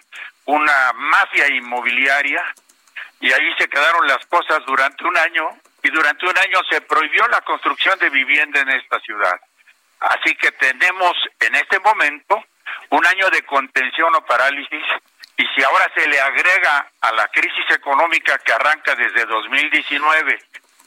[0.46, 2.42] una mafia inmobiliaria
[3.20, 5.48] y ahí se quedaron las cosas durante un año
[5.82, 9.40] y durante un año se prohibió la construcción de vivienda en esta ciudad.
[10.00, 12.42] Así que tenemos en este momento
[12.90, 14.84] un año de contención o parálisis
[15.36, 20.38] y si ahora se le agrega a la crisis económica que arranca desde 2019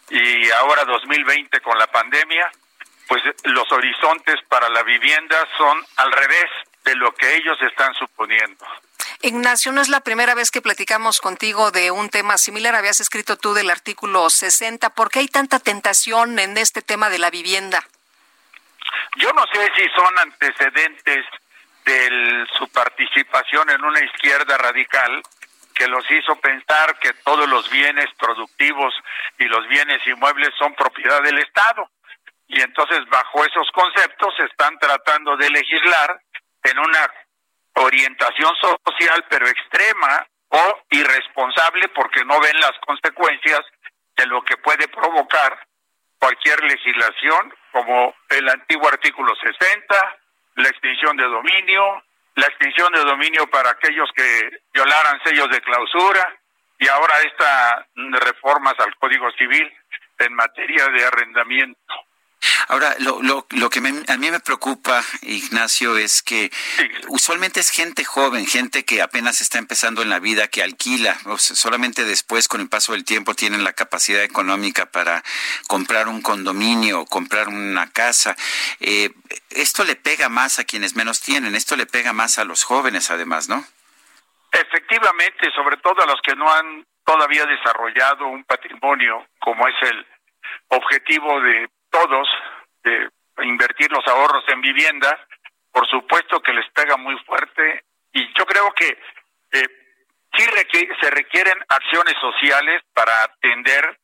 [0.10, 2.50] y ahora 2020 con la pandemia,
[3.08, 6.50] pues los horizontes para la vivienda son al revés
[6.84, 8.66] de lo que ellos están suponiendo.
[9.22, 12.74] Ignacio, no es la primera vez que platicamos contigo de un tema similar.
[12.76, 14.92] Habías escrito tú del artículo 60.
[14.92, 17.84] ¿Por qué hay tanta tentación en este tema de la vivienda?
[19.18, 21.26] Yo no sé si son antecedentes
[21.84, 25.22] de su participación en una izquierda radical
[25.76, 28.94] que los hizo pensar que todos los bienes productivos
[29.38, 31.90] y los bienes inmuebles son propiedad del Estado.
[32.48, 36.22] Y entonces bajo esos conceptos se están tratando de legislar
[36.64, 37.12] en una
[37.76, 43.62] orientación social pero extrema o irresponsable porque no ven las consecuencias
[44.18, 45.68] de lo que puede provocar
[46.20, 50.18] cualquier legislación como el antiguo artículo 60,
[50.56, 52.04] la extinción de dominio,
[52.36, 56.36] la extinción de dominio para aquellos que violaran sellos de clausura
[56.80, 59.72] y ahora estas reformas al Código Civil
[60.20, 61.94] en materia de arrendamiento.
[62.70, 66.52] Ahora, lo, lo, lo que me- a mí me preocupa, Ignacio, es que
[67.08, 71.38] usualmente es gente joven, gente que apenas está empezando en la vida, que alquila, o
[71.38, 75.24] sea, solamente después, con el paso del tiempo, tienen la capacidad económica para
[75.68, 78.36] comprar un condominio o comprar una casa.
[78.80, 79.10] Eh,
[79.50, 83.10] esto le pega más a quienes menos tienen, esto le pega más a los jóvenes,
[83.12, 83.66] además, ¿no?
[84.52, 90.06] Efectivamente, sobre todo a los que no han todavía desarrollado un patrimonio como es el
[90.70, 92.28] objetivo de todos,
[92.84, 93.10] de
[93.44, 95.28] invertir los ahorros en vivienda,
[95.72, 98.88] por supuesto que les pega muy fuerte y yo creo que
[99.52, 99.68] eh,
[100.36, 104.00] sí requi- se requieren acciones sociales para atender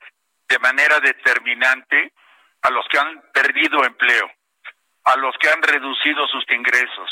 [0.47, 2.13] de manera determinante
[2.61, 4.31] a los que han perdido empleo,
[5.05, 7.09] a los que han reducido sus ingresos.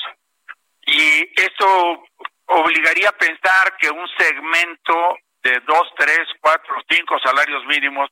[0.86, 2.04] Y esto
[2.46, 8.10] obligaría a pensar que un segmento de dos, tres, cuatro, cinco salarios mínimos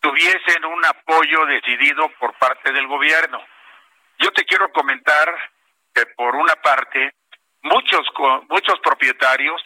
[0.00, 3.38] tuviesen un apoyo decidido por parte del gobierno.
[4.18, 5.28] Yo te quiero comentar
[5.94, 7.14] que por una parte
[7.62, 8.06] muchos
[8.48, 9.62] muchos propietarios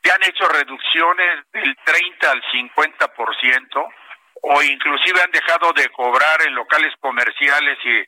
[0.00, 3.94] te han hecho reducciones del 30 al 50%
[4.42, 8.04] o inclusive han dejado de cobrar en locales comerciales y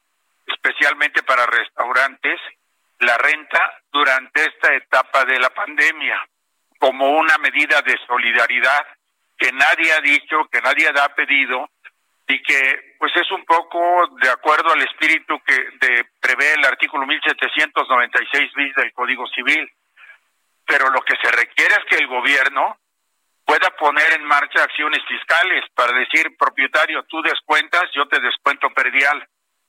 [0.52, 2.40] especialmente para restaurantes
[3.00, 6.26] la renta durante esta etapa de la pandemia
[6.78, 8.86] como una medida de solidaridad
[9.38, 11.70] que nadie ha dicho, que nadie ha pedido
[12.26, 13.78] y que pues es un poco
[14.20, 15.56] de acuerdo al espíritu que
[16.20, 19.70] prevé el artículo 1796 bis del Código Civil.
[20.66, 22.76] Pero lo que se requiere es que el gobierno
[23.46, 29.26] pueda poner en marcha acciones fiscales para decir, propietario, tú descuentas, yo te descuento perdial.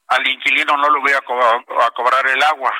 [0.08, 1.40] Al inquilino no lo voy a, co-
[1.82, 2.74] a cobrar el agua.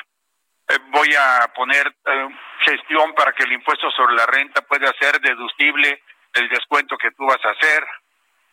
[0.68, 2.28] Eh, voy a poner eh,
[2.66, 6.02] gestión para que el impuesto sobre la renta pueda ser deducible
[6.34, 7.86] del descuento que tú vas a hacer.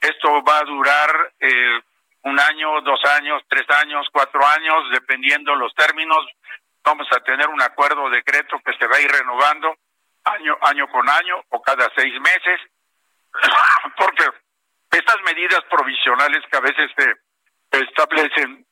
[0.01, 1.79] Esto va a durar eh,
[2.23, 6.17] un año, dos años, tres años, cuatro años, dependiendo los términos.
[6.83, 9.75] Vamos a tener un acuerdo decreto que se va a ir renovando
[10.23, 12.59] año, año con año o cada seis meses,
[13.97, 14.25] porque
[14.91, 18.65] estas medidas provisionales que a veces se establecen,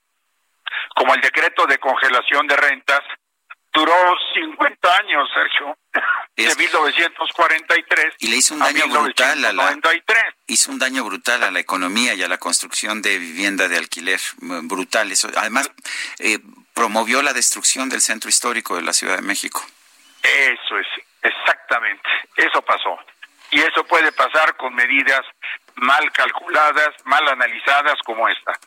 [0.95, 3.01] como el decreto de congelación de rentas,
[3.75, 3.93] duró
[4.33, 5.77] 50 años, Sergio,
[6.35, 10.23] de 1943 Y le hizo un a daño brutal a la 1993.
[10.47, 14.19] hizo un daño brutal a la economía y a la construcción de vivienda de alquiler
[14.39, 15.11] mm, brutal.
[15.11, 15.69] Eso, además,
[16.19, 16.39] eh,
[16.73, 19.63] promovió la destrucción del centro histórico de la Ciudad de México.
[20.23, 20.87] Eso es,
[21.21, 22.97] exactamente, eso pasó.
[23.51, 25.21] Y eso puede pasar con medidas
[25.75, 28.59] mal calculadas, mal analizadas como esta.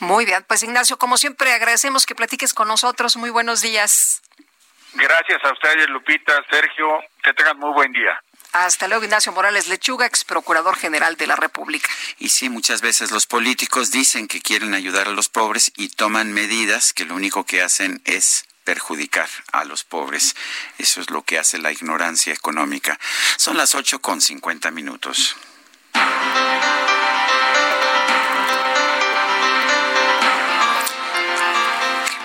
[0.00, 3.16] Muy bien, pues Ignacio, como siempre, agradecemos que platiques con nosotros.
[3.16, 4.23] Muy buenos días.
[4.94, 6.86] Gracias a ustedes, Lupita, Sergio,
[7.22, 8.20] que tengan muy buen día.
[8.52, 11.88] Hasta luego, Ignacio Morales Lechuga, ex procurador general de la República.
[12.18, 16.32] Y sí, muchas veces los políticos dicen que quieren ayudar a los pobres y toman
[16.32, 20.36] medidas que lo único que hacen es perjudicar a los pobres.
[20.78, 22.98] Eso es lo que hace la ignorancia económica.
[23.36, 25.36] Son las ocho con cincuenta minutos.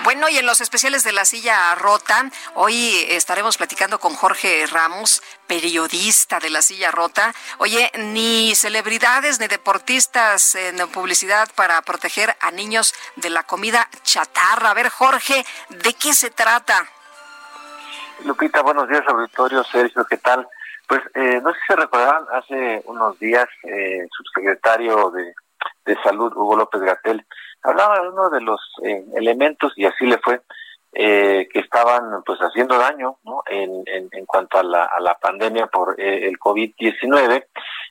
[0.03, 5.21] Bueno, y en los especiales de la silla rota, hoy estaremos platicando con Jorge Ramos,
[5.45, 7.33] periodista de la silla rota.
[7.57, 14.71] Oye, ni celebridades ni deportistas en publicidad para proteger a niños de la comida chatarra.
[14.71, 16.87] A ver, Jorge, ¿de qué se trata?
[18.23, 19.65] Lupita, buenos días, auditorio.
[19.65, 20.47] Sergio, ¿qué tal?
[20.87, 25.33] Pues eh, no sé si se recordarán, hace unos días eh, subsecretario de,
[25.85, 27.25] de Salud, Hugo López Gatel,
[27.63, 30.41] hablaba de uno de los eh, elementos, y así le fue,
[30.91, 33.43] eh, que estaban pues haciendo daño ¿no?
[33.45, 37.45] en, en, en cuanto a la, a la pandemia por eh, el COVID-19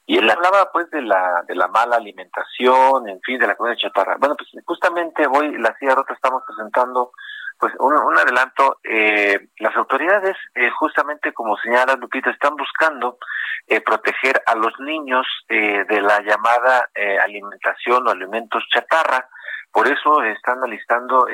[0.05, 3.77] y él hablaba pues de la de la mala alimentación, en fin, de la comida
[3.77, 4.17] chatarra.
[4.19, 7.13] Bueno, pues justamente hoy la silla rota estamos presentando
[7.59, 13.19] pues un, adelanto, eh, las autoridades, eh, justamente como señala Lupita, están buscando
[13.67, 16.89] eh, proteger a los niños de la llamada
[17.23, 19.29] alimentación o alimentos chatarra.
[19.73, 21.27] Por eso están alistando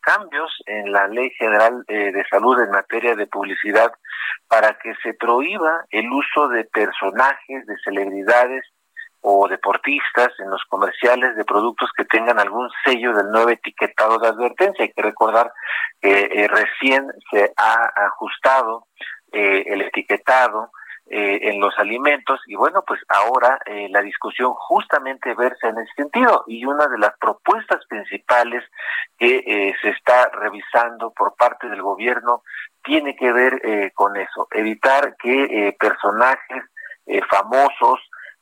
[0.00, 3.92] cambios en la Ley General de Salud en materia de publicidad
[4.48, 8.64] para que se prohíba el uso de personajes, de celebridades,
[9.22, 14.28] o deportistas en los comerciales de productos que tengan algún sello del nuevo etiquetado de
[14.28, 14.84] advertencia.
[14.84, 15.52] Hay que recordar
[16.00, 18.86] que eh, recién se ha ajustado
[19.32, 20.70] eh, el etiquetado
[21.10, 26.44] eh, en los alimentos y bueno, pues ahora la discusión justamente versa en ese sentido
[26.46, 28.62] y una de las propuestas principales
[29.18, 32.42] que se está revisando por parte del gobierno
[32.84, 36.62] tiene que ver con eso, evitar que personajes
[37.28, 37.98] famosos,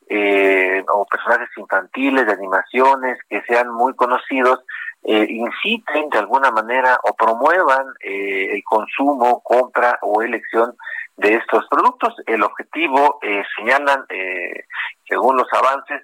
[0.09, 4.61] eh, o personajes infantiles de animaciones que sean muy conocidos
[5.05, 10.77] eh, inciten de alguna manera o promuevan eh, el consumo, compra o elección
[11.17, 12.15] de estos productos.
[12.27, 14.65] El objetivo, eh, señalan, eh,
[15.09, 16.03] según los avances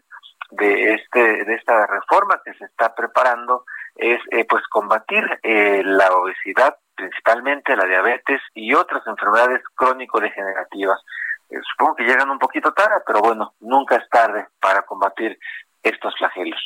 [0.51, 3.65] de este de esta reforma que se está preparando,
[3.97, 11.01] es pues combatir la obesidad, principalmente la diabetes y otras enfermedades crónico-degenerativas.
[11.51, 15.39] Eh, supongo que llegan un poquito tarde, pero bueno, nunca es tarde para combatir
[15.83, 16.61] estos flagelos.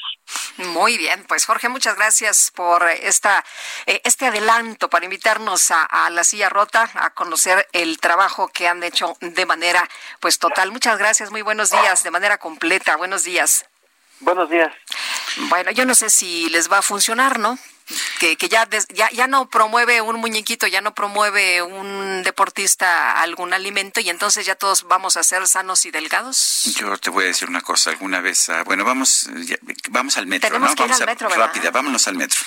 [0.59, 3.45] Muy bien, pues Jorge, muchas gracias por esta
[3.87, 8.83] eh, este adelanto para invitarnos a, la silla rota a conocer el trabajo que han
[8.83, 9.89] hecho de manera
[10.21, 10.73] pues total.
[10.73, 12.97] Muchas gracias, muy buenos días, de manera completa.
[12.97, 13.67] Buenos días.
[14.21, 14.73] Buenos días.
[15.49, 17.57] Bueno, yo no sé si les va a funcionar, ¿no?
[18.19, 23.53] Que, que ya, ya, ya no promueve un muñequito, ya no promueve un deportista algún
[23.53, 26.65] alimento y entonces ya todos vamos a ser sanos y delgados.
[26.77, 29.29] Yo te voy a decir una cosa, alguna vez, ah, bueno, vamos,
[29.91, 30.77] vamos al metro, Tenemos ¿no?
[30.77, 32.41] Que vamos ir al metro, rápida, vámonos al metro.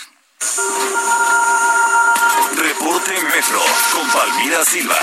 [2.56, 4.98] Reporte Metro con Palmira Silva.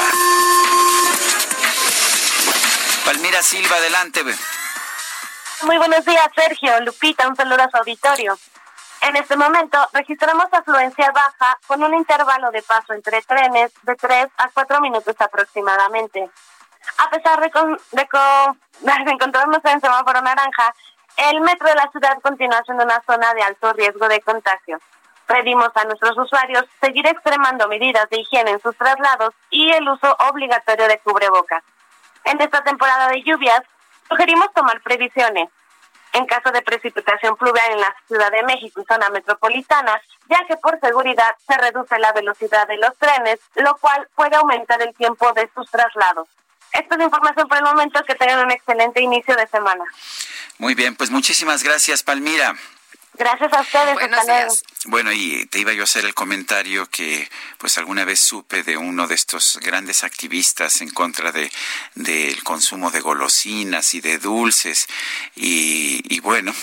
[3.04, 4.24] Palmira Silva, adelante.
[5.62, 8.38] Muy buenos días, Sergio, Lupita, un saludo a su auditorio.
[9.02, 14.26] En este momento registramos afluencia baja con un intervalo de paso entre trenes de 3
[14.36, 16.28] a 4 minutos aproximadamente.
[16.98, 17.48] A pesar de,
[17.92, 20.74] de, encontrarnos en semáforo naranja,
[21.16, 24.78] el metro de la ciudad continúa siendo una zona de alto riesgo de contagio.
[25.26, 30.16] Pedimos a nuestros usuarios seguir extremando medidas de higiene en sus traslados y el uso
[30.30, 31.62] obligatorio de cubrebocas.
[32.24, 33.62] En esta temporada de lluvias,
[34.08, 35.50] sugerimos tomar previsiones,
[36.18, 40.56] en caso de precipitación pluvial en la Ciudad de México y zona metropolitana, ya que
[40.56, 45.32] por seguridad se reduce la velocidad de los trenes, lo cual puede aumentar el tiempo
[45.32, 46.28] de sus traslados.
[46.72, 49.84] Esta es información por el momento, que tengan un excelente inicio de semana.
[50.58, 52.54] Muy bien, pues muchísimas gracias, Palmira.
[53.18, 53.94] Gracias a ustedes.
[53.94, 54.62] Buenos días.
[54.84, 57.28] Bueno, y te iba yo a hacer el comentario que
[57.58, 61.50] pues alguna vez supe de uno de estos grandes activistas en contra de
[61.96, 64.86] del consumo de golosinas y de dulces
[65.34, 66.54] y, y bueno,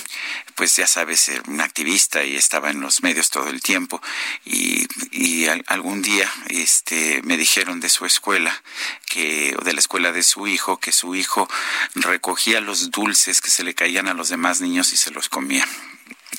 [0.55, 4.01] pues ya sabes, un activista y estaba en los medios todo el tiempo
[4.45, 8.63] y, y algún día este me dijeron de su escuela
[9.07, 11.49] que de la escuela de su hijo que su hijo
[11.95, 15.67] recogía los dulces que se le caían a los demás niños y se los comía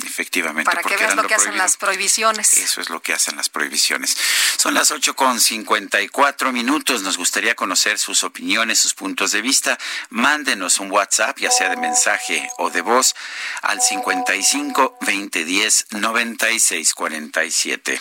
[0.05, 0.71] Efectivamente.
[0.71, 2.55] Para que veas lo, que hacen las prohibiciones.
[2.55, 4.17] Eso es lo que hacen las prohibiciones.
[4.57, 7.03] Son las ocho con cincuenta y cuatro minutos.
[7.03, 9.79] Nos gustaría conocer sus opiniones, sus puntos de vista.
[10.11, 13.15] Mándenos un WhatsApp, ya sea de mensaje o de voz,
[13.63, 18.01] al 55 20 10 96 47.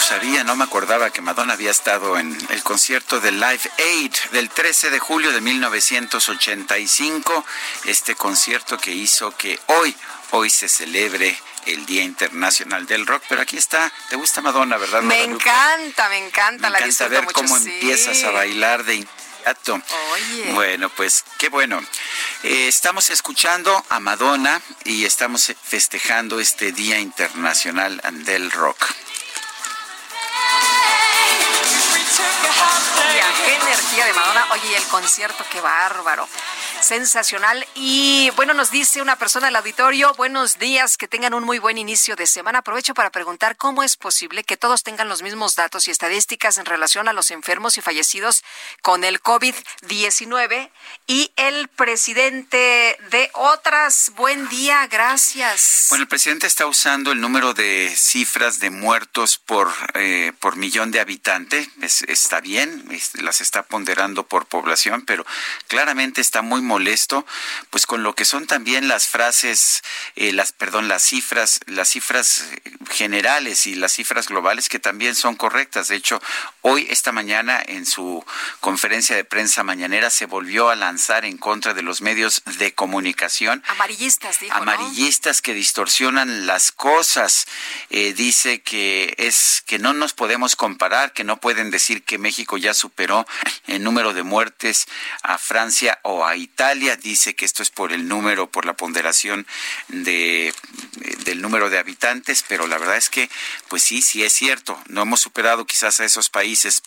[0.00, 4.48] Sabía, no me acordaba que Madonna había estado en el concierto de Live Aid del
[4.48, 7.44] 13 de julio de 1985,
[7.84, 9.94] este concierto que hizo que hoy,
[10.30, 15.02] hoy se celebre el Día Internacional del Rock, pero aquí está, ¿te gusta Madonna, verdad?
[15.02, 19.80] Me encanta, me encanta, me encanta ver cómo empiezas a bailar de inmediato.
[20.12, 20.52] Oye.
[20.52, 21.80] Bueno, pues qué bueno.
[22.42, 28.78] Eh, estamos escuchando a Madonna y estamos festejando este Día Internacional del Rock.
[33.44, 34.46] Qué energía de Madonna.
[34.52, 36.28] Oye, el concierto, qué bárbaro.
[36.80, 37.66] Sensacional.
[37.74, 41.76] Y bueno, nos dice una persona del auditorio, buenos días, que tengan un muy buen
[41.78, 42.60] inicio de semana.
[42.60, 46.64] Aprovecho para preguntar cómo es posible que todos tengan los mismos datos y estadísticas en
[46.64, 48.42] relación a los enfermos y fallecidos
[48.82, 50.70] con el COVID-19
[51.06, 54.12] y el presidente de otras.
[54.16, 55.86] Buen día, gracias.
[55.90, 60.90] Bueno, el presidente está usando el número de cifras de muertos por, eh, por millón
[60.90, 61.68] de habitantes.
[62.12, 62.84] Está bien,
[63.14, 65.24] las está ponderando por población, pero
[65.68, 67.26] claramente está muy molesto,
[67.70, 69.82] pues con lo que son también las frases,
[70.16, 72.44] eh, las, perdón, las cifras, las cifras
[72.90, 75.88] generales y las cifras globales que también son correctas.
[75.88, 76.20] De hecho,
[76.62, 78.24] hoy, esta mañana, en su
[78.60, 83.62] conferencia de prensa mañanera, se volvió a lanzar en contra de los medios de comunicación.
[83.68, 87.46] Amarillistas, dijo, Amarillistas que distorsionan las cosas.
[87.90, 92.56] Eh, dice que es que no nos podemos comparar, que no pueden decir que México
[92.56, 93.26] ya superó
[93.66, 94.86] el número de muertes
[95.22, 99.46] a Francia o a Italia dice que esto es por el número, por la ponderación
[99.88, 100.54] de,
[101.24, 103.28] del número de habitantes, pero la verdad es que,
[103.68, 104.80] pues sí, sí es cierto.
[104.88, 106.82] No hemos superado quizás a esos países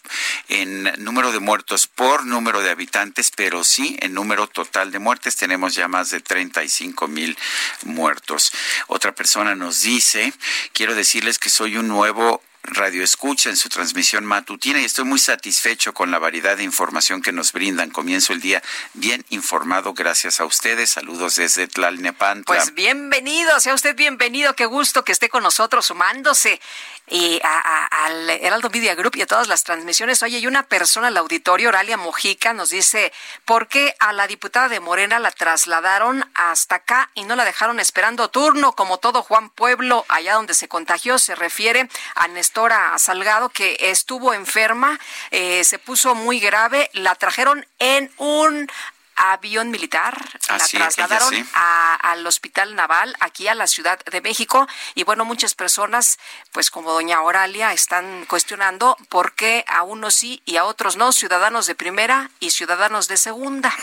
[0.48, 5.36] en número de muertos por número de habitantes, pero sí en número total de muertes
[5.36, 7.38] tenemos ya más de 35 mil
[7.84, 8.52] muertos.
[8.88, 10.34] Otra persona nos dice,
[10.74, 15.20] quiero decirles que soy un nuevo Radio Escucha en su transmisión matutina y estoy muy
[15.20, 17.92] satisfecho con la variedad de información que nos brindan.
[17.92, 18.64] Comienzo el día
[18.94, 20.92] bien informado gracias a ustedes.
[20.92, 22.46] Saludos desde Tlalnepantla.
[22.46, 24.56] Pues bienvenido, sea usted bienvenido.
[24.56, 26.62] Qué gusto que esté con nosotros sumándose
[27.08, 30.24] y al Heraldo Media Group y a todas las transmisiones.
[30.24, 33.12] Oye, hay una persona al auditorio, Oralia Mojica, nos dice,
[33.46, 37.80] ¿por qué a la diputada de Morena la trasladaron hasta acá y no la dejaron
[37.80, 41.20] esperando turno como todo Juan Pueblo, allá donde se contagió?
[41.20, 45.00] Se refiere a Nestora Salgado, que estuvo enferma,
[45.32, 48.70] eh, se puso muy grave, la trajeron en un
[49.16, 55.26] avión militar, la trasladaron al hospital naval aquí a la Ciudad de México y bueno,
[55.26, 56.20] muchas personas,
[56.52, 61.12] pues como doña Oralia, están cuestionando por qué a unos sí y a otros no,
[61.12, 63.74] ciudadanos de primera y ciudadanos de segunda.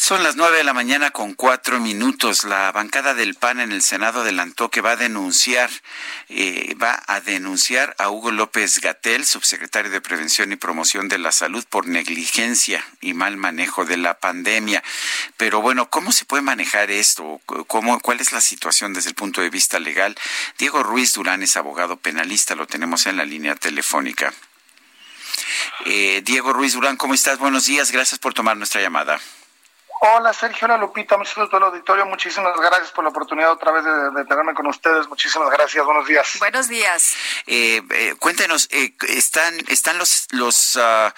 [0.00, 2.44] Son las nueve de la mañana con cuatro minutos.
[2.44, 5.68] La bancada del PAN en el Senado adelantó que va a denunciar,
[6.30, 11.32] eh, va a denunciar a Hugo López Gatel, subsecretario de Prevención y Promoción de la
[11.32, 14.82] Salud, por negligencia y mal manejo de la pandemia.
[15.36, 17.38] Pero bueno, ¿cómo se puede manejar esto?
[17.44, 20.16] ¿Cómo, ¿Cuál es la situación desde el punto de vista legal?
[20.56, 24.32] Diego Ruiz Durán es abogado penalista, lo tenemos en la línea telefónica.
[25.84, 27.38] Eh, Diego Ruiz Durán, ¿cómo estás?
[27.38, 29.20] Buenos días, gracias por tomar nuestra llamada.
[30.02, 33.70] Hola Sergio, hola Lupita, muchas gracias todo el auditorio, muchísimas gracias por la oportunidad otra
[33.70, 36.38] vez de, tenerme con ustedes, muchísimas gracias, buenos días.
[36.38, 37.14] Buenos días.
[37.46, 41.14] Eh, eh, cuéntenos, eh, están están los los ah,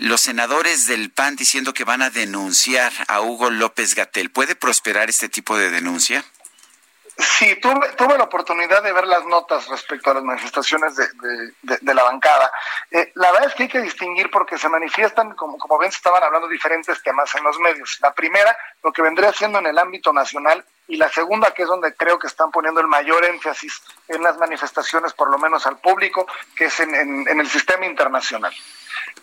[0.00, 4.30] los senadores del PAN diciendo que van a denunciar a Hugo López Gatel.
[4.30, 6.24] ¿Puede prosperar este tipo de denuncia?
[7.22, 11.06] Sí, tuve, tuve la oportunidad de ver las notas respecto a las manifestaciones de,
[11.62, 12.50] de, la bancada.
[12.90, 15.98] Eh, la verdad es que hay que distinguir porque se manifiestan, como, como ven, se
[15.98, 17.98] estaban hablando diferentes temas en los medios.
[18.00, 21.68] La primera, lo que vendría siendo en el ámbito nacional, y la segunda, que es
[21.68, 25.78] donde creo que están poniendo el mayor énfasis en las manifestaciones, por lo menos al
[25.78, 26.26] público,
[26.56, 28.52] que es en, en, el sistema internacional.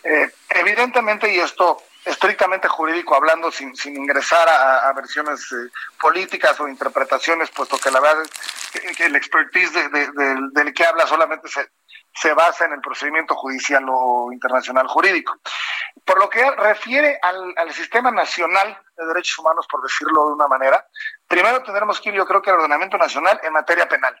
[0.02, 5.70] Eh, evidentemente, y esto estrictamente jurídico hablando, sin, sin ingresar a, versiones eh,
[6.00, 11.48] políticas o interpretaciones, puesto que la verdad es que el expertise del que habla solamente
[11.48, 11.68] se,
[12.14, 15.38] se basa en el procedimiento judicial o internacional jurídico.
[16.04, 20.48] Por lo que refiere al, al, sistema nacional de derechos humanos, por decirlo de una
[20.48, 20.84] manera,
[21.28, 24.20] primero tendremos que ir, yo creo que al ordenamiento nacional en materia penal.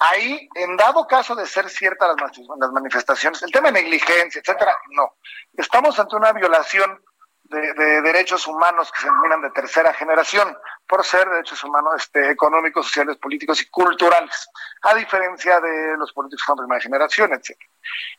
[0.00, 5.16] Ahí, en dado caso de ser ciertas las, manifestaciones, el tema de negligencia, etcétera, no.
[5.56, 7.00] Estamos ante una violación
[7.44, 10.56] de, derechos humanos que se denominan de tercera generación,
[10.86, 14.48] por ser derechos humanos este, económicos, sociales, políticos y culturales,
[14.82, 17.70] a diferencia de los políticos de primera generación, etcétera.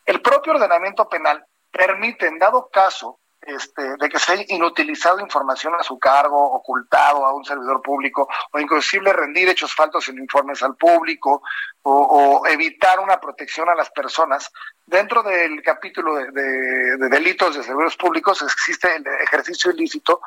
[0.04, 5.74] El propio ordenamiento penal permite, en dado caso, este, de que se haya inutilizado información
[5.74, 10.62] a su cargo, ocultado a un servidor público, o inclusive rendir hechos faltos en informes
[10.62, 11.42] al público,
[11.82, 14.50] o, evitar una protección a las personas.
[14.84, 20.20] Dentro del capítulo de, de delitos de servidores públicos existe el ejercicio ilícito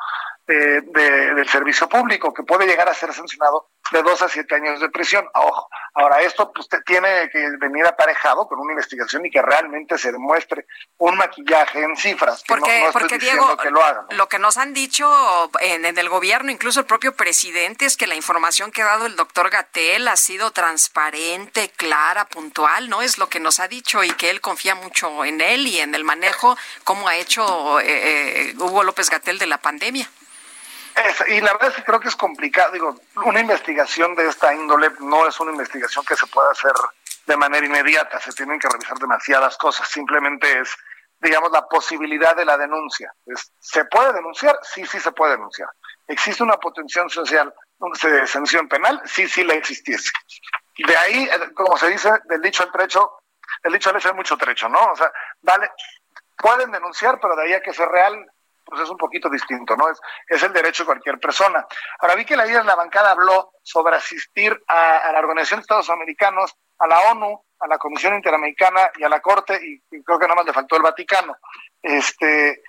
[0.50, 0.82] de,
[1.36, 4.90] del servicio público, que puede llegar a ser sancionado de dos a siete años de
[4.90, 5.28] prisión.
[5.34, 10.12] Ojo, ahora esto pues, tiene que venir aparejado con una investigación y que realmente se
[10.12, 10.66] demuestre
[10.98, 12.44] un maquillaje en cifras.
[12.48, 13.58] porque, porque Diego,
[14.12, 15.10] lo, que nos han dicho
[15.60, 19.06] en, en, el gobierno, incluso el propio presidente, es que la información que ha dado
[19.06, 23.02] el doctor Gatel ha sido transparente, clara, puntual, ¿no?
[23.02, 25.96] Es lo que nos ha dicho y que él confía mucho en él y en
[25.96, 30.10] el manejo, como ha hecho eh, eh, Hugo López Gatel de la pandemia
[31.28, 32.72] y la verdad es que creo que es complicado.
[32.72, 32.96] Digo,
[33.26, 36.74] una investigación de esta índole no es una investigación que se pueda hacer
[37.26, 38.20] de manera inmediata.
[38.20, 39.88] Se tienen que revisar demasiadas cosas.
[39.88, 40.76] Simplemente es,
[41.20, 43.14] digamos, la posibilidad de la denuncia.
[43.60, 44.60] ¿Se puede denunciar?
[44.64, 45.70] Sí, sí se puede denunciar.
[46.08, 47.54] ¿Existe una potencial social,
[48.02, 49.02] de sanción penal?
[49.06, 50.12] Sí, sí la existiese.
[50.78, 53.20] De ahí, eh, como se dice, del dicho al trecho,
[53.64, 54.80] el dicho al hecho hay mucho trecho, ¿no?
[54.92, 55.12] O sea,
[55.42, 55.70] vale,
[56.38, 58.26] pueden denunciar, pero de ahí a que sea real,
[58.70, 59.90] pues es un poquito distinto, ¿no?
[59.90, 61.66] Es, es el derecho de cualquier persona.
[62.00, 65.90] Ahora vi que la en la bancada habló sobre asistir a, la Organización de Estados
[65.90, 70.26] Americanos, a la ONU, a la Comisión Interamericana y a la Corte, y, creo que
[70.26, 71.36] nada más le faltó el Vaticano.
[71.82, 72.64] Este,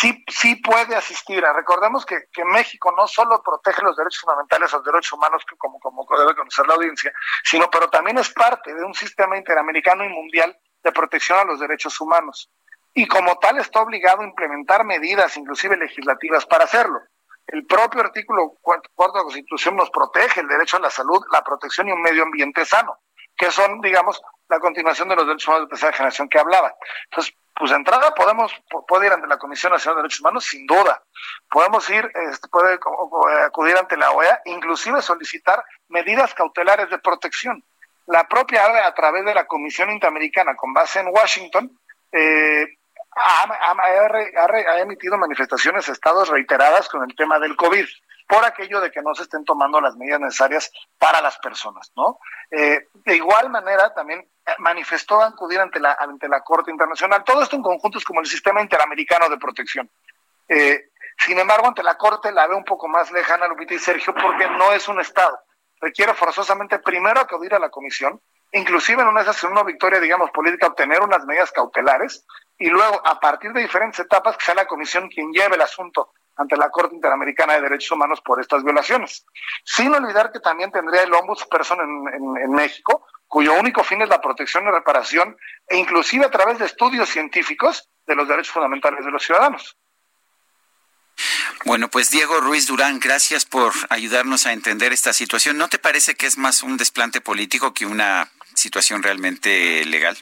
[0.00, 1.42] sí, sí puede asistir.
[1.42, 6.06] Recordemos que, que, México no solo protege los derechos fundamentales, los derechos humanos, como, como
[6.18, 7.12] debe conocer la audiencia,
[7.44, 11.60] sino pero también es parte de un sistema interamericano y mundial de protección a los
[11.60, 12.50] derechos humanos
[12.94, 17.00] y como tal está obligado a implementar medidas, inclusive legislativas, para hacerlo.
[17.46, 21.42] El propio artículo cuarto de la Constitución nos protege el derecho a la salud, la
[21.42, 22.98] protección y un medio ambiente sano,
[23.36, 26.74] que son, digamos, la continuación de los derechos humanos de tercera generación que hablaba.
[27.10, 28.52] Entonces, pues de entrada podemos,
[28.86, 31.02] puede ir ante la Comisión Nacional de Derechos Humanos, sin duda.
[31.50, 32.78] Podemos ir, este, puede
[33.44, 37.62] acudir ante la OEA, inclusive solicitar medidas cautelares de protección.
[38.06, 41.78] La propia OEA, a través de la Comisión Interamericana, con base en Washington,
[42.12, 42.66] eh,
[43.14, 47.86] ha, emitido manifestaciones estados reiteradas con el tema del COVID,
[48.28, 52.18] por aquello de que no se estén tomando las medidas necesarias para las personas, ¿no?
[52.50, 54.26] Eh, de igual manera, también
[54.58, 57.24] manifestó acudir ante la, ante la Corte Internacional.
[57.24, 59.90] Todo esto en conjuntos como el Sistema Interamericano de Protección.
[60.48, 64.14] Eh, sin embargo, ante la Corte la ve un poco más lejana, Lupita y Sergio,
[64.14, 65.38] porque no es un Estado.
[65.80, 68.20] Requiere forzosamente primero acudir a la Comisión,
[68.52, 72.24] inclusive en una, una victoria, digamos, política, obtener unas medidas cautelares
[72.58, 76.12] y luego, a partir de diferentes etapas, que sea la comisión quien lleve el asunto
[76.36, 79.26] ante la Corte Interamericana de Derechos Humanos por estas violaciones.
[79.64, 84.20] Sin olvidar que también tendría el ombudsperson en, en, México, cuyo único fin es la
[84.20, 89.10] protección y reparación, e inclusive a través de estudios científicos de los derechos fundamentales de
[89.10, 89.76] los ciudadanos.
[91.64, 95.58] Bueno, pues Diego Ruiz Durán, gracias por ayudarnos a entender esta situación.
[95.58, 100.16] ¿No te parece que es más un desplante político que una situación realmente legal?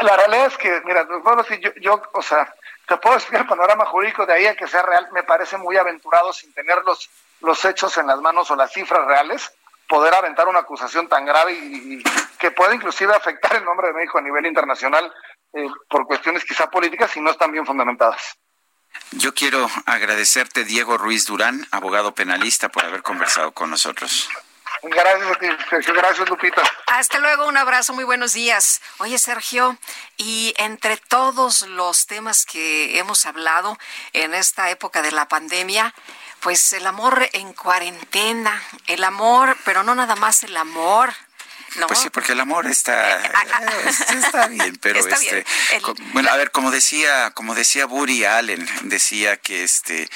[0.00, 2.52] La, realidad es que, mira, puedo decir, yo, yo, o sea,
[2.86, 5.76] te puedo explicar el panorama jurídico de ahí a que sea real, me parece muy
[5.76, 7.10] aventurado sin tener los,
[7.40, 9.50] los hechos en las manos o las cifras reales,
[9.88, 12.02] poder aventar una acusación tan grave y,
[12.38, 15.12] que puede inclusive afectar el nombre de México a nivel internacional
[15.52, 18.36] eh, por cuestiones quizá políticas y no están bien fundamentadas.
[19.12, 24.28] Yo quiero agradecerte, Diego Ruiz Durán, abogado penalista, por haber conversado con nosotros.
[24.88, 25.94] Gracias a ti, Sergio.
[25.94, 26.62] Gracias, Lupita.
[26.86, 28.80] Hasta luego, un abrazo, muy buenos días.
[28.98, 29.76] Oye, Sergio,
[30.16, 33.78] y entre todos los temas que hemos hablado
[34.12, 35.94] en esta época de la pandemia,
[36.40, 41.12] pues el amor en cuarentena, el amor, pero no nada más el amor,
[41.86, 43.30] pues sí, porque el amor está, eh,
[44.16, 45.44] está bien, pero este,
[46.12, 50.08] bueno, a ver, como decía, como decía Woody Allen, decía que este,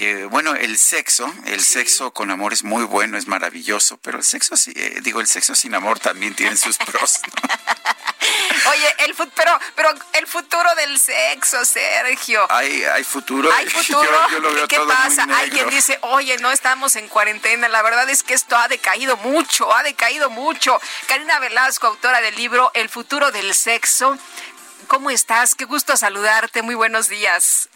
[0.00, 4.24] que bueno, el sexo, el sexo con amor es muy bueno, es maravilloso, pero el
[4.24, 7.20] sexo, eh, digo, el sexo sin amor también tiene sus pros.
[8.70, 12.50] Oye, el pero, pero el futuro del sexo, Sergio.
[12.50, 13.52] Hay, hay futuro.
[13.52, 14.08] Hay futuro.
[14.68, 15.26] ¿Qué pasa?
[15.36, 17.68] Hay quien dice, oye, no estamos en cuarentena.
[17.68, 20.80] La verdad es que esto ha decaído mucho, ha decaído mucho.
[21.08, 24.16] Karina Velasco, autora del libro El futuro del sexo.
[24.86, 25.54] ¿Cómo estás?
[25.54, 26.62] Qué gusto saludarte.
[26.62, 27.68] Muy buenos días.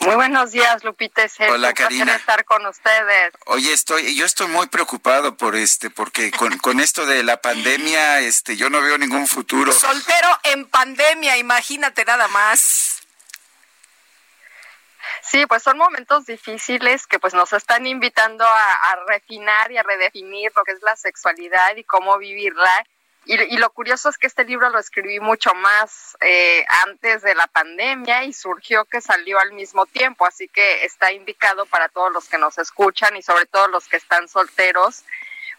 [0.00, 1.26] Muy buenos días, Lupita.
[1.50, 2.14] Hola, Karina.
[2.16, 3.32] estar con ustedes.
[3.46, 8.20] Oye, estoy, yo estoy muy preocupado por este, porque con, con esto de la pandemia,
[8.20, 9.72] este, yo no veo ningún futuro.
[9.72, 13.02] Soltero en pandemia, imagínate nada más.
[15.22, 19.82] Sí, pues son momentos difíciles que pues nos están invitando a, a refinar y a
[19.82, 22.86] redefinir lo que es la sexualidad y cómo vivirla
[23.28, 27.48] Y, lo curioso es que este libro lo escribí mucho más eh, antes de la
[27.48, 32.28] pandemia y surgió que salió al mismo tiempo, así que está indicado para todos los
[32.28, 35.02] que nos escuchan y sobre todo los que están solteros,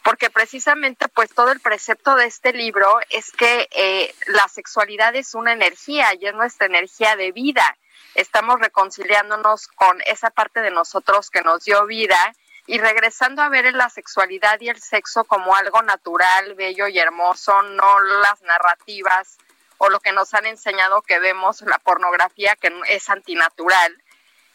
[0.01, 5.35] porque precisamente pues todo el precepto de este libro es que eh, la sexualidad es
[5.35, 7.77] una energía y es nuestra energía de vida.
[8.15, 12.33] Estamos reconciliándonos con esa parte de nosotros que nos dio vida
[12.67, 17.61] y regresando a ver la sexualidad y el sexo como algo natural, bello y hermoso,
[17.63, 19.37] no las narrativas
[19.77, 24.03] o lo que nos han enseñado que vemos la pornografía que es antinatural.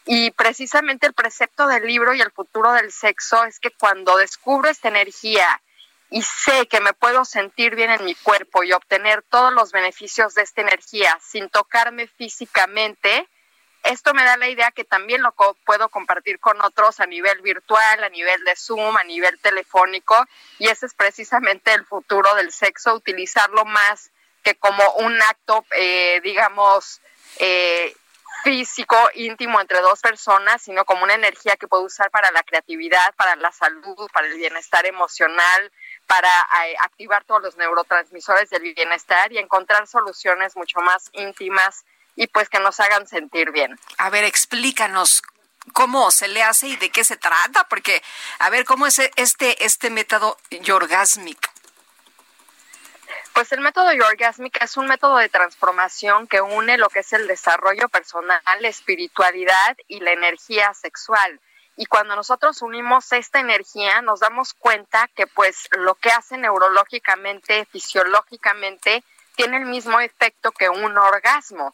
[0.04, 4.68] Y precisamente el precepto del libro y el futuro del sexo es que cuando descubro
[4.68, 5.62] esta energía
[6.10, 10.34] y sé que me puedo sentir bien en mi cuerpo y obtener todos los beneficios
[10.34, 13.26] de esta energía sin tocarme físicamente,
[13.82, 15.34] esto me da la idea que también lo
[15.64, 20.16] puedo compartir con otros a nivel virtual, a nivel de Zoom, a nivel telefónico,
[20.58, 24.10] y ese es precisamente el futuro del sexo, utilizarlo más
[24.42, 27.00] que como un acto, eh, digamos,
[27.38, 27.94] eh,
[28.42, 33.14] físico, íntimo entre dos personas, sino como una energía que puedo usar para la creatividad,
[33.14, 35.72] para la salud, para el bienestar emocional,
[36.06, 41.84] para eh, activar todos los neurotransmisores del bienestar y encontrar soluciones mucho más íntimas
[42.16, 43.78] y pues que nos hagan sentir bien.
[43.98, 45.22] A ver, explícanos
[45.72, 48.02] cómo se le hace y de qué se trata, porque
[48.38, 51.50] a ver cómo es este este método Yorgasmic.
[53.32, 57.26] Pues el método Yorgasmic es un método de transformación que une lo que es el
[57.26, 61.40] desarrollo personal, la espiritualidad y la energía sexual.
[61.76, 67.64] Y cuando nosotros unimos esta energía, nos damos cuenta que pues lo que hace neurológicamente,
[67.64, 69.02] fisiológicamente,
[69.36, 71.72] tiene el mismo efecto que un orgasmo.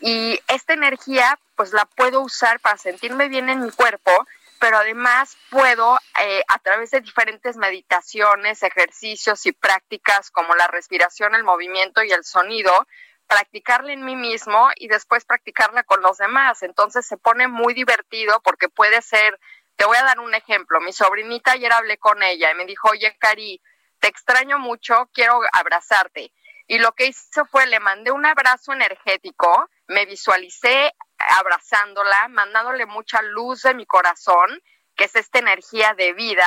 [0.00, 4.12] Y esta energía, pues la puedo usar para sentirme bien en mi cuerpo,
[4.60, 11.34] pero además puedo, eh, a través de diferentes meditaciones, ejercicios y prácticas como la respiración,
[11.34, 12.86] el movimiento y el sonido,
[13.26, 16.62] practicarla en mí mismo y después practicarla con los demás.
[16.62, 19.38] Entonces se pone muy divertido porque puede ser,
[19.76, 22.88] te voy a dar un ejemplo, mi sobrinita ayer hablé con ella y me dijo,
[22.90, 23.60] oye, Cari,
[24.00, 26.32] te extraño mucho, quiero abrazarte.
[26.68, 33.22] Y lo que hizo fue, le mandé un abrazo energético, me visualicé abrazándola, mandándole mucha
[33.22, 34.62] luz de mi corazón,
[34.94, 36.46] que es esta energía de vida,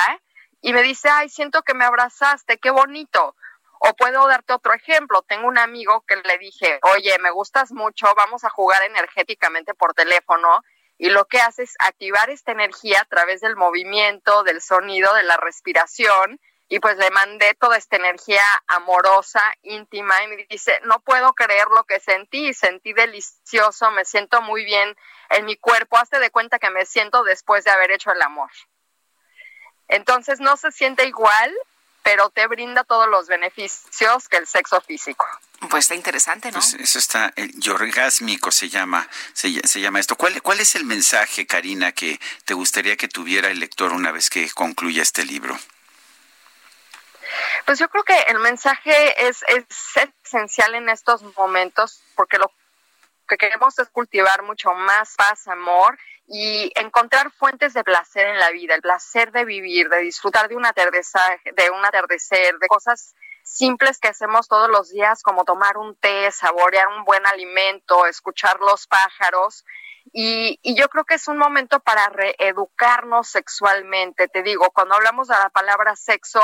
[0.60, 3.34] y me dice, ay, siento que me abrazaste, qué bonito.
[3.80, 5.22] O puedo darte otro ejemplo.
[5.22, 9.92] Tengo un amigo que le dije, oye, me gustas mucho, vamos a jugar energéticamente por
[9.92, 10.62] teléfono.
[10.98, 15.24] Y lo que hace es activar esta energía a través del movimiento, del sonido, de
[15.24, 16.38] la respiración
[16.72, 21.66] y pues le mandé toda esta energía amorosa, íntima, y me dice, no puedo creer
[21.68, 24.96] lo que sentí, sentí delicioso, me siento muy bien
[25.28, 28.50] en mi cuerpo, hazte de cuenta que me siento después de haber hecho el amor.
[29.88, 31.54] Entonces no se siente igual,
[32.02, 35.26] pero te brinda todos los beneficios que el sexo físico.
[35.68, 36.58] Pues está interesante, ¿no?
[36.58, 40.16] Pues eso está, el yorgásmico se llama, se, se, llama esto.
[40.16, 44.30] ¿Cuál, ¿Cuál es el mensaje, Karina, que te gustaría que tuviera el lector una vez
[44.30, 45.58] que concluya este libro?
[47.66, 49.64] Pues yo creo que el mensaje es, es
[50.24, 52.50] esencial en estos momentos porque lo
[53.28, 58.50] que queremos es cultivar mucho más paz, amor y encontrar fuentes de placer en la
[58.50, 63.14] vida, el placer de vivir, de disfrutar de un atardecer, de un atardecer, de cosas
[63.44, 68.60] simples que hacemos todos los días, como tomar un té, saborear un buen alimento, escuchar
[68.60, 69.64] los pájaros.
[70.12, 74.28] Y, y, yo creo que es un momento para reeducarnos sexualmente.
[74.28, 76.40] Te digo, cuando hablamos de la palabra sexo,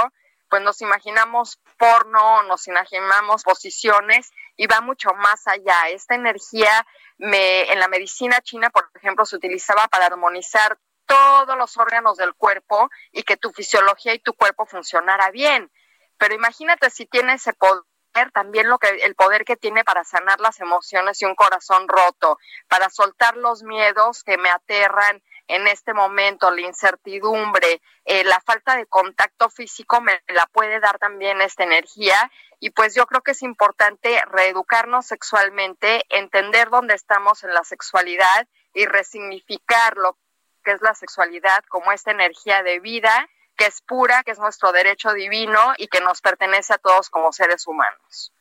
[0.49, 5.89] pues nos imaginamos porno, nos imaginamos posiciones y va mucho más allá.
[5.91, 6.87] Esta energía
[7.19, 12.35] me, en la medicina china, por ejemplo, se utilizaba para armonizar todos los órganos del
[12.35, 15.71] cuerpo y que tu fisiología y tu cuerpo funcionara bien.
[16.19, 17.85] Pero imagínate si tiene ese poder
[18.33, 22.39] también lo que el poder que tiene para sanar las emociones y un corazón roto,
[22.69, 28.77] para soltar los miedos que me aterran, en este momento, la incertidumbre, eh, la falta
[28.77, 32.31] de contacto físico me la puede dar también esta energía
[32.61, 38.47] y pues yo creo que es importante reeducarnos sexualmente, entender dónde estamos en la sexualidad
[38.75, 40.19] y resignificar lo
[40.65, 44.71] que es la sexualidad como esta energía de vida que es pura, que es nuestro
[44.71, 48.33] derecho divino y que nos pertenece a todos como seres humanos.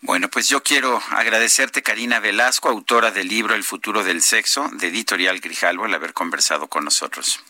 [0.00, 4.86] Bueno, pues yo quiero agradecerte, Karina Velasco, autora del libro El futuro del sexo, de
[4.88, 7.42] Editorial Grijalvo, el haber conversado con nosotros.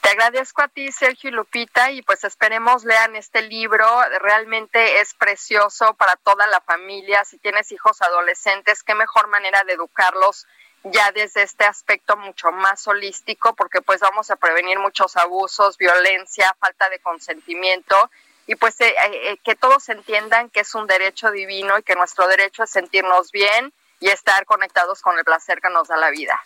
[0.00, 3.86] Te agradezco a ti, Sergio y Lupita, y pues esperemos lean este libro.
[4.20, 7.24] Realmente es precioso para toda la familia.
[7.26, 10.46] Si tienes hijos adolescentes, qué mejor manera de educarlos
[10.82, 16.56] ya desde este aspecto mucho más holístico, porque pues vamos a prevenir muchos abusos, violencia,
[16.58, 18.10] falta de consentimiento
[18.46, 22.26] y pues eh, eh, que todos entiendan que es un derecho divino y que nuestro
[22.28, 26.40] derecho es sentirnos bien y estar conectados con el placer que nos da la vida.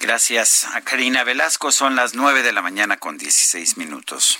[0.00, 1.72] Gracias a Karina Velasco.
[1.72, 4.38] Son las 9 de la mañana con 16 minutos.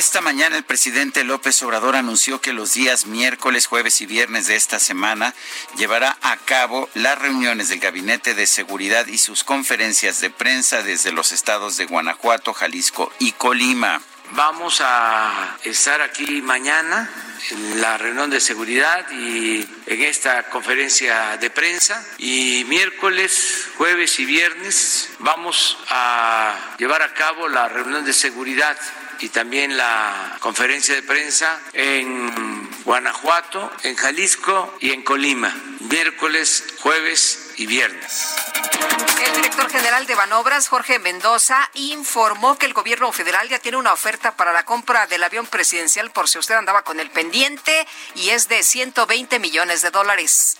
[0.00, 4.56] Esta mañana el presidente López Obrador anunció que los días miércoles, jueves y viernes de
[4.56, 5.34] esta semana
[5.76, 11.12] llevará a cabo las reuniones del Gabinete de Seguridad y sus conferencias de prensa desde
[11.12, 14.00] los estados de Guanajuato, Jalisco y Colima.
[14.32, 17.10] Vamos a estar aquí mañana
[17.50, 24.24] en la reunión de seguridad y en esta conferencia de prensa y miércoles, jueves y
[24.24, 28.78] viernes vamos a llevar a cabo la reunión de seguridad
[29.20, 37.52] y también la conferencia de prensa en Guanajuato, en Jalisco y en Colima, miércoles, jueves
[37.56, 38.34] y viernes.
[39.26, 43.92] El director general de Banobras, Jorge Mendoza, informó que el gobierno federal ya tiene una
[43.92, 48.30] oferta para la compra del avión presidencial, por si usted andaba con el pendiente, y
[48.30, 50.56] es de 120 millones de dólares.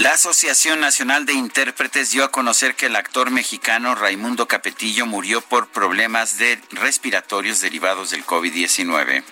[0.00, 5.42] La Asociación Nacional de Intérpretes dio a conocer que el actor mexicano Raimundo Capetillo murió
[5.42, 9.22] por problemas de respiratorios derivados del COVID-19.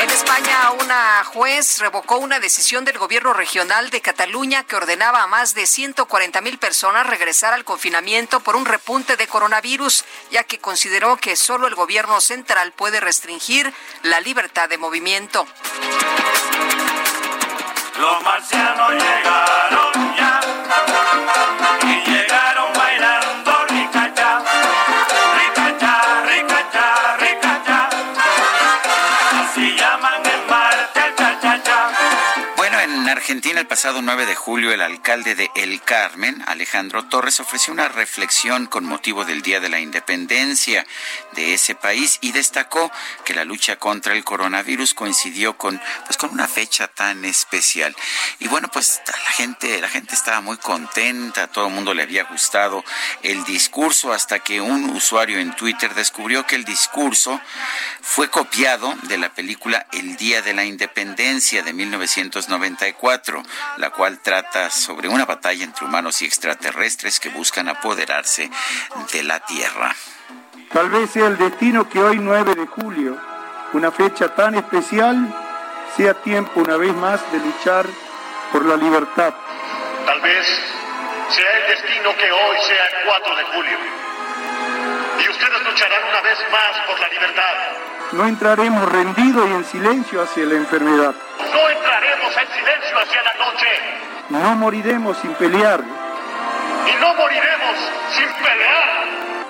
[0.00, 5.26] En España, una juez revocó una decisión del gobierno regional de Cataluña que ordenaba a
[5.26, 10.58] más de 140 mil personas regresar al confinamiento por un repunte de coronavirus, ya que
[10.58, 13.74] consideró que solo el gobierno central puede restringir
[14.04, 15.46] la libertad de movimiento.
[17.98, 20.40] Los marcianos llegaron ya
[33.26, 37.88] Argentina el pasado 9 de julio el alcalde de El Carmen, Alejandro Torres, ofreció una
[37.88, 40.86] reflexión con motivo del Día de la Independencia
[41.32, 42.88] de ese país y destacó
[43.24, 47.96] que la lucha contra el coronavirus coincidió con pues con una fecha tan especial.
[48.38, 52.22] Y bueno, pues la gente la gente estaba muy contenta, todo el mundo le había
[52.22, 52.84] gustado
[53.24, 57.40] el discurso hasta que un usuario en Twitter descubrió que el discurso
[58.02, 63.15] fue copiado de la película El Día de la Independencia de 1994,
[63.78, 68.50] la cual trata sobre una batalla entre humanos y extraterrestres que buscan apoderarse
[69.12, 69.94] de la Tierra.
[70.72, 73.16] Tal vez sea el destino que hoy 9 de julio,
[73.72, 75.16] una fecha tan especial,
[75.96, 77.86] sea tiempo una vez más de luchar
[78.52, 79.32] por la libertad.
[80.04, 80.46] Tal vez
[81.30, 83.78] sea el destino que hoy sea el 4 de julio.
[85.24, 87.95] Y ustedes lucharán una vez más por la libertad.
[88.12, 91.12] No entraremos rendidos y en silencio hacia la enfermedad.
[91.38, 93.66] No entraremos en silencio hacia la noche.
[94.28, 95.80] No moriremos sin pelear.
[95.80, 97.76] Y no moriremos
[98.10, 99.06] sin pelear.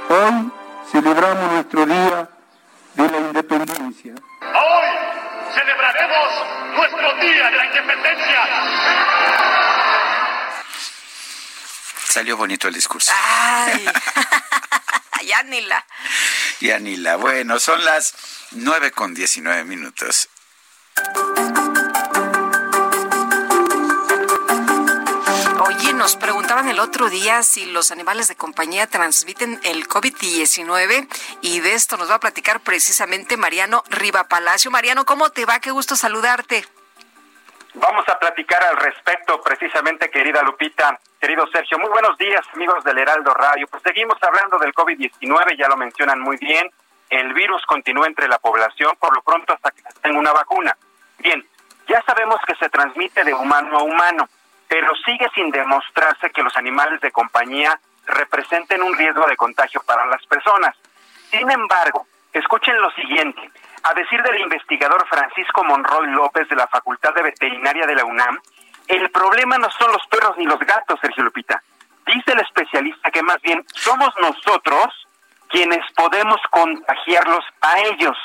[0.09, 0.51] Hoy
[0.91, 2.28] celebramos nuestro Día
[2.95, 4.15] de la Independencia.
[4.41, 4.89] Hoy
[5.55, 6.28] celebraremos
[6.77, 8.41] nuestro Día de la Independencia.
[12.16, 13.12] Salió bonito el discurso.
[13.14, 13.84] Ay,
[15.26, 15.84] ya ni la.
[16.60, 17.16] Ya ni la.
[17.16, 18.14] Bueno, son las
[18.52, 20.30] 9 con 19 minutos.
[25.60, 31.09] Oye, nos preguntaban el otro día si los animales de compañía transmiten el COVID-19
[31.43, 34.70] y de esto nos va a platicar precisamente Mariano Riva Palacio.
[34.70, 35.60] Mariano, ¿cómo te va?
[35.60, 36.66] Qué gusto saludarte.
[37.78, 41.78] Vamos a platicar al respecto precisamente, querida Lupita, querido Sergio.
[41.78, 43.66] Muy buenos días, amigos del Heraldo Radio.
[43.66, 46.70] Pues seguimos hablando del COVID-19, ya lo mencionan muy bien.
[47.11, 50.74] El virus continúa entre la población, por lo pronto hasta que tenga una vacuna.
[51.19, 51.47] Bien,
[51.86, 54.27] ya sabemos que se transmite de humano a humano,
[54.69, 60.07] pero sigue sin demostrarse que los animales de compañía representen un riesgo de contagio para
[60.07, 60.74] las personas.
[61.31, 63.51] Sin embargo, escuchen lo siguiente.
[63.88, 68.36] A decir del investigador Francisco Monroy López de la Facultad de Veterinaria de la UNAM,
[68.88, 71.62] el problema no son los perros ni los gatos, Sergio Lupita.
[72.04, 74.88] Dice el especialista que más bien somos nosotros
[75.50, 78.16] quienes podemos contagiarlos a ellos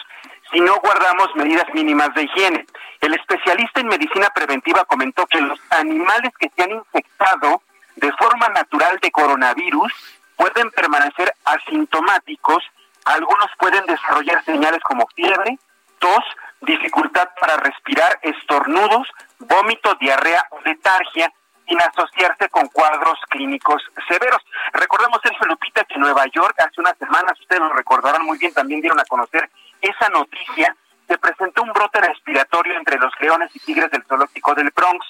[0.51, 2.65] si no guardamos medidas mínimas de higiene.
[2.99, 7.61] El especialista en medicina preventiva comentó que los animales que se han infectado
[7.97, 9.93] de forma natural de coronavirus
[10.35, 12.63] pueden permanecer asintomáticos,
[13.05, 15.57] algunos pueden desarrollar señales como fiebre,
[15.99, 16.23] tos,
[16.61, 19.07] dificultad para respirar, estornudos,
[19.39, 21.31] vómito, diarrea o letargia,
[21.67, 24.41] sin asociarse con cuadros clínicos severos.
[24.73, 28.53] Recordemos, Sergio Lupita, que en Nueva York hace unas semanas, ustedes lo recordarán muy bien,
[28.53, 29.49] también dieron a conocer
[29.81, 30.75] esa noticia,
[31.07, 35.05] se presentó un brote respiratorio entre los leones y tigres del zoológico del Bronx,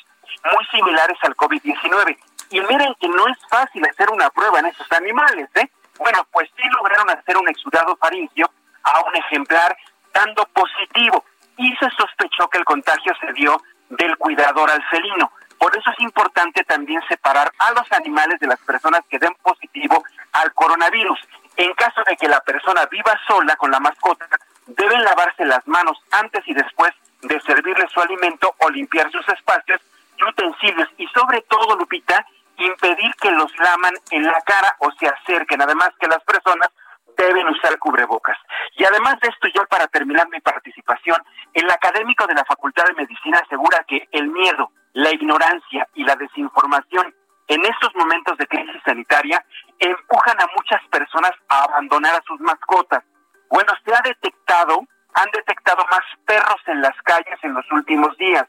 [0.52, 2.18] muy similares al COVID-19.
[2.52, 5.70] Y miren que no es fácil hacer una prueba en esos animales, ¿eh?
[6.02, 8.50] Bueno, pues sí lograron hacer un exudado faringio
[8.82, 9.78] a un ejemplar
[10.12, 11.24] dando positivo
[11.58, 15.32] y se sospechó que el contagio se dio del cuidador al felino.
[15.60, 20.04] Por eso es importante también separar a los animales de las personas que den positivo
[20.32, 21.20] al coronavirus.
[21.56, 24.26] En caso de que la persona viva sola con la mascota,
[24.66, 29.80] deben lavarse las manos antes y después de servirle su alimento o limpiar sus espacios
[30.18, 30.90] y utensilios.
[30.98, 32.26] Y sobre todo, Lupita,
[32.66, 35.62] impedir que los laman en la cara o se acerquen.
[35.62, 36.70] Además que las personas
[37.18, 38.38] deben usar cubrebocas.
[38.76, 41.22] Y además de esto, yo para terminar mi participación,
[41.54, 46.16] el académico de la Facultad de Medicina asegura que el miedo, la ignorancia y la
[46.16, 47.14] desinformación
[47.48, 49.44] en estos momentos de crisis sanitaria
[49.80, 53.04] empujan a muchas personas a abandonar a sus mascotas.
[53.50, 54.80] Bueno, se ha detectado,
[55.14, 58.48] han detectado más perros en las calles en los últimos días,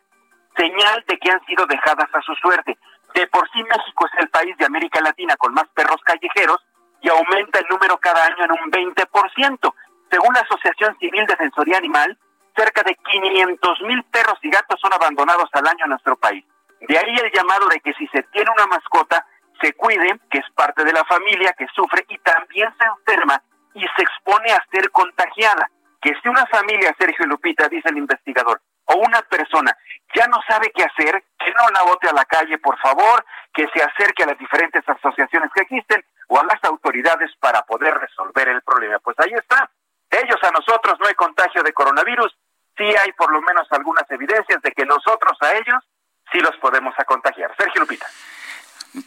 [0.57, 2.79] señal de que han sido dejadas a su suerte.
[3.15, 6.59] De por sí México es el país de América Latina con más perros callejeros
[7.01, 9.75] y aumenta el número cada año en un 20%.
[10.11, 12.19] Según la Asociación Civil Defensoría Animal,
[12.57, 16.45] cerca de 500 mil perros y gatos son abandonados al año en nuestro país.
[16.81, 19.25] De ahí el llamado de que si se tiene una mascota,
[19.61, 23.43] se cuide, que es parte de la familia, que sufre y también se enferma
[23.75, 25.71] y se expone a ser contagiada.
[26.01, 29.77] Que si una familia, Sergio Lupita, dice el investigador, o una persona
[30.15, 33.67] ya no sabe qué hacer, que no la bote a la calle, por favor, que
[33.73, 38.49] se acerque a las diferentes asociaciones que existen o a las autoridades para poder resolver
[38.49, 38.99] el problema.
[38.99, 39.71] Pues ahí está.
[40.11, 42.37] Ellos a nosotros no hay contagio de coronavirus,
[42.77, 45.83] sí hay por lo menos algunas evidencias de que nosotros a ellos
[46.31, 47.55] sí los podemos a contagiar.
[47.57, 48.07] Sergio Lupita.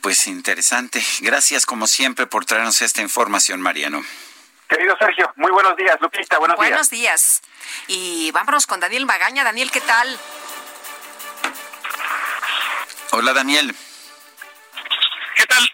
[0.01, 0.99] Pues interesante.
[1.21, 4.01] Gracias como siempre por traernos esta información, Mariano.
[4.67, 5.95] Querido Sergio, muy buenos días.
[6.01, 6.69] Lupita, buenos, días.
[6.69, 7.41] Buenos días.
[7.87, 9.43] Y vámonos con Daniel Magaña.
[9.43, 10.17] Daniel, ¿qué tal?
[13.11, 13.73] Hola, Daniel.
[15.37, 15.69] ¿Qué tal?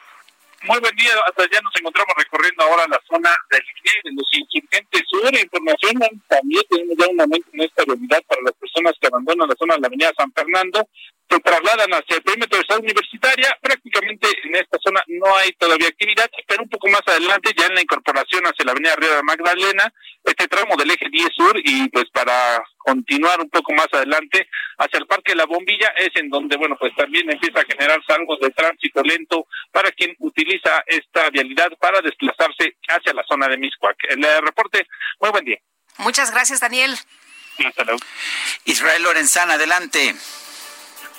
[0.64, 1.14] Muy buen día.
[1.28, 3.62] Hasta allá nos encontramos recorriendo ahora la zona del
[4.04, 5.34] de los insurgentes sur.
[5.34, 5.94] Información
[6.28, 9.76] también tenemos ya un momento en esta realidad para las personas que abandonan la zona
[9.76, 10.88] de la avenida San Fernando
[11.32, 13.58] se trasladan hacia el perímetro de Ciudad Universitaria.
[13.62, 17.76] Prácticamente en esta zona no hay todavía actividad, pero un poco más adelante, ya en
[17.76, 19.94] la incorporación hacia la avenida Río de Magdalena,
[20.24, 24.48] este tramo del eje 10 sur, y pues para continuar un poco más adelante
[24.78, 28.36] hacia el Parque La Bombilla, es en donde, bueno, pues también empieza a generarse algo
[28.38, 33.96] de tránsito lento para quien utiliza esta vialidad para desplazarse hacia la zona de Miscuac.
[34.10, 34.86] El reporte,
[35.20, 35.60] muy buen día.
[35.98, 36.98] Muchas gracias, Daniel.
[37.66, 38.00] Hasta luego.
[38.66, 40.16] Israel Lorenzana, adelante.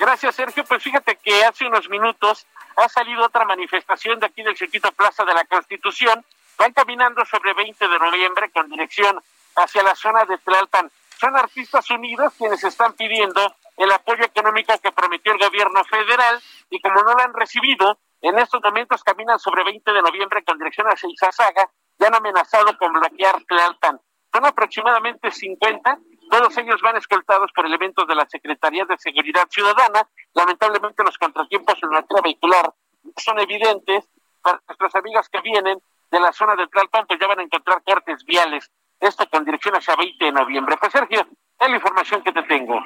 [0.02, 0.64] Gracias, Sergio.
[0.64, 5.24] Pues fíjate que hace unos minutos ha salido otra manifestación de aquí del circuito Plaza
[5.24, 6.26] de la Constitución.
[6.58, 9.22] Van caminando sobre 20 de noviembre con dirección
[9.54, 10.90] hacia la zona de Tlalpan.
[11.20, 16.80] Son artistas unidos quienes están pidiendo el apoyo económico que prometió el gobierno federal y
[16.80, 20.88] como no lo han recibido, en estos momentos caminan sobre 20 de noviembre con dirección
[20.88, 21.70] hacia Izazaga
[22.00, 24.00] y han amenazado con bloquear Tlalpan.
[24.32, 25.96] Son aproximadamente 50
[26.32, 30.08] todos ellos van escoltados por elementos de la Secretaría de Seguridad Ciudadana.
[30.32, 32.72] Lamentablemente los contratiempos en materia vehicular
[33.18, 34.06] son evidentes.
[34.40, 35.78] Para nuestras amigas que vienen
[36.10, 38.70] de la zona del Tlalpan, pues ya van a encontrar cortes viales.
[38.98, 40.74] Esto con dirección hacia 20 de noviembre.
[40.80, 42.82] Pues Sergio, es la información que te tengo.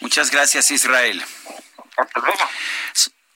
[0.00, 1.20] Muchas gracias, Israel.
[1.96, 2.44] Hasta luego.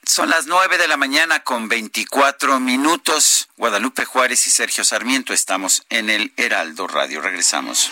[0.09, 3.47] Son las nueve de la mañana con 24 minutos.
[3.57, 7.21] Guadalupe Juárez y Sergio Sarmiento estamos en el Heraldo Radio.
[7.21, 7.91] Regresamos.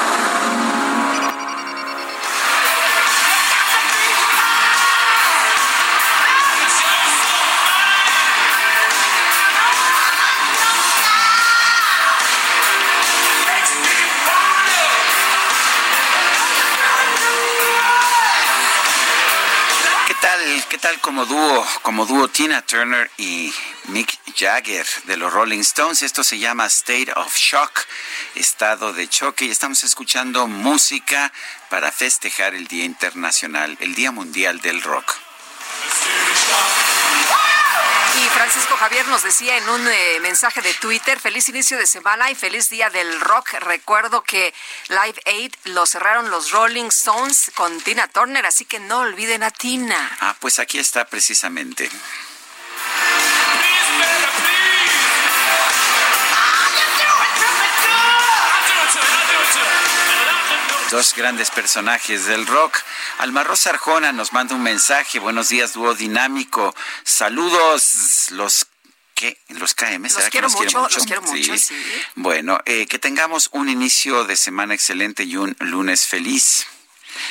[20.71, 23.53] ¿Qué tal como dúo, como dúo Tina Turner y
[23.87, 26.01] Mick Jagger de los Rolling Stones?
[26.01, 27.81] Esto se llama State of Shock,
[28.35, 31.33] estado de choque, y estamos escuchando música
[31.69, 35.13] para festejar el Día Internacional, el Día Mundial del Rock.
[38.13, 42.29] Y Francisco Javier nos decía en un eh, mensaje de Twitter, feliz inicio de semana
[42.29, 43.53] y feliz día del rock.
[43.61, 44.53] Recuerdo que
[44.89, 49.51] Live Aid lo cerraron los Rolling Stones con Tina Turner, así que no olviden a
[49.51, 50.17] Tina.
[50.19, 51.89] Ah, pues aquí está precisamente.
[60.91, 62.77] Dos grandes personajes del rock.
[63.19, 65.19] Alma Rosa Arjona nos manda un mensaje.
[65.19, 66.75] Buenos días, dúo dinámico.
[67.03, 68.67] Saludos, los
[69.15, 71.73] que los KM, los quiero mucho, Los quiero mucho, sí.
[72.15, 76.67] Bueno, eh, que tengamos un inicio de semana excelente y un lunes feliz.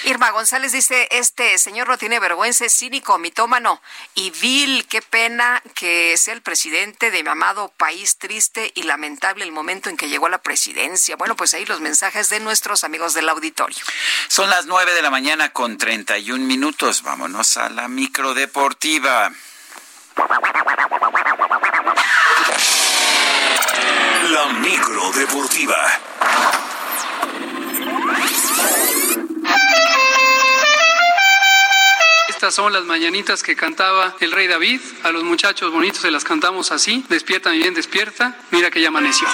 [0.04, 3.80] Irma González dice, este señor no tiene vergüenza, es cínico, mitómano
[4.14, 4.86] y vil.
[4.88, 9.90] Qué pena que sea el presidente de mi amado país triste y lamentable el momento
[9.90, 11.16] en que llegó a la presidencia.
[11.16, 13.78] Bueno, pues ahí los mensajes de nuestros amigos del auditorio.
[14.28, 17.02] Son las nueve de la mañana con 31 minutos.
[17.02, 19.30] Vámonos a la microdeportiva.
[24.30, 25.76] La microdeportiva.
[32.50, 34.80] Son las mañanitas que cantaba el rey David.
[35.04, 37.04] A los muchachos bonitos se las cantamos así.
[37.08, 38.36] Despierta, mi bien, despierta.
[38.50, 39.28] Mira que ya amaneció.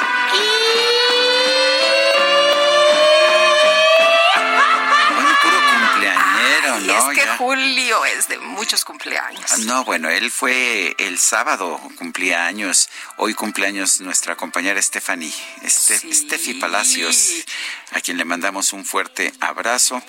[6.93, 9.59] Es que Julio es de muchos cumpleaños.
[9.61, 12.89] No, bueno, él fue el sábado, cumplía años.
[13.17, 15.33] Hoy cumpleaños nuestra compañera Stephanie,
[15.67, 17.45] Steffi Palacios,
[17.93, 20.03] a quien le mandamos un fuerte abrazo.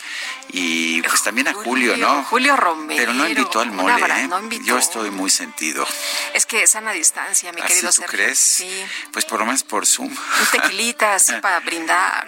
[0.49, 2.23] Y pues también a Julio, ¿no?
[2.23, 2.99] Julio Romero.
[2.99, 4.29] Pero no invitó al mole, ¿eh?
[4.63, 5.87] Yo estoy muy sentido.
[6.33, 8.39] Es que es sana distancia, mi querido ¿tú crees?
[8.39, 8.85] Sí.
[9.11, 10.09] Pues por lo menos por Zoom.
[10.09, 12.27] Un tequilita así para brindar.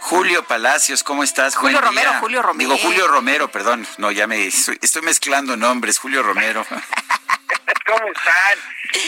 [0.00, 1.54] Julio Palacios, ¿cómo estás?
[1.54, 2.74] Julio Romero, Julio Romero.
[2.74, 3.69] Digo, Julio Romero, perdón.
[3.98, 5.98] No, ya me estoy, mezclando nombres.
[5.98, 6.66] Julio Romero.
[7.86, 8.58] ¿Cómo están?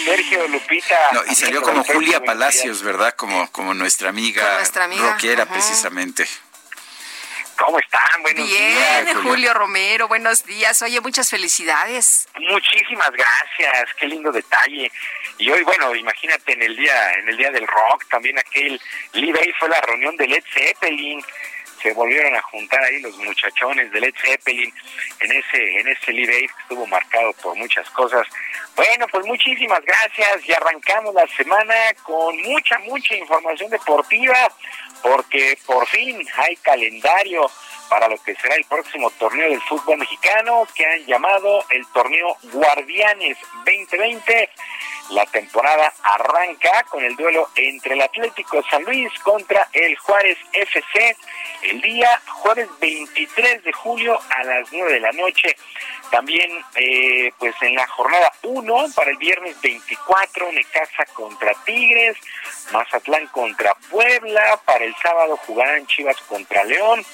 [0.04, 0.96] Sergio, Lupita.
[1.12, 3.14] No, y salió como Julia Palacios, ¿verdad?
[3.16, 5.12] Como, como nuestra amiga, nuestra amiga.
[5.12, 6.26] rockera, precisamente.
[7.56, 8.22] ¿Cómo están?
[8.22, 9.04] Buenos días.
[9.04, 10.82] Bien, Julio Romero, buenos días.
[10.82, 12.28] Oye, muchas felicidades.
[12.36, 14.90] Muchísimas gracias, qué lindo detalle.
[15.38, 18.80] Y hoy, bueno, imagínate en el día, en el día del rock, también aquel
[19.12, 21.22] Live Aid fue la reunión de Led Zeppelin.
[21.82, 24.72] Se volvieron a juntar ahí los muchachones de Led Zeppelin
[25.20, 28.26] en ese, en ese Live Aid que estuvo marcado por muchas cosas.
[28.76, 34.50] Bueno, pues muchísimas gracias y arrancamos la semana con mucha, mucha información deportiva
[35.02, 37.50] porque por fin hay calendario
[37.92, 42.38] para lo que será el próximo torneo del fútbol mexicano que han llamado el torneo
[42.44, 43.36] Guardianes
[43.66, 44.48] 2020.
[45.10, 51.16] La temporada arranca con el duelo entre el Atlético San Luis contra el Juárez FC
[51.64, 55.54] el día jueves 23 de julio a las 9 de la noche.
[56.10, 62.16] También, eh, pues en la jornada 1 para el viernes 24, Necaxa contra Tigres,
[62.72, 67.04] Mazatlán contra Puebla, para el sábado jugarán Chivas contra León,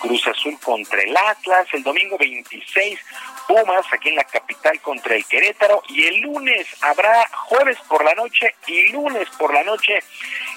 [0.00, 2.98] Cruz Azul contra el Atlas, el domingo 26
[3.46, 8.12] Pumas aquí en la capital contra el Querétaro y el lunes habrá jueves por la
[8.14, 10.00] noche y lunes por la noche,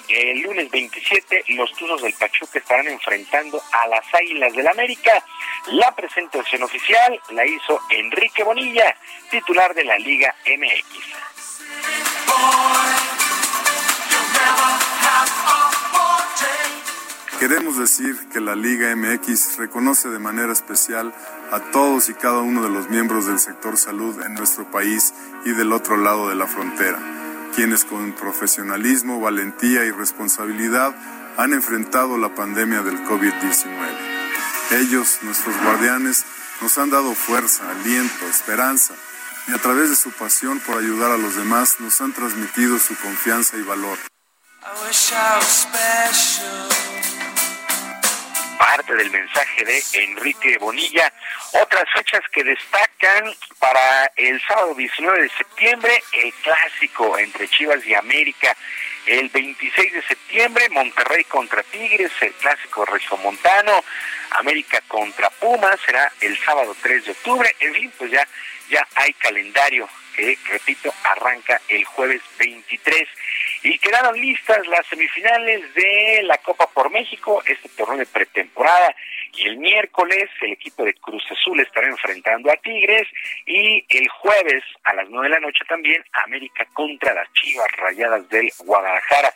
[0.08, 5.24] el lunes 27 los Tuzos del Pachuca estarán enfrentando a las Águilas del América.
[5.68, 8.96] La presentación oficial la hizo Enrique Bonilla,
[9.30, 11.30] titular de la Liga MX.
[17.40, 21.14] Queremos decir que la Liga MX reconoce de manera especial
[21.50, 25.14] a todos y cada uno de los miembros del sector salud en nuestro país
[25.46, 26.98] y del otro lado de la frontera,
[27.54, 30.94] quienes con profesionalismo, valentía y responsabilidad
[31.38, 33.70] han enfrentado la pandemia del COVID-19.
[34.72, 36.26] Ellos, nuestros guardianes,
[36.60, 38.92] nos han dado fuerza, aliento, esperanza
[39.48, 42.94] y a través de su pasión por ayudar a los demás nos han transmitido su
[42.96, 43.96] confianza y valor
[48.60, 51.10] parte del mensaje de Enrique Bonilla.
[51.62, 57.94] Otras fechas que destacan para el sábado 19 de septiembre, el clásico entre Chivas y
[57.94, 58.54] América.
[59.06, 62.86] El 26 de septiembre, Monterrey contra Tigres, el clásico
[63.22, 63.82] Montano.
[64.32, 67.56] América contra Pumas será el sábado 3 de octubre.
[67.60, 68.28] En fin, pues ya,
[68.68, 73.08] ya hay calendario que, repito, arranca el jueves 23.
[73.62, 78.94] Y quedaron listas las semifinales de la Copa por México, este torneo de pretemporada
[79.34, 83.06] Y el miércoles el equipo de Cruz Azul estará enfrentando a Tigres
[83.46, 88.28] y el jueves a las nueve de la noche también América contra las Chivas Rayadas
[88.28, 89.32] del Guadalajara.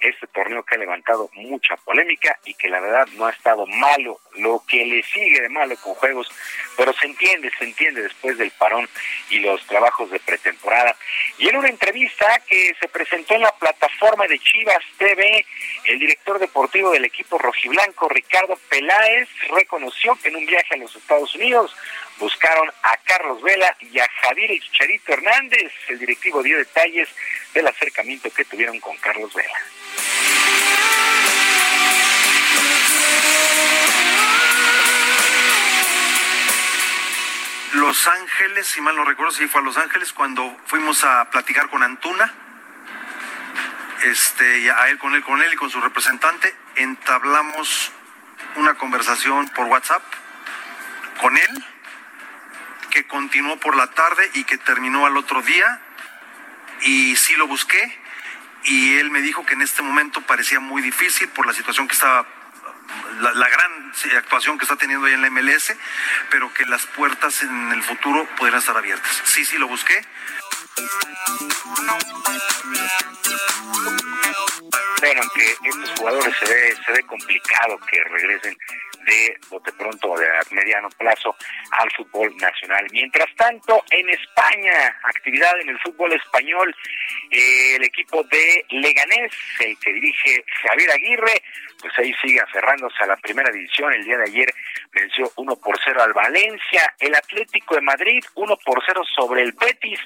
[0.00, 4.18] Este torneo que ha levantado mucha polémica y que la verdad no ha estado malo,
[4.36, 6.28] lo que le sigue de malo con juegos,
[6.76, 8.88] pero se entiende, se entiende después del parón
[9.30, 10.96] y los trabajos de pretemporada.
[11.38, 15.44] Y en una entrevista que se presentó en la plataforma de Chivas TV,
[15.84, 20.94] el director deportivo del equipo rojiblanco, Ricardo Peláez, reconoció que en un viaje a los
[20.94, 21.74] Estados Unidos
[22.18, 25.72] buscaron a Carlos Vela y a Javier Chicharito Hernández.
[25.88, 27.08] El directivo dio detalles
[27.54, 29.60] del acercamiento que tuvieron con Carlos Vela.
[37.74, 41.68] Los Ángeles, si mal no recuerdo, si fue a Los Ángeles cuando fuimos a platicar
[41.68, 42.32] con Antuna,
[44.04, 47.92] este, a él con él, con él y con su representante, entablamos
[48.56, 50.02] una conversación por WhatsApp
[51.20, 51.64] con él,
[52.90, 55.80] que continuó por la tarde y que terminó al otro día,
[56.82, 57.98] y sí lo busqué,
[58.64, 61.94] y él me dijo que en este momento parecía muy difícil por la situación que
[61.94, 62.26] estaba
[63.20, 65.74] la, gran actuación que está teniendo ahí en la MLS,
[66.30, 69.22] pero que las puertas en el futuro podrían estar abiertas.
[69.24, 70.04] Sí, sí, lo busqué.
[75.00, 78.56] Bueno, aunque estos jugadores se ve, se ve complicado que regresen
[79.06, 81.34] de bote pronto o de mediano plazo
[81.70, 82.86] al fútbol nacional.
[82.90, 86.74] Mientras tanto, en España, actividad en el fútbol español,
[87.30, 91.42] eh, el equipo de Leganés, que dirige Javier Aguirre,
[91.94, 93.92] pues sigue aferrándose a la primera división.
[93.92, 94.54] El día de ayer
[94.92, 96.94] venció 1 por 0 al Valencia.
[96.98, 100.00] El Atlético de Madrid 1 por 0 sobre el Betis.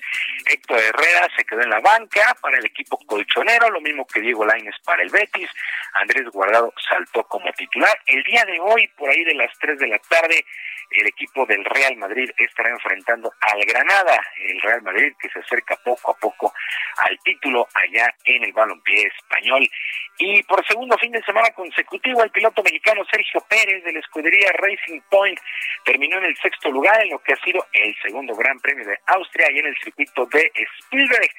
[0.46, 4.44] Héctor Herrera se quedó en la banca para el equipo colchonero, lo mismo que Diego
[4.44, 5.48] Lainez para el Betis.
[5.94, 7.98] Andrés Guardado saltó como titular.
[8.06, 10.44] El día de hoy, por ahí de las 3 de la tarde,
[10.90, 15.76] el equipo del Real Madrid estará enfrentando al Granada, el Real Madrid que se acerca
[15.84, 16.52] poco a poco
[16.98, 19.68] al título allá en el balompié español.
[20.18, 24.50] Y por segundo fin de semana consecutivo, el piloto mexicano Sergio Pérez de la escudería
[24.54, 25.38] Racing Point
[25.84, 28.98] terminó en el sexto lugar en lo que ha sido el segundo Gran Premio de
[29.06, 31.30] Austria y en el circuito de Spielberg.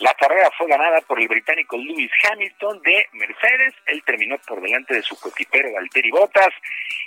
[0.00, 3.74] La carrera fue ganada por el británico Lewis Hamilton de Mercedes.
[3.86, 6.52] Él terminó por delante de su cotipero Valtteri Bottas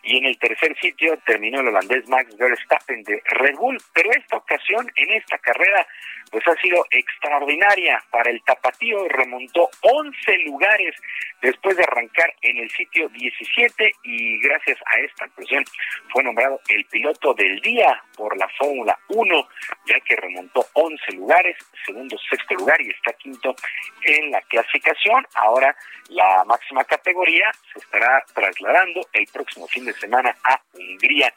[0.03, 3.77] y en el tercer sitio terminó el holandés Max Verstappen de Red Bull.
[3.93, 5.87] Pero esta ocasión, en esta carrera,
[6.31, 9.07] pues ha sido extraordinaria para el tapatío.
[9.09, 10.95] Remontó 11 lugares
[11.41, 15.63] después de arrancar en el sitio 17 y gracias a esta actuación
[16.11, 19.47] fue nombrado el piloto del día por la Fórmula 1,
[19.87, 23.55] ya que remontó 11 lugares, segundo, sexto lugar y está quinto
[24.03, 25.27] en la clasificación.
[25.35, 25.75] Ahora
[26.09, 31.33] la máxima categoría se estará trasladando el próximo fin de semana a Hungría.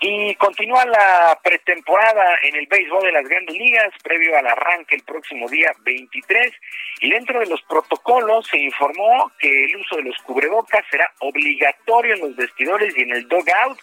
[0.00, 3.90] Y continúa la pretemporada en el béisbol de las grandes ligas,
[4.34, 6.52] al arranque el próximo día 23.
[7.00, 12.14] Y dentro de los protocolos se informó que el uso de los cubrebocas será obligatorio
[12.14, 13.78] en los vestidores y en el dugout.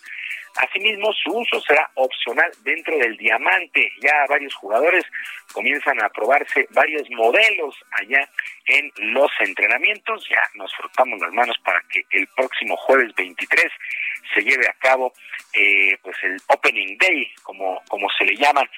[0.56, 3.92] Asimismo, su uso será opcional dentro del diamante.
[4.02, 5.04] Ya varios jugadores
[5.52, 8.30] comienzan a probarse varios modelos allá
[8.68, 10.28] en los entrenamientos.
[10.30, 13.66] Ya nos frotamos las manos para que el próximo jueves 23
[14.34, 15.14] se lleve a cabo
[15.54, 18.70] eh, pues el Opening Day, como, como se le llaman.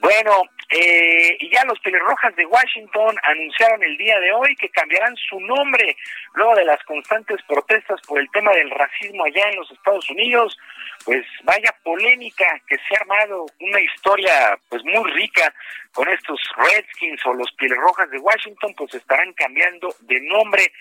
[0.00, 5.14] Bueno, eh, y ya los Pelirrojas de Washington anunciaron el día de hoy que cambiarán
[5.16, 5.96] su nombre
[6.34, 10.56] luego de las constantes protestas por el tema del racismo allá en los Estados Unidos.
[11.04, 15.52] Pues vaya polémica que se ha armado, una historia pues muy rica
[15.92, 20.72] con estos Redskins o los Pelirrojas de Washington, pues estarán cambiando de nombre.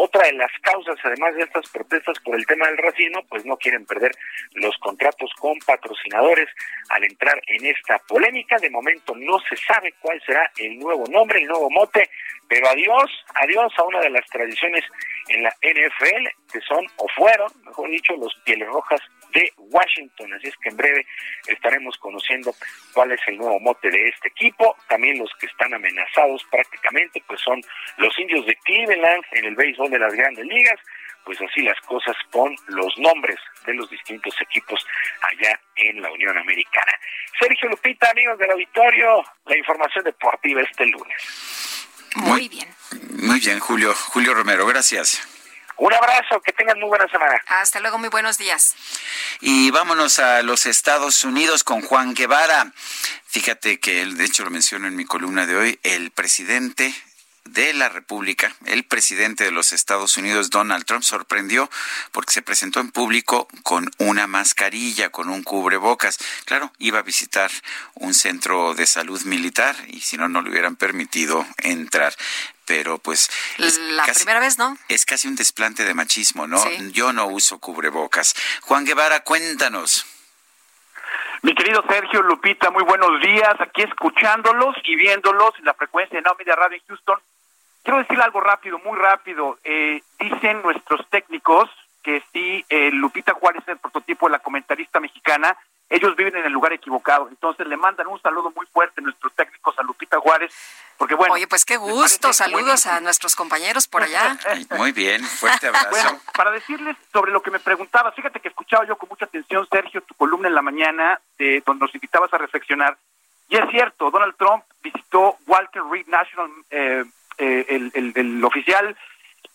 [0.00, 3.56] Otra de las causas, además de estas protestas por el tema del racismo, pues no
[3.56, 4.12] quieren perder
[4.52, 6.48] los contratos con patrocinadores
[6.90, 8.58] al entrar en esta polémica.
[8.70, 12.08] Momento no se sabe cuál será el nuevo nombre, el nuevo mote,
[12.48, 14.84] pero adiós, adiós a una de las tradiciones
[15.28, 19.00] en la NFL, que son o fueron, mejor dicho, los Pieles Rojas
[19.32, 20.32] de Washington.
[20.34, 21.06] Así es que en breve
[21.46, 22.54] estaremos conociendo
[22.94, 24.76] cuál es el nuevo mote de este equipo.
[24.88, 27.60] También los que están amenazados prácticamente, pues son
[27.98, 30.80] los indios de Cleveland en el béisbol de las grandes ligas.
[31.28, 33.36] Pues así las cosas con los nombres
[33.66, 34.80] de los distintos equipos
[35.20, 36.90] allá en la Unión Americana.
[37.38, 41.86] Sergio Lupita, amigos del auditorio, la información deportiva este lunes.
[42.14, 42.74] Muy bien.
[43.20, 43.94] Muy bien, Julio.
[43.94, 45.20] Julio Romero, gracias.
[45.76, 47.38] Un abrazo, que tengan muy buena semana.
[47.48, 48.74] Hasta luego, muy buenos días.
[49.42, 52.72] Y vámonos a los Estados Unidos con Juan Guevara.
[53.26, 56.94] Fíjate que, de hecho lo menciono en mi columna de hoy, el presidente
[57.52, 61.70] de la República, el presidente de los Estados Unidos, Donald Trump, sorprendió
[62.12, 66.18] porque se presentó en público con una mascarilla, con un cubrebocas.
[66.44, 67.50] Claro, iba a visitar
[67.94, 72.14] un centro de salud militar y si no, no le hubieran permitido entrar
[72.64, 73.30] pero pues...
[73.56, 74.76] la primera vez, ¿no?
[74.88, 76.62] Es casi un desplante de machismo, ¿no?
[76.92, 78.34] Yo no uso cubrebocas.
[78.60, 80.04] Juan Guevara, cuéntanos.
[81.40, 83.54] Mi querido Sergio Lupita, muy buenos días.
[83.60, 87.18] Aquí escuchándolos y viéndolos en la frecuencia de Now Media Radio en Houston.
[87.82, 89.58] Quiero decir algo rápido, muy rápido.
[89.64, 91.70] Eh, dicen nuestros técnicos
[92.02, 95.56] que sí, eh, Lupita Juárez es el prototipo de la comentarista mexicana
[95.90, 97.28] ellos viven en el lugar equivocado.
[97.28, 100.52] Entonces le mandan un saludo muy fuerte a nuestros técnicos, a Lupita Juárez,
[100.96, 101.34] porque bueno.
[101.34, 104.36] Oye, pues qué gusto, saludos a nuestros compañeros por allá.
[104.76, 105.88] muy bien, fuerte abrazo.
[105.90, 109.66] Bueno, para decirles sobre lo que me preguntaba, fíjate que escuchaba yo con mucha atención,
[109.70, 112.96] Sergio, tu columna en la mañana, de, donde nos invitabas a reflexionar.
[113.48, 117.04] Y es cierto, Donald Trump visitó Walter Reed National, eh,
[117.38, 118.96] eh, el, el, el oficial,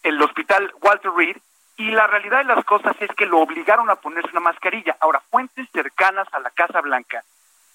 [0.03, 1.37] el hospital Walter Reed,
[1.77, 4.95] y la realidad de las cosas es que lo obligaron a ponerse una mascarilla.
[4.99, 7.23] Ahora, fuentes cercanas a la Casa Blanca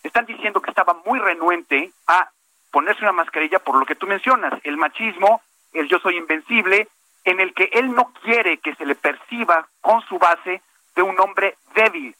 [0.02, 2.30] están diciendo que estaba muy renuente a
[2.70, 6.88] ponerse una mascarilla por lo que tú mencionas, el machismo, el yo soy invencible,
[7.24, 10.62] en el que él no quiere que se le perciba con su base
[10.94, 12.14] de un hombre débil.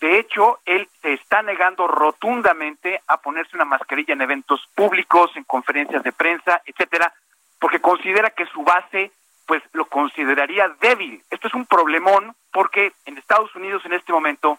[0.00, 5.44] De hecho, él se está negando rotundamente a ponerse una mascarilla en eventos públicos, en
[5.44, 7.12] conferencias de prensa, etcétera,
[7.58, 9.10] porque considera que su base
[9.46, 11.22] pues lo consideraría débil.
[11.30, 14.58] Esto es un problemón porque en Estados Unidos en este momento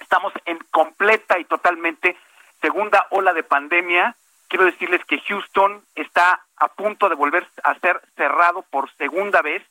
[0.00, 2.16] estamos en completa y totalmente
[2.60, 4.16] segunda ola de pandemia.
[4.48, 9.62] Quiero decirles que Houston está a punto de volver a ser cerrado por segunda vez.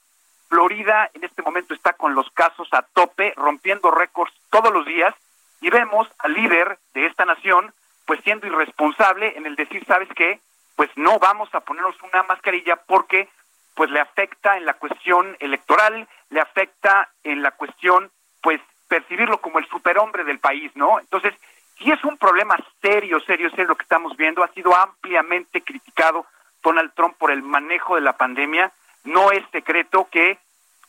[0.50, 5.16] Florida en este momento está con los casos a tope, rompiendo récords todos los días
[5.62, 7.74] y vemos al líder de esta nación
[8.06, 10.40] pues siendo irresponsable en el decir, ¿sabes qué?
[10.76, 13.30] Pues no vamos a ponernos una mascarilla porque
[13.76, 18.12] pues le afecta en la cuestión electoral, le afecta en la cuestión,
[18.42, 21.00] pues, percibirlo como el superhombre del país, ¿no?
[21.00, 21.34] Entonces,
[21.80, 26.26] si es un problema serio, serio, serio lo que estamos viendo, ha sido ampliamente criticado
[26.62, 28.72] Donald Trump por el manejo de la pandemia,
[29.04, 30.38] no es secreto que,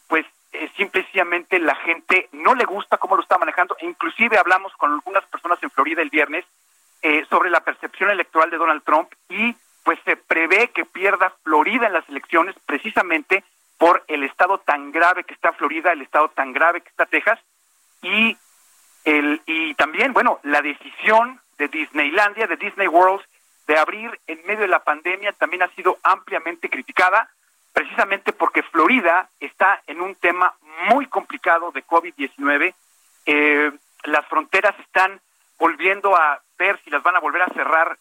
[0.09, 4.93] pues, eh, simplemente la gente no le gusta cómo lo está manejando, inclusive hablamos con
[4.93, 6.45] algunas personas en Florida el viernes
[7.03, 11.87] eh, sobre la percepción electoral de Donald Trump y pues se prevé que pierda Florida
[11.87, 13.45] en las elecciones precisamente
[13.79, 17.39] por el estado tan grave que está Florida, el estado tan grave que está Texas
[18.03, 18.37] y
[19.05, 23.23] el y también, bueno, la decisión de Disneylandia, de Disney World
[23.67, 27.31] de abrir en medio de la pandemia también ha sido ampliamente criticada,
[27.73, 30.55] precisamente porque Florida está en un tema
[30.91, 32.75] muy complicado de COVID-19.
[33.27, 33.73] Eh,
[34.05, 35.21] las fronteras están
[35.59, 37.99] volviendo a ver si las van a volver a cerrar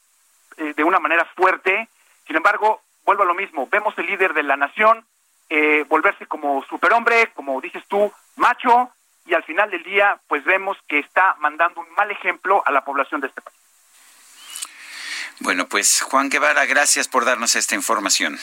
[0.58, 1.88] eh, de una manera fuerte.
[2.28, 5.06] Sin embargo, vuelvo a lo mismo, vemos el líder de la nación
[5.50, 8.90] eh, volverse como superhombre, como dices tú, macho,
[9.26, 12.84] y al final del día, pues vemos que está mandando un mal ejemplo a la
[12.84, 13.60] población de este país.
[15.40, 18.40] Bueno, pues Juan Guevara, gracias por darnos esta información.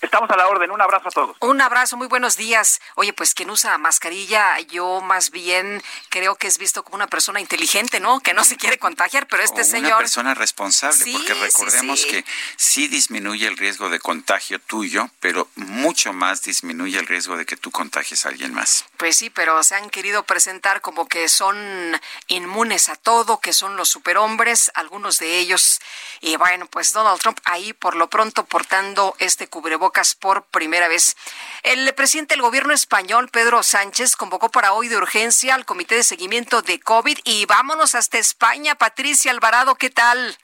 [0.00, 0.70] Estamos a la orden.
[0.70, 1.36] Un abrazo a todos.
[1.40, 2.80] Un abrazo, muy buenos días.
[2.94, 7.38] Oye, pues quien usa mascarilla, yo más bien creo que es visto como una persona
[7.38, 8.20] inteligente, ¿no?
[8.20, 9.92] Que no se quiere contagiar, pero este señor.
[9.92, 12.24] Una persona responsable, porque recordemos que
[12.56, 17.58] sí disminuye el riesgo de contagio tuyo, pero mucho más disminuye el riesgo de que
[17.58, 18.86] tú contagies a alguien más.
[18.96, 23.76] Pues sí, pero se han querido presentar como que son inmunes a todo, que son
[23.76, 25.80] los superhombres, algunos de ellos.
[26.22, 31.16] Y bueno, pues Donald Trump ahí por lo pronto portando este cubrebocas por primera vez.
[31.62, 36.04] El presidente del gobierno español, Pedro Sánchez, convocó para hoy de urgencia al Comité de
[36.04, 38.74] Seguimiento de COVID y vámonos hasta España.
[38.76, 40.38] Patricia Alvarado, ¿qué tal?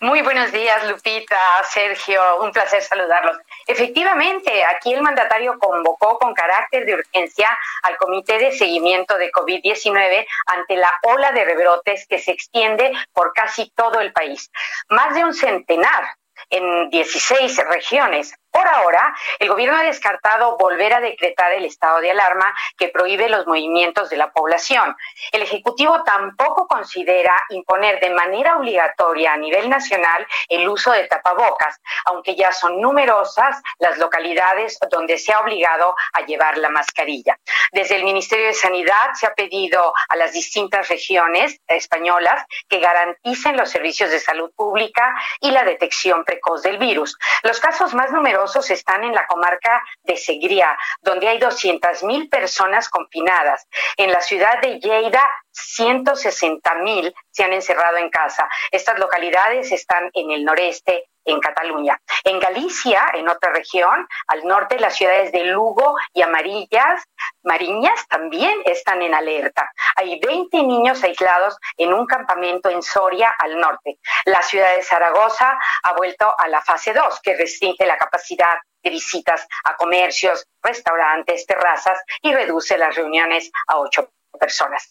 [0.00, 1.36] Muy buenos días, Lupita,
[1.68, 3.36] Sergio, un placer saludarlos.
[3.66, 10.26] Efectivamente, aquí el mandatario convocó con carácter de urgencia al Comité de Seguimiento de COVID-19
[10.46, 14.50] ante la ola de rebrotes que se extiende por casi todo el país.
[14.88, 16.04] Más de un centenar
[16.50, 22.10] en 16 regiones por ahora, el gobierno ha descartado volver a decretar el estado de
[22.10, 24.96] alarma que prohíbe los movimientos de la población.
[25.30, 31.80] El Ejecutivo tampoco considera imponer de manera obligatoria a nivel nacional el uso de tapabocas,
[32.06, 37.38] aunque ya son numerosas las localidades donde se ha obligado a llevar la mascarilla.
[37.70, 43.56] Desde el Ministerio de Sanidad se ha pedido a las distintas regiones españolas que garanticen
[43.56, 47.16] los servicios de salud pública y la detección precoz del virus.
[47.44, 53.66] Los casos más numerosos están en la comarca de Segría, donde hay 200.000 personas confinadas.
[53.96, 55.22] En la ciudad de Lleida
[55.58, 58.48] 160 mil se han encerrado en casa.
[58.70, 62.00] Estas localidades están en el noreste, en Cataluña.
[62.24, 67.04] En Galicia, en otra región, al norte, las ciudades de Lugo y Amarillas,
[67.42, 69.70] Mariñas también están en alerta.
[69.96, 73.98] Hay 20 niños aislados en un campamento en Soria, al norte.
[74.24, 78.90] La ciudad de Zaragoza ha vuelto a la fase 2, que restringe la capacidad de
[78.90, 84.88] visitas a comercios, restaurantes, terrazas y reduce las reuniones a ocho personas.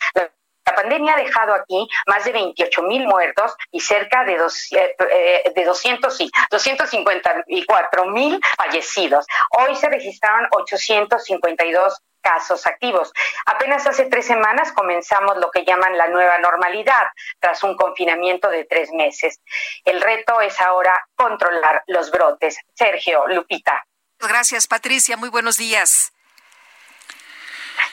[0.67, 4.95] La pandemia ha dejado aquí más de 28 mil muertos y cerca de, dos, eh,
[4.99, 9.25] eh, de 200, sí, 254 mil fallecidos.
[9.57, 13.13] Hoy se registraron 852 casos activos.
[13.45, 17.05] Apenas hace tres semanas comenzamos lo que llaman la nueva normalidad,
[17.39, 19.39] tras un confinamiento de tres meses.
[19.85, 22.57] El reto es ahora controlar los brotes.
[22.73, 23.85] Sergio, Lupita.
[24.19, 25.15] Gracias, Patricia.
[25.15, 26.11] Muy buenos días.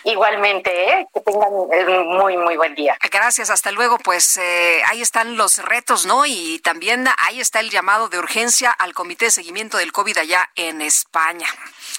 [0.04, 1.06] Igualmente, ¿eh?
[1.12, 2.96] que tengan un muy, muy buen día.
[3.10, 3.98] Gracias, hasta luego.
[3.98, 6.26] Pues eh, ahí están los retos, ¿no?
[6.26, 10.50] Y también ahí está el llamado de urgencia al Comité de Seguimiento del COVID allá
[10.56, 11.46] en España.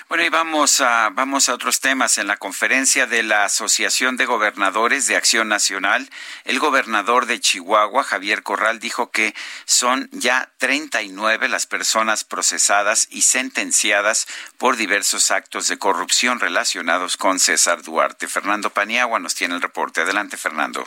[0.08, 2.20] Bueno, y vamos a, vamos a otros temas.
[2.20, 6.08] En la conferencia de la Asociación de Gobernadores de Acción Nacional,
[6.44, 9.34] el gobernador de Chihuahua, Javier Corral, dijo que
[9.66, 14.28] son ya 39 las personas procesadas y sentenciadas
[14.60, 18.28] por diversos actos de corrupción relacionados con César Duarte.
[18.28, 20.02] Fernando Paniagua nos tiene el reporte.
[20.02, 20.84] Adelante, Fernando.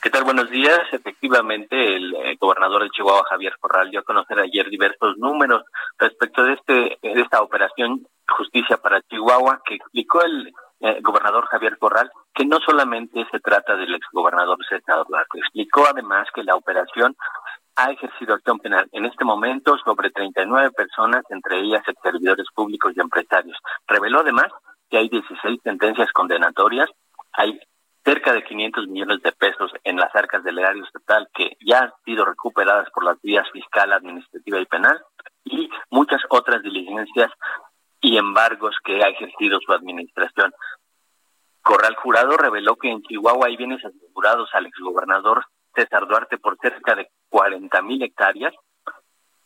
[0.00, 0.24] ¿Qué tal?
[0.24, 0.80] Buenos días.
[0.92, 5.64] Efectivamente, el eh, gobernador de Chihuahua, Javier Corral, dio a conocer ayer diversos números
[5.98, 11.76] respecto de, este, de esta operación Justicia para Chihuahua, que explicó el eh, gobernador Javier
[11.78, 17.16] Corral que no solamente se trata del exgobernador César Duarte, explicó además que la operación
[17.74, 23.00] ha ejercido acción penal en este momento sobre 39 personas, entre ellas servidores públicos y
[23.00, 23.56] empresarios.
[23.86, 24.48] Reveló además
[24.88, 26.88] que hay 16 sentencias condenatorias,
[27.32, 27.58] hay
[28.04, 31.92] cerca de 500 millones de pesos en las arcas del erario estatal que ya han
[32.04, 35.00] sido recuperadas por las vías fiscal, administrativa y penal,
[35.44, 37.30] y muchas otras diligencias
[38.00, 40.52] y embargos que ha ejercido su administración.
[41.62, 45.44] Corral Jurado reveló que en Chihuahua hay bienes asegurados al exgobernador
[45.74, 48.54] César Duarte por cerca de 40 mil hectáreas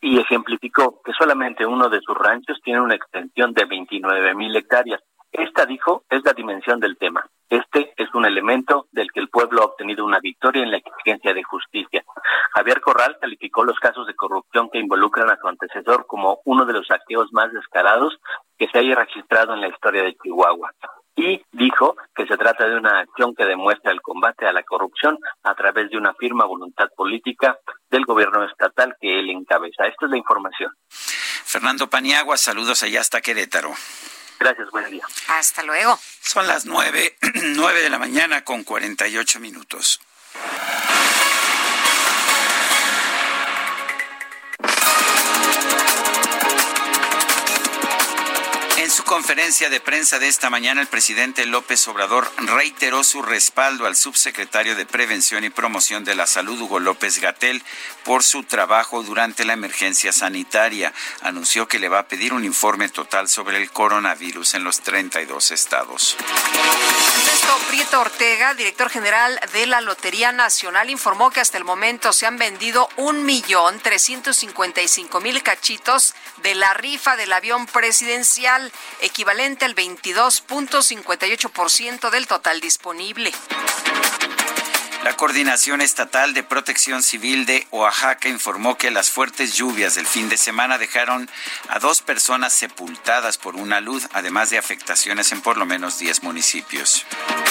[0.01, 5.01] y ejemplificó que solamente uno de sus ranchos tiene una extensión de 29 mil hectáreas.
[5.33, 7.27] Esta, dijo, es la dimensión del tema.
[7.49, 11.35] Este es un elemento del que el pueblo ha obtenido una victoria en la exigencia
[11.35, 12.05] de justicia.
[12.55, 16.75] Javier Corral calificó los casos de corrupción que involucran a su antecesor como uno de
[16.75, 18.19] los saqueos más descarados
[18.59, 20.73] que se haya registrado en la historia de Chihuahua.
[21.15, 25.19] Y dijo que se trata de una acción que demuestra el combate a la corrupción
[25.43, 27.59] a través de una firme voluntad política
[27.91, 29.87] del gobierno estatal que él encabeza.
[29.87, 30.73] Esta es la información.
[30.89, 33.73] Fernando Paniagua, saludos allá hasta Querétaro.
[34.43, 35.05] Gracias, buen día.
[35.29, 35.97] Hasta luego.
[36.21, 37.17] Son las nueve,
[37.55, 40.01] nueve de la mañana con cuarenta y ocho minutos.
[49.13, 54.75] Conferencia de prensa de esta mañana, el presidente López Obrador reiteró su respaldo al subsecretario
[54.75, 57.63] de Prevención y Promoción de la Salud, Hugo López Gatel,
[58.05, 60.95] por su trabajo durante la emergencia sanitaria.
[61.21, 65.51] Anunció que le va a pedir un informe total sobre el coronavirus en los 32
[65.51, 66.17] estados.
[67.15, 72.25] Ernesto Prieto Ortega, director general de la Lotería Nacional, informó que hasta el momento se
[72.25, 77.67] han vendido un millón trescientos cincuenta y cinco mil cachitos de la rifa del avión
[77.67, 78.73] presidencial
[79.03, 83.31] equivalente al 22.58% del total disponible.
[85.05, 90.29] La Coordinación Estatal de Protección Civil de Oaxaca informó que las fuertes lluvias del fin
[90.29, 91.29] de semana dejaron
[91.69, 96.23] a dos personas sepultadas por una luz, además de afectaciones en por lo menos 10
[96.23, 97.05] municipios.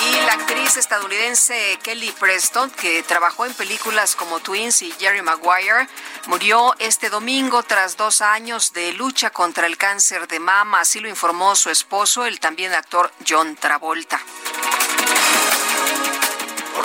[0.08, 5.90] Y la actriz estadounidense Kelly Preston, que trabajó en películas como Twins y Jerry Maguire,
[6.28, 10.80] murió este domingo tras dos años de lucha contra el cáncer de mama.
[10.80, 14.22] Así lo informó su esposo, el también actor John Travolta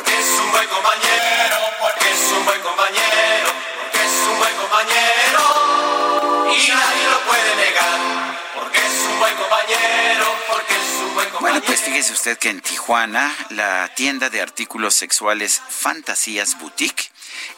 [0.04, 3.48] es un buen compañero, porque es un buen compañero,
[3.80, 5.42] porque es un buen compañero
[6.52, 8.00] y nadie lo puede negar,
[8.54, 11.40] porque es un buen compañero, porque es un buen compañero.
[11.40, 17.10] Bueno, pues fíjese usted que en Tijuana, la tienda de artículos sexuales Fantasías Boutique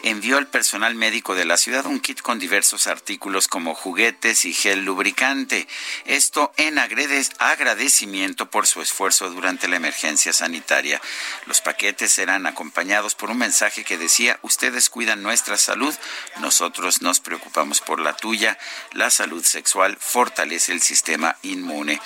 [0.02, 4.52] envió al personal médico de la ciudad un kit con diversos artículos como juguetes y
[4.52, 5.68] gel lubricante.
[6.04, 11.00] Esto en agradecimiento por su esfuerzo durante la emergencia sanitaria.
[11.46, 15.94] Los paquetes serán acompañados por un mensaje que decía, ustedes cuidan nuestra salud,
[16.40, 18.58] nosotros nos preocupamos por la tuya.
[18.92, 22.00] La salud sexual fortalece el sistema inmune.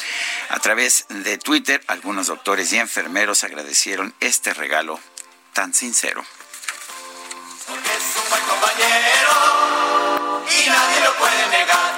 [0.49, 5.01] A través de Twitter, algunos doctores y enfermeros agradecieron este regalo
[5.52, 6.25] tan sincero.
[8.33, 9.35] Porque es un buen compañero
[10.49, 11.93] y nadie lo puede negar.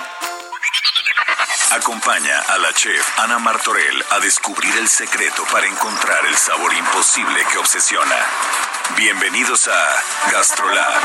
[1.71, 7.45] Acompaña a la chef Ana Martorell a descubrir el secreto para encontrar el sabor imposible
[7.51, 8.17] que obsesiona.
[8.97, 11.01] Bienvenidos a Gastrolab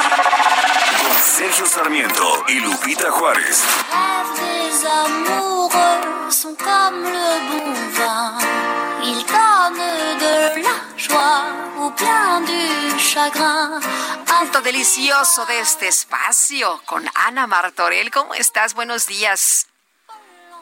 [0.99, 3.63] con Sergio Sarmiento y Lupita Juárez.
[10.19, 13.79] De la joie ou bien du chagrin.
[14.25, 18.11] Punto delicioso de este espacio con Ana Martorell.
[18.11, 18.73] ¿Cómo estás?
[18.73, 19.67] Buenos días.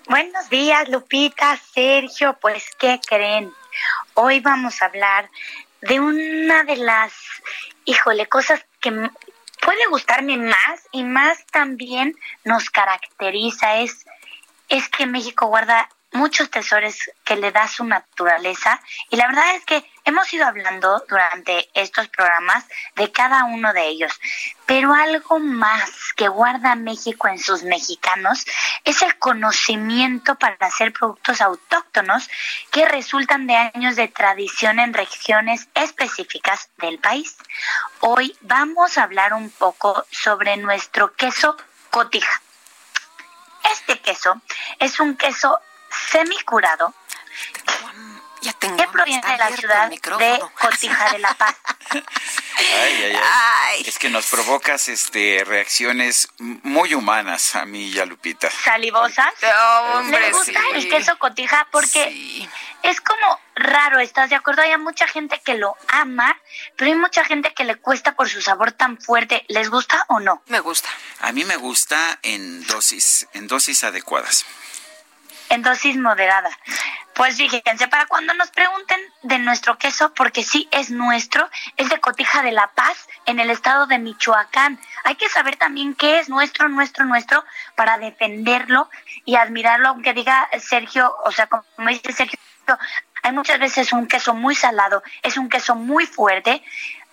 [0.07, 2.37] Buenos días, Lupita, Sergio.
[2.39, 3.51] Pues, ¿qué creen?
[4.13, 5.29] Hoy vamos a hablar
[5.81, 7.13] de una de las,
[7.85, 8.91] híjole, cosas que
[9.61, 14.05] puede gustarme más y más también nos caracteriza es,
[14.69, 19.65] es que México guarda muchos tesoros que le da su naturaleza y la verdad es
[19.65, 24.13] que hemos ido hablando durante estos programas de cada uno de ellos,
[24.65, 28.45] pero algo más que guarda México en sus mexicanos
[28.85, 32.29] es el conocimiento para hacer productos autóctonos
[32.71, 37.35] que resultan de años de tradición en regiones específicas del país.
[37.99, 41.57] Hoy vamos a hablar un poco sobre nuestro queso
[41.89, 42.41] cotija.
[43.71, 44.41] Este queso
[44.79, 45.59] es un queso
[46.11, 46.93] semicurado
[48.59, 49.99] que proviene de la ciudad de
[50.61, 51.55] Cotija de la Paz.
[52.59, 53.83] Ay, ay, ay.
[53.85, 58.49] Es que nos provocas este reacciones muy humanas a mí y a Lupita.
[58.49, 59.31] salivosas.
[59.93, 60.67] hombre, ¿Les gusta sí.
[60.73, 61.67] el queso cotija?
[61.71, 62.49] Porque
[62.81, 64.63] es como raro, ¿estás de acuerdo?
[64.63, 66.35] Hay mucha gente que lo ama,
[66.75, 69.45] pero hay mucha gente que le cuesta por su sabor tan fuerte.
[69.49, 70.41] ¿Les gusta o no?
[70.47, 70.89] Me gusta.
[71.19, 74.45] A mí me gusta en dosis, en dosis adecuadas.
[75.49, 76.49] En dosis moderada.
[77.17, 81.99] Pues fíjense, para cuando nos pregunten de nuestro queso, porque sí es nuestro, es de
[81.99, 84.79] Cotija de la Paz, en el estado de Michoacán.
[85.03, 87.43] Hay que saber también qué es nuestro, nuestro, nuestro,
[87.75, 88.87] para defenderlo
[89.25, 92.37] y admirarlo, aunque diga Sergio, o sea, como dice Sergio,
[93.23, 96.63] hay muchas veces un queso muy salado, es un queso muy fuerte,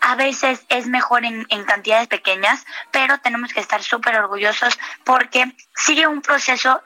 [0.03, 5.51] a veces es mejor en, en cantidades pequeñas, pero tenemos que estar súper orgullosos porque
[5.75, 6.83] sigue un proceso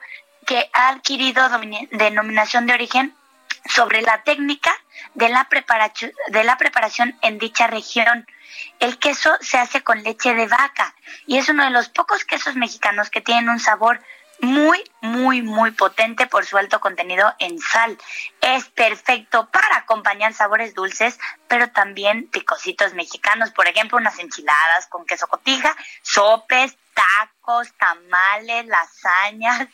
[0.49, 1.47] que ha adquirido
[1.91, 3.15] denominación de origen
[3.71, 4.75] sobre la técnica
[5.13, 8.25] de la, preparación, de la preparación en dicha región.
[8.79, 10.95] El queso se hace con leche de vaca
[11.27, 14.01] y es uno de los pocos quesos mexicanos que tienen un sabor
[14.41, 17.95] muy, muy, muy potente por su alto contenido en sal.
[18.41, 23.51] Es perfecto para acompañar sabores dulces, pero también picositos mexicanos.
[23.51, 29.67] Por ejemplo, unas enchiladas con queso cotija, sopes, tacos, tamales, lasañas,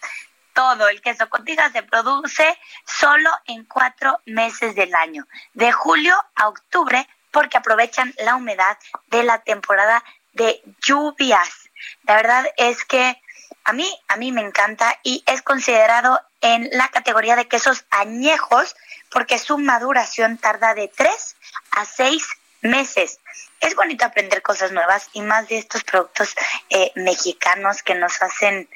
[0.55, 0.89] todo.
[0.89, 7.07] El queso cotija se produce solo en cuatro meses del año, de julio a octubre,
[7.29, 10.03] porque aprovechan la humedad de la temporada
[10.33, 11.69] de lluvias.
[12.03, 13.21] La verdad es que
[13.65, 18.75] a mí, a mí me encanta y es considerado en la categoría de quesos añejos
[19.11, 21.35] porque su maduración tarda de tres
[21.71, 22.27] a seis
[22.61, 23.19] meses.
[23.59, 26.35] Es bonito aprender cosas nuevas y más de estos productos
[26.69, 28.69] eh, mexicanos que nos hacen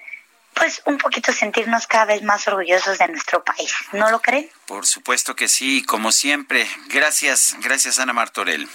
[0.54, 3.74] pues un poquito sentirnos cada vez más orgullosos de nuestro país.
[3.94, 4.50] ¿No lo creen?
[4.66, 6.70] Por supuesto que sí, como siempre.
[6.88, 8.70] Gracias, gracias Ana Martorell.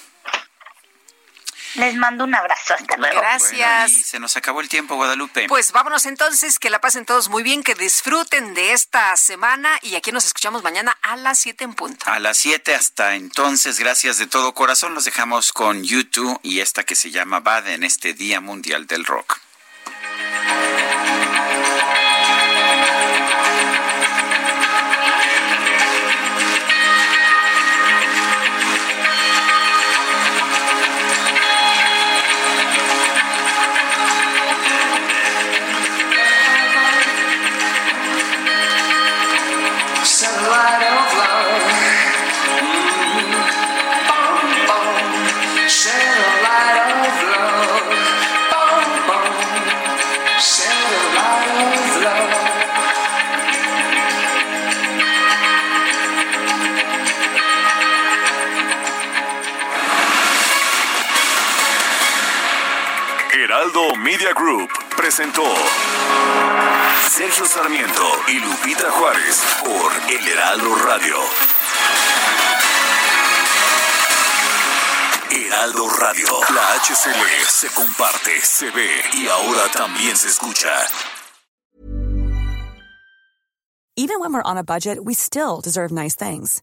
[1.74, 2.74] Les mando un abrazo.
[2.74, 3.18] Hasta luego.
[3.18, 3.90] Gracias.
[3.90, 5.46] Bueno, y se nos acabó el tiempo, Guadalupe.
[5.48, 9.96] Pues vámonos entonces, que la pasen todos muy bien, que disfruten de esta semana y
[9.96, 12.06] aquí nos escuchamos mañana a las 7 en punto.
[12.08, 14.94] A las 7 hasta entonces, gracias de todo corazón.
[14.94, 19.04] Los dejamos con YouTube y esta que se llama Bad en este Día Mundial del
[19.04, 19.40] Rock.
[63.74, 65.42] Heraldo Media Group presentó
[67.10, 71.16] Sergio Sarmiento y Lupita Juárez por El Heraldo Radio.
[75.28, 80.70] Heraldo Radio, la HCL se comparte, se ve y ahora también se escucha.
[83.96, 86.62] Even when we're on a budget, we still deserve nice things.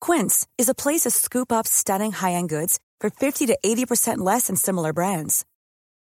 [0.00, 4.48] Quince is a place to scoop up stunning high-end goods for 50 to 80% less
[4.48, 5.44] than similar brands.